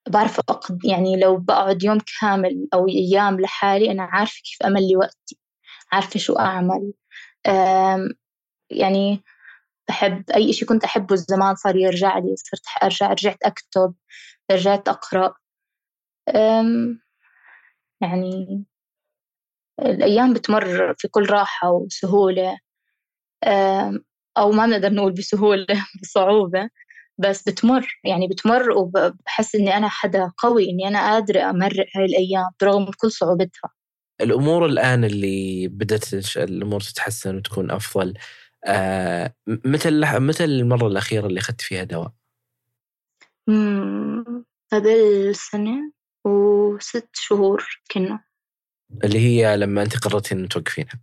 بعرف 0.08 0.38
أقض 0.40 0.84
يعني 0.84 1.16
لو 1.20 1.36
بقعد 1.36 1.82
يوم 1.84 1.98
كامل 2.20 2.68
أو 2.74 2.88
أيام 2.88 3.40
لحالي 3.40 3.90
أنا 3.90 4.02
عارفة 4.02 4.40
كيف 4.44 4.66
أملي 4.66 4.96
وقتي 4.96 5.38
عارفة 5.92 6.20
شو 6.20 6.34
أعمل. 6.34 6.92
يعني 8.70 9.22
بحب 9.88 10.30
أي 10.30 10.50
إشي 10.50 10.64
كنت 10.66 10.84
أحبه 10.84 11.16
زمان 11.16 11.54
صار 11.56 11.76
يرجع 11.76 12.18
لي 12.18 12.36
صرت 12.36 12.62
أرجع 12.84 13.12
رجعت 13.12 13.38
أكتب 13.44 13.94
رجعت 14.52 14.88
أقرأ. 14.88 15.34
يعني 18.02 18.64
الأيام 19.80 20.32
بتمر 20.34 20.94
في 20.98 21.08
كل 21.08 21.30
راحة 21.30 21.70
وسهولة. 21.70 22.58
أو 24.38 24.50
ما 24.52 24.66
بنقدر 24.66 24.90
نقول 24.94 25.12
بسهولة 25.12 25.66
بصعوبة. 26.02 26.70
بس 27.18 27.42
بتمر 27.42 28.00
يعني 28.04 28.28
بتمر 28.28 28.70
وبحس 28.70 29.54
إني 29.54 29.76
أنا 29.76 29.88
حدا 29.88 30.32
قوي 30.38 30.70
إني 30.70 30.88
أنا 30.88 31.10
قادرة 31.12 31.50
أمرق 31.50 31.86
هاي 31.96 32.04
الأيام 32.04 32.50
برغم 32.60 32.90
كل 32.96 33.10
صعوبتها. 33.10 33.70
الأمور 34.20 34.66
الآن 34.66 35.04
اللي 35.04 35.68
بدأت 35.68 36.36
الأمور 36.36 36.80
تتحسن 36.80 37.36
وتكون 37.36 37.70
أفضل 37.70 38.14
آه 38.66 39.34
متى 39.46 39.90
متى 40.18 40.44
المرة 40.44 40.86
الأخيرة 40.86 41.26
اللي 41.26 41.40
أخذت 41.40 41.60
فيها 41.60 41.84
دواء؟ 41.84 42.12
قبل 44.72 45.32
سنة 45.34 45.92
وست 46.24 47.08
شهور 47.12 47.64
كنا. 47.92 48.24
اللي 49.04 49.18
هي 49.18 49.56
لما 49.56 49.82
أنت 49.82 49.96
قررتي 49.96 50.34
أن 50.34 50.48
توقفينها. 50.48 51.00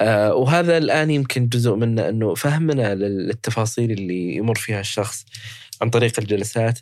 وهذا 0.00 0.78
الآن 0.78 1.10
يمكن 1.10 1.48
جزء 1.48 1.74
منه 1.74 2.08
أنه 2.08 2.34
فهمنا 2.34 2.94
للتفاصيل 2.94 3.90
اللي 3.90 4.36
يمر 4.36 4.54
فيها 4.54 4.80
الشخص 4.80 5.24
عن 5.82 5.90
طريق 5.90 6.12
الجلسات. 6.18 6.78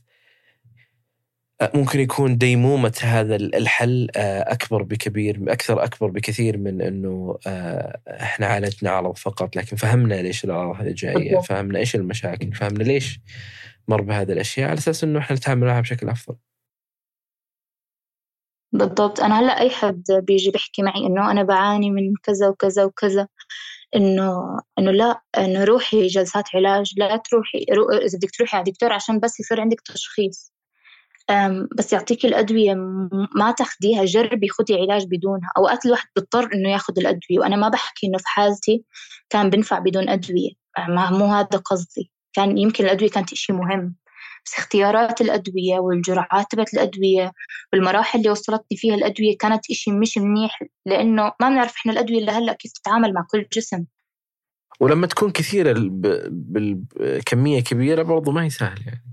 آه، 1.60 1.70
ممكن 1.74 2.00
يكون 2.00 2.38
ديمومة 2.38 3.00
هذا 3.02 3.36
الحل 3.36 4.08
آه، 4.16 4.52
أكبر 4.52 4.82
بكبير 4.82 5.52
أكثر 5.52 5.84
أكبر 5.84 6.10
بكثير 6.10 6.58
من 6.58 6.82
أنه 6.82 7.38
آه، 7.46 8.00
إحنا 8.08 8.46
عالجنا 8.46 8.90
عرض 8.90 9.16
فقط 9.16 9.56
لكن 9.56 9.76
فهمنا 9.76 10.14
ليش 10.14 10.44
الأعراض 10.44 10.80
هذه 10.80 10.92
جاية 10.92 11.40
فهمنا 11.40 11.78
إيش 11.78 11.94
المشاكل 11.94 12.52
فهمنا 12.54 12.82
ليش 12.82 13.20
مر 13.88 14.00
بهذه 14.00 14.32
الأشياء 14.32 14.68
على 14.70 14.78
أساس 14.78 15.04
أنه 15.04 15.18
إحنا 15.18 15.36
نتعامل 15.36 15.66
معها 15.66 15.80
بشكل 15.80 16.08
أفضل. 16.08 16.36
بالضبط. 18.72 19.20
أنا 19.20 19.40
هلأ 19.40 19.60
أي 19.60 19.70
حد 19.70 20.02
بيجي 20.10 20.50
بيحكي 20.50 20.82
معي 20.82 21.06
إنه 21.06 21.30
أنا 21.30 21.42
بعاني 21.42 21.90
من 21.90 22.14
كذا 22.22 22.48
وكذا 22.48 22.84
وكذا 22.84 23.28
إنه 23.96 24.60
إنه 24.78 24.90
لأ 24.90 25.20
إنه 25.38 25.64
روحي 25.64 26.06
جلسات 26.06 26.44
علاج 26.54 26.94
لا 26.96 27.16
تروحي 27.16 27.58
إذا 27.58 28.18
بدك 28.18 28.30
تروحي 28.36 28.56
على 28.56 28.64
دكتور 28.72 28.92
عشان 28.92 29.20
بس 29.20 29.40
يصير 29.40 29.60
عندك 29.60 29.80
تشخيص 29.80 30.52
بس 31.78 31.92
يعطيكي 31.92 32.26
الأدوية 32.28 32.74
ما 33.36 33.52
تاخديها 33.58 34.04
جربي 34.04 34.48
خدي 34.48 34.74
علاج 34.74 35.04
بدونها. 35.06 35.50
أوقات 35.58 35.86
الواحد 35.86 36.08
بيضطر 36.16 36.48
إنه 36.54 36.70
ياخد 36.70 36.98
الأدوية 36.98 37.38
وأنا 37.40 37.56
ما 37.56 37.68
بحكي 37.68 38.06
إنه 38.06 38.18
في 38.18 38.24
حالتي 38.28 38.84
كان 39.30 39.50
بنفع 39.50 39.78
بدون 39.78 40.08
أدوية 40.08 40.50
ما 40.88 41.10
مو 41.10 41.26
هذا 41.26 41.58
قصدي. 41.64 42.12
كان 42.32 42.58
يمكن 42.58 42.84
الأدوية 42.84 43.10
كانت 43.10 43.32
إشي 43.32 43.52
مهم. 43.52 43.96
بس 44.46 44.58
اختيارات 44.58 45.20
الأدوية 45.20 45.78
والجرعات 45.78 46.46
تبعت 46.50 46.74
الأدوية 46.74 47.32
والمراحل 47.72 48.18
اللي 48.18 48.30
وصلتني 48.30 48.78
فيها 48.78 48.94
الأدوية 48.94 49.36
كانت 49.38 49.70
إشي 49.70 49.90
مش 49.90 50.18
منيح 50.18 50.62
لأنه 50.86 51.32
ما 51.40 51.48
بنعرف 51.48 51.74
إحنا 51.76 51.92
الأدوية 51.92 52.20
لهلا 52.20 52.52
كيف 52.52 52.72
تتعامل 52.72 53.14
مع 53.14 53.26
كل 53.30 53.46
جسم. 53.52 53.84
ولما 54.80 55.06
تكون 55.06 55.30
كثيرة 55.30 55.74
بالكمية 56.30 57.60
كبيرة 57.60 58.02
برضو 58.02 58.30
ما 58.30 58.44
هي 58.44 58.50
سهل 58.50 58.86
يعني. 58.86 59.04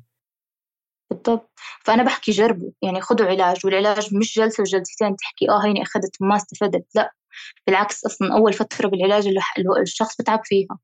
بالضبط. 1.09 1.51
فأنا 1.83 2.03
بحكي 2.03 2.31
جربوا 2.31 2.71
يعني 2.81 3.01
خذوا 3.01 3.27
علاج 3.27 3.65
والعلاج 3.65 4.15
مش 4.15 4.35
جلسة 4.35 4.61
وجلستين 4.61 5.15
تحكي 5.15 5.49
آه 5.49 5.65
هيني 5.65 5.81
أخذت 5.81 6.17
ما 6.21 6.35
استفدت 6.35 6.85
لأ. 6.95 7.13
بالعكس 7.67 8.05
أصلا 8.05 8.33
أول 8.33 8.53
فترة 8.53 8.87
بالعلاج 8.87 9.27
اللي 9.27 9.41
الشخص 9.81 10.21
بتعب 10.21 10.41
فيها. 10.43 10.77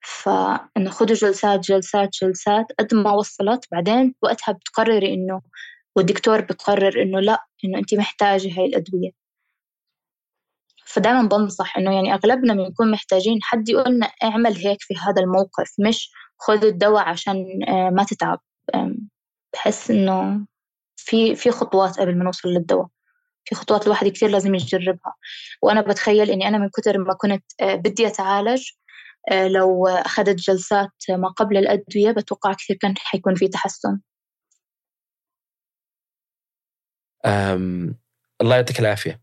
فإنه 0.00 0.90
خذوا 0.90 1.14
جلسات 1.16 1.60
جلسات 1.60 2.10
جلسات 2.22 2.66
قد 2.78 2.94
ما 2.94 3.12
وصلت. 3.12 3.64
بعدين 3.72 4.14
وقتها 4.22 4.52
بتقرري 4.52 5.14
إنه 5.14 5.42
والدكتور 5.96 6.40
بقرر 6.40 7.02
إنه 7.02 7.20
لا 7.20 7.46
إنه 7.64 7.78
أنت 7.78 7.94
محتاجة 7.94 8.58
هاي 8.58 8.66
الأدوية. 8.66 9.10
فدائما 10.86 11.22
بنصح 11.22 11.76
إنه 11.78 11.94
يعني 11.94 12.14
أغلبنا 12.14 12.54
بنكون 12.54 12.90
محتاجين 12.90 13.38
حد 13.42 13.68
يقولنا 13.68 14.06
اعمل 14.24 14.56
هيك 14.56 14.78
في 14.80 14.94
هذا 15.06 15.22
الموقف 15.22 15.74
مش 15.78 16.10
خذ 16.38 16.64
الدواء 16.64 17.08
عشان 17.08 17.46
آه، 17.68 17.90
ما 17.90 18.04
تتعب. 18.04 18.40
بحس 19.52 19.90
إنه 19.90 20.46
في 20.96 21.34
في 21.34 21.50
خطوات 21.50 22.00
قبل 22.00 22.18
ما 22.18 22.24
نوصل 22.24 22.48
للدواء. 22.48 22.88
في 23.44 23.54
خطوات 23.54 23.84
الواحد 23.86 24.08
كثير 24.08 24.30
لازم 24.30 24.54
يجربها. 24.54 25.14
وأنا 25.62 25.80
بتخيل 25.80 26.30
إني 26.30 26.48
أنا 26.48 26.58
من 26.58 26.68
كثر 26.76 26.98
ما 26.98 27.14
كنت 27.14 27.44
آه، 27.60 27.74
بدي 27.74 28.06
أتعالج 28.06 28.70
لو 29.32 29.86
أخذت 29.86 30.36
جلسات 30.36 30.90
ما 31.10 31.28
قبل 31.28 31.56
الأدوية 31.56 32.10
بتوقع 32.12 32.52
كثير 32.52 32.76
كان 32.76 32.94
حيكون 32.98 33.34
في 33.34 33.48
تحسن. 33.48 34.00
أم... 37.26 37.98
الله 38.40 38.56
يعطيك 38.56 38.80
العافية. 38.80 39.22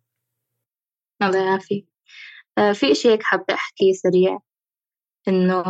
الله 1.22 1.45
يعافيك. 1.45 1.88
آه، 2.58 2.72
في 2.74 2.95
شيء 2.95 3.12
هيك 3.12 3.24
حابة 3.24 3.54
أحكيه 3.54 3.93
سريع 3.93 4.39
إنه 5.28 5.64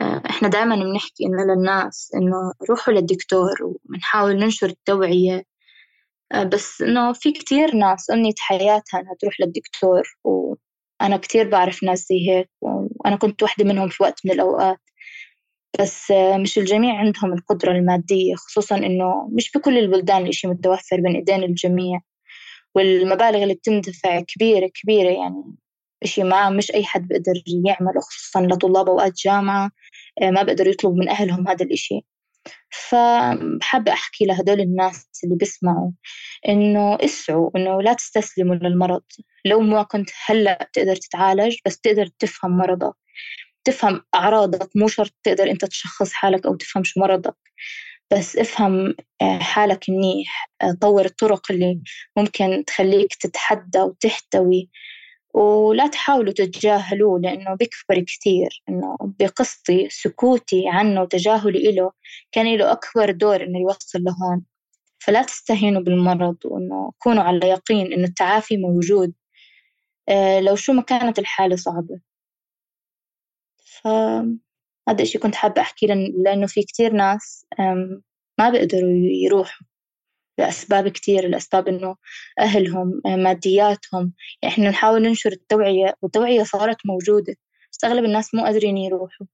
آه، 0.00 0.22
إحنا 0.30 0.48
دائما 0.48 0.76
بنحكي 0.76 1.24
إنه 1.26 1.44
للناس 1.54 2.12
إنه 2.14 2.52
روحوا 2.70 2.94
للدكتور 2.94 3.62
وبنحاول 3.62 4.36
ننشر 4.36 4.66
التوعية. 4.66 5.44
آه، 6.32 6.44
بس 6.44 6.82
إنه 6.82 7.12
في 7.12 7.32
كتير 7.32 7.74
ناس 7.76 8.10
أمنية 8.10 8.34
حياتها 8.38 9.00
إنها 9.00 9.14
تروح 9.20 9.40
للدكتور 9.40 10.02
وأنا 11.00 11.16
كتير 11.16 11.48
بعرف 11.48 11.82
ناس 11.82 12.06
زي 12.08 12.30
هيك 12.30 12.50
وأنا 12.60 13.16
كنت 13.16 13.42
واحدة 13.42 13.64
منهم 13.64 13.88
في 13.88 14.02
وقت 14.02 14.20
من 14.24 14.32
الأوقات. 14.32 14.78
بس 15.80 16.10
مش 16.36 16.58
الجميع 16.58 16.94
عندهم 16.94 17.32
القدرة 17.32 17.72
المادية 17.72 18.34
خصوصا 18.34 18.76
إنه 18.76 19.28
مش 19.32 19.50
بكل 19.54 19.78
البلدان 19.78 20.22
الإشي 20.22 20.48
متوفر 20.48 20.96
بين 21.00 21.14
إيدين 21.16 21.42
الجميع. 21.42 22.00
والمبالغ 22.74 23.42
اللي 23.42 23.54
بتندفع 23.54 24.20
كبيرة 24.20 24.70
كبيرة 24.74 25.10
يعني 25.10 25.44
إشي 26.02 26.22
ما 26.22 26.50
مش 26.50 26.70
أي 26.74 26.84
حد 26.84 27.08
بيقدر 27.08 27.32
يعمله 27.66 28.00
خصوصا 28.00 28.40
لطلاب 28.40 28.88
أوقات 28.88 29.12
جامعة 29.24 29.70
آه، 30.22 30.30
ما 30.30 30.42
بيقدروا 30.42 30.72
يطلبوا 30.72 30.96
من 30.98 31.08
أهلهم 31.08 31.48
هذا 31.48 31.64
الإشي. 31.64 32.00
فحابة 32.70 33.92
أحكي 33.92 34.24
لهدول 34.24 34.60
الناس 34.60 35.08
اللي 35.24 35.36
بيسمعوا 35.36 35.90
إنه 36.48 36.98
اسعوا 37.04 37.50
إنه 37.56 37.82
لا 37.82 37.92
تستسلموا 37.92 38.54
للمرض. 38.54 39.02
لو 39.48 39.60
ما 39.60 39.82
كنت 39.82 40.10
هلأ 40.26 40.70
تقدر 40.72 40.96
تتعالج 40.96 41.56
بس 41.66 41.80
تقدر 41.80 42.06
تفهم 42.18 42.58
مرضك. 42.58 42.94
تفهم 43.64 44.02
أعراضك 44.14 44.70
مو 44.76 44.88
شرط 44.88 45.14
تقدر 45.24 45.50
أنت 45.50 45.64
تشخص 45.64 46.12
حالك 46.12 46.46
أو 46.46 46.54
تفهم 46.56 46.84
شو 46.84 47.00
مرضك. 47.00 47.36
بس 48.12 48.36
افهم 48.36 48.94
آه، 49.22 49.38
حالك 49.38 49.90
منيح. 49.90 50.50
آه، 50.62 50.76
طور 50.80 51.04
الطرق 51.04 51.52
اللي 51.52 51.80
ممكن 52.18 52.64
تخليك 52.66 53.14
تتحدى 53.14 53.80
وتحتوي. 53.80 54.70
ولا 55.34 55.86
تحاولوا 55.86 56.32
تتجاهلوه 56.32 57.20
لأنه 57.20 57.54
بيكبر 57.56 58.04
كثير 58.06 58.62
إنه 58.68 58.96
بقصتي 59.20 59.88
سكوتي 59.90 60.64
عنه 60.68 61.02
وتجاهلي 61.02 61.70
إله 61.70 61.92
كان 62.32 62.56
له 62.56 62.72
أكبر 62.72 63.10
دور 63.10 63.42
إنه 63.44 63.58
يوصل 63.60 63.98
لهون. 64.04 64.44
فلا 65.00 65.22
تستهينوا 65.22 65.82
بالمرض 65.82 66.36
وإنه 66.44 66.92
كونوا 66.98 67.22
على 67.22 67.48
يقين 67.48 67.92
إنه 67.92 68.04
التعافي 68.04 68.56
موجود. 68.56 69.12
لو 70.40 70.56
شو 70.56 70.72
ما 70.72 70.82
كانت 70.82 71.18
الحالة 71.18 71.56
صعبة. 71.56 72.00
فهذا 73.82 75.02
الشيء 75.02 75.20
كنت 75.20 75.34
حابة 75.34 75.60
أحكي 75.60 75.86
لأنه 76.24 76.46
في 76.46 76.62
كتير 76.62 76.92
ناس 76.92 77.46
ما 78.38 78.50
بيقدروا 78.50 78.90
يروحوا 78.94 79.66
لأسباب 80.38 80.88
كتير 80.88 81.24
الأسباب 81.24 81.68
إنه 81.68 81.96
أهلهم 82.40 83.02
آه، 83.06 83.16
مادياتهم. 83.16 84.12
يعني 84.42 84.54
إحنا 84.54 84.70
نحاول 84.70 85.02
ننشر 85.02 85.32
التوعية 85.32 85.94
والتوعية 86.02 86.42
صارت 86.42 86.76
موجودة 86.86 87.36
بس 87.72 87.84
أغلب 87.84 88.04
الناس 88.04 88.34
مو 88.34 88.44
قادرين 88.44 88.76
يروحوا. 88.76 89.26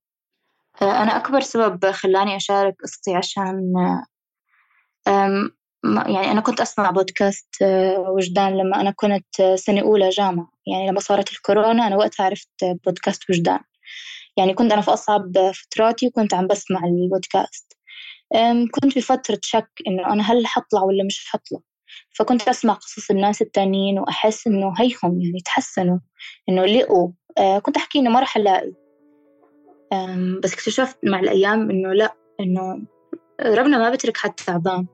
آه، 0.82 1.02
أنا 1.02 1.16
أكبر 1.16 1.40
سبب 1.40 1.90
خلاني 1.90 2.36
أشارك 2.36 2.76
قصتي 2.82 3.14
عشان 3.14 3.72
يعني 5.85 6.30
أنا 6.30 6.41
كنت 6.41 6.61
أسمع 6.61 6.91
بودكاست 6.91 7.62
آه، 7.62 7.99
وجدان 7.99 8.59
لما 8.59 8.80
أنا 8.80 8.91
كنت 8.91 9.43
سنة 9.55 9.80
أولى 9.80 10.09
جامعة. 10.09 10.53
يعني 10.66 10.89
لما 10.89 11.01
صارت 11.01 11.32
الكورونا 11.32 11.87
أنا 11.87 11.97
وقتها 11.97 12.24
عرفت 12.24 12.64
بودكاست 12.85 13.30
وجدان. 13.30 13.61
يعني 14.37 14.55
كنت 14.55 14.72
أنا 14.72 14.80
في 14.80 14.93
أصعب 14.93 15.32
فتراتي 15.55 16.07
وكنت 16.07 16.35
عم 16.35 16.47
بسمع 16.47 16.80
البودكاست 16.85 17.72
كنت 18.70 18.99
بفترة 18.99 19.39
شك 19.43 19.70
إنه 19.87 20.12
أنا 20.12 20.22
هل 20.22 20.47
حطلع 20.47 20.82
ولا 20.82 21.05
مش 21.05 21.26
حطلع. 21.28 21.61
فكنت 22.18 22.49
أسمع 22.49 22.74
قصص 22.74 23.11
الناس 23.11 23.43
التانيين 23.43 23.99
وأحس 23.99 24.47
إنه 24.47 24.74
هيهم 24.78 25.20
يعني 25.20 25.41
تحسنوا 25.45 25.99
إنه 26.49 26.64
لقوا. 26.64 27.11
كنت 27.62 27.76
أحكي 27.76 27.99
إنه 27.99 28.11
ما 28.11 28.20
رح 28.20 28.37
ألاقي. 28.37 28.72
بس 30.43 30.53
اكتشفت 30.55 30.99
مع 31.05 31.20
الأيام 31.20 31.70
إنه 31.70 31.93
لأ 31.93 32.14
إنه 32.41 32.87
ربنا 33.41 33.78
ما 33.78 33.91
بترك 33.91 34.16
حد 34.16 34.32
تعبان 34.35 34.87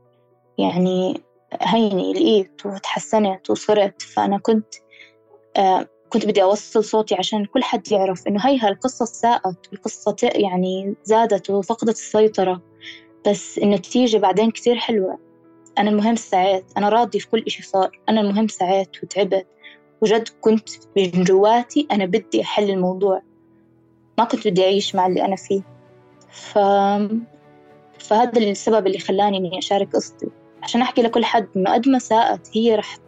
يعني 0.60 1.20
هيني 1.60 2.12
لقيت 2.12 2.66
وتحسنت 2.66 3.50
وصرت 3.50 4.02
فأنا 4.02 4.38
كنت 4.38 4.74
أه 5.56 5.88
كنت 6.10 6.26
بدي 6.26 6.42
أوصل 6.42 6.84
صوتي 6.84 7.14
عشان 7.14 7.44
كل 7.44 7.62
حد 7.62 7.92
يعرف 7.92 8.26
إنه 8.26 8.40
هي 8.46 8.58
هالقصة 8.58 9.04
ساءت 9.04 9.72
القصة 9.72 10.16
يعني 10.22 10.94
زادت 11.04 11.50
وفقدت 11.50 11.96
السيطرة. 11.96 12.62
بس 13.26 13.58
النتيجة 13.58 14.18
بعدين 14.18 14.50
كتير 14.50 14.76
حلوة. 14.76 15.18
أنا 15.78 15.90
المهم 15.90 16.16
سعيت 16.16 16.64
أنا 16.76 16.88
راضي 16.88 17.20
في 17.20 17.28
كل 17.28 17.44
إشي 17.46 17.62
صار 17.62 18.00
أنا 18.08 18.20
المهم 18.20 18.48
سعيت 18.48 19.02
وتعبت. 19.02 19.46
وجد 20.00 20.28
كنت 20.40 20.68
من 20.96 21.24
جواتي 21.24 21.86
أنا 21.92 22.06
بدي 22.06 22.42
أحل 22.42 22.70
الموضوع. 22.70 23.22
ما 24.18 24.24
كنت 24.24 24.48
بدي 24.48 24.64
أعيش 24.64 24.94
مع 24.94 25.06
اللي 25.06 25.24
أنا 25.24 25.36
فيه. 25.36 25.62
ف... 26.30 26.58
فهذا 27.98 28.38
السبب 28.38 28.86
اللي 28.86 28.98
خلاني 28.98 29.38
إني 29.38 29.58
أشارك 29.58 29.96
قصتي. 29.96 30.28
عشان 30.62 30.82
أحكي 30.82 31.02
لكل 31.02 31.24
حد 31.24 31.48
إنه 31.56 31.74
قد 31.74 31.88
ما 31.88 31.98
ساءت 31.98 32.50
هي 32.52 32.74
رح 32.74 32.98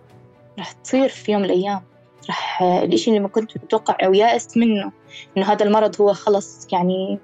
رح 0.59 0.73
تصير 0.73 1.09
في 1.09 1.33
يوم 1.33 1.43
من 1.43 1.51
الأيام. 1.51 1.83
رح 2.29 2.63
الإشي 2.63 3.11
اللي 3.11 3.21
ما 3.21 3.29
كنت 3.29 3.57
متوقع 3.57 3.97
أو 4.05 4.15
يائس 4.15 4.57
منه 4.57 4.93
إنه 5.37 5.53
هذا 5.53 5.65
المرض 5.65 6.01
هو 6.01 6.13
خلص 6.13 6.69
يعني 6.73 7.19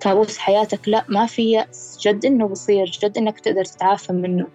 كابوس 0.00 0.38
حياتك 0.38 0.88
لا 0.88 1.04
ما 1.08 1.26
في 1.26 1.50
يأس. 1.50 1.98
جد 2.02 2.24
إنه 2.24 2.48
بصير 2.48 2.86
جد 2.86 3.18
إنك 3.18 3.40
تقدر 3.40 3.64
تتعافى 3.64 4.12
منه. 4.12 4.46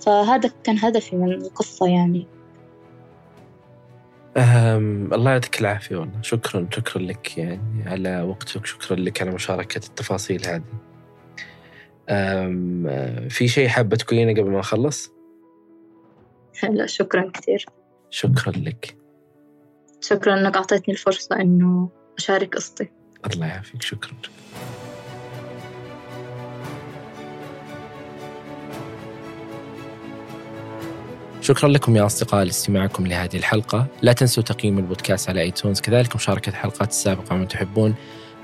فهذا 0.00 0.50
كان 0.64 0.78
هدفي 0.78 1.16
من 1.16 1.32
القصة 1.32 1.86
يعني. 1.86 2.26
أم 4.36 5.14
الله 5.14 5.30
يعطيك 5.30 5.60
العافية 5.60 5.96
والله. 5.96 6.22
شكرا 6.22 6.68
شكرا 6.72 7.02
لك 7.02 7.38
يعني 7.38 7.84
على 7.86 8.22
وقتك 8.22 8.66
شكرا 8.66 8.96
لك 8.96 9.22
على 9.22 9.30
مشاركة 9.30 9.86
التفاصيل 9.86 10.46
هذه. 10.46 10.62
في 13.28 13.48
شيء 13.48 13.68
حابة 13.68 13.96
تقولينه 13.96 14.40
قبل 14.40 14.50
ما 14.50 14.60
أخلص؟ 14.60 15.10
لا 16.70 16.86
شكرا 16.86 17.30
كثير. 17.34 17.66
شكرا 18.10 18.52
لك. 18.52 18.96
شكرا 20.00 20.40
إنك 20.40 20.56
أعطيتني 20.56 20.94
الفرصة 20.94 21.40
إنه 21.40 21.88
أشارك 22.18 22.54
قصتي. 22.54 22.90
الله 23.32 23.46
يعافيك. 23.46 23.82
شكرا. 23.82 24.12
شكرا 31.40 31.68
لكم 31.68 31.96
يا 31.96 32.06
أصدقاء 32.06 32.44
لاستماعكم 32.44 33.06
لهذه 33.06 33.36
الحلقة. 33.36 33.86
لا 34.02 34.12
تنسوا 34.12 34.42
تقييم 34.42 34.78
البودكاست 34.78 35.28
على 35.28 35.40
ايتونز 35.40 35.80
كذلك 35.80 36.16
مشاركة 36.16 36.50
الحلقات 36.50 36.88
السابقة 36.88 37.36
من 37.36 37.48
تحبون 37.48 37.94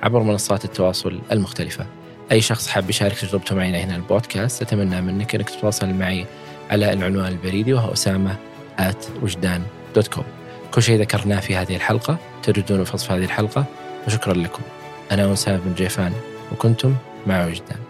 عبر 0.03 0.23
منصات 0.23 0.65
التواصل 0.65 1.21
المختلفة. 1.33 1.87
أي 2.33 2.41
شخص 2.41 2.68
حاب 2.68 2.91
يشارك 2.91 3.18
تجربته 3.18 3.55
معنا 3.55 3.79
هنا 3.79 3.97
البودكاست 3.97 4.62
أتمنى 4.62 5.01
منك 5.01 5.35
أنك 5.35 5.51
تتواصل 5.51 5.95
معي 5.95 6.27
على 6.70 6.93
العنوان 6.93 7.27
البريدي 7.27 7.72
وهو 7.72 7.93
أسامة 7.93 8.37
at 8.79 9.22
وجدان 9.22 9.62
dot 9.95 10.09
com 10.09 10.25
كل 10.74 10.83
شيء 10.83 11.01
ذكرناه 11.01 11.41
في 11.41 11.57
هذه 11.57 11.77
الحلقة 11.77 12.18
تجدونه 12.43 12.85
في 12.85 12.95
وصف 12.95 13.11
هذه 13.11 13.24
الحلقة 13.24 13.64
وشكرا 14.07 14.35
لكم. 14.35 14.62
أنا 15.12 15.33
أسامة 15.33 15.59
بن 15.64 15.74
جيفان 15.74 16.12
وكنتم 16.53 16.95
مع 17.27 17.47
وجدان. 17.47 17.86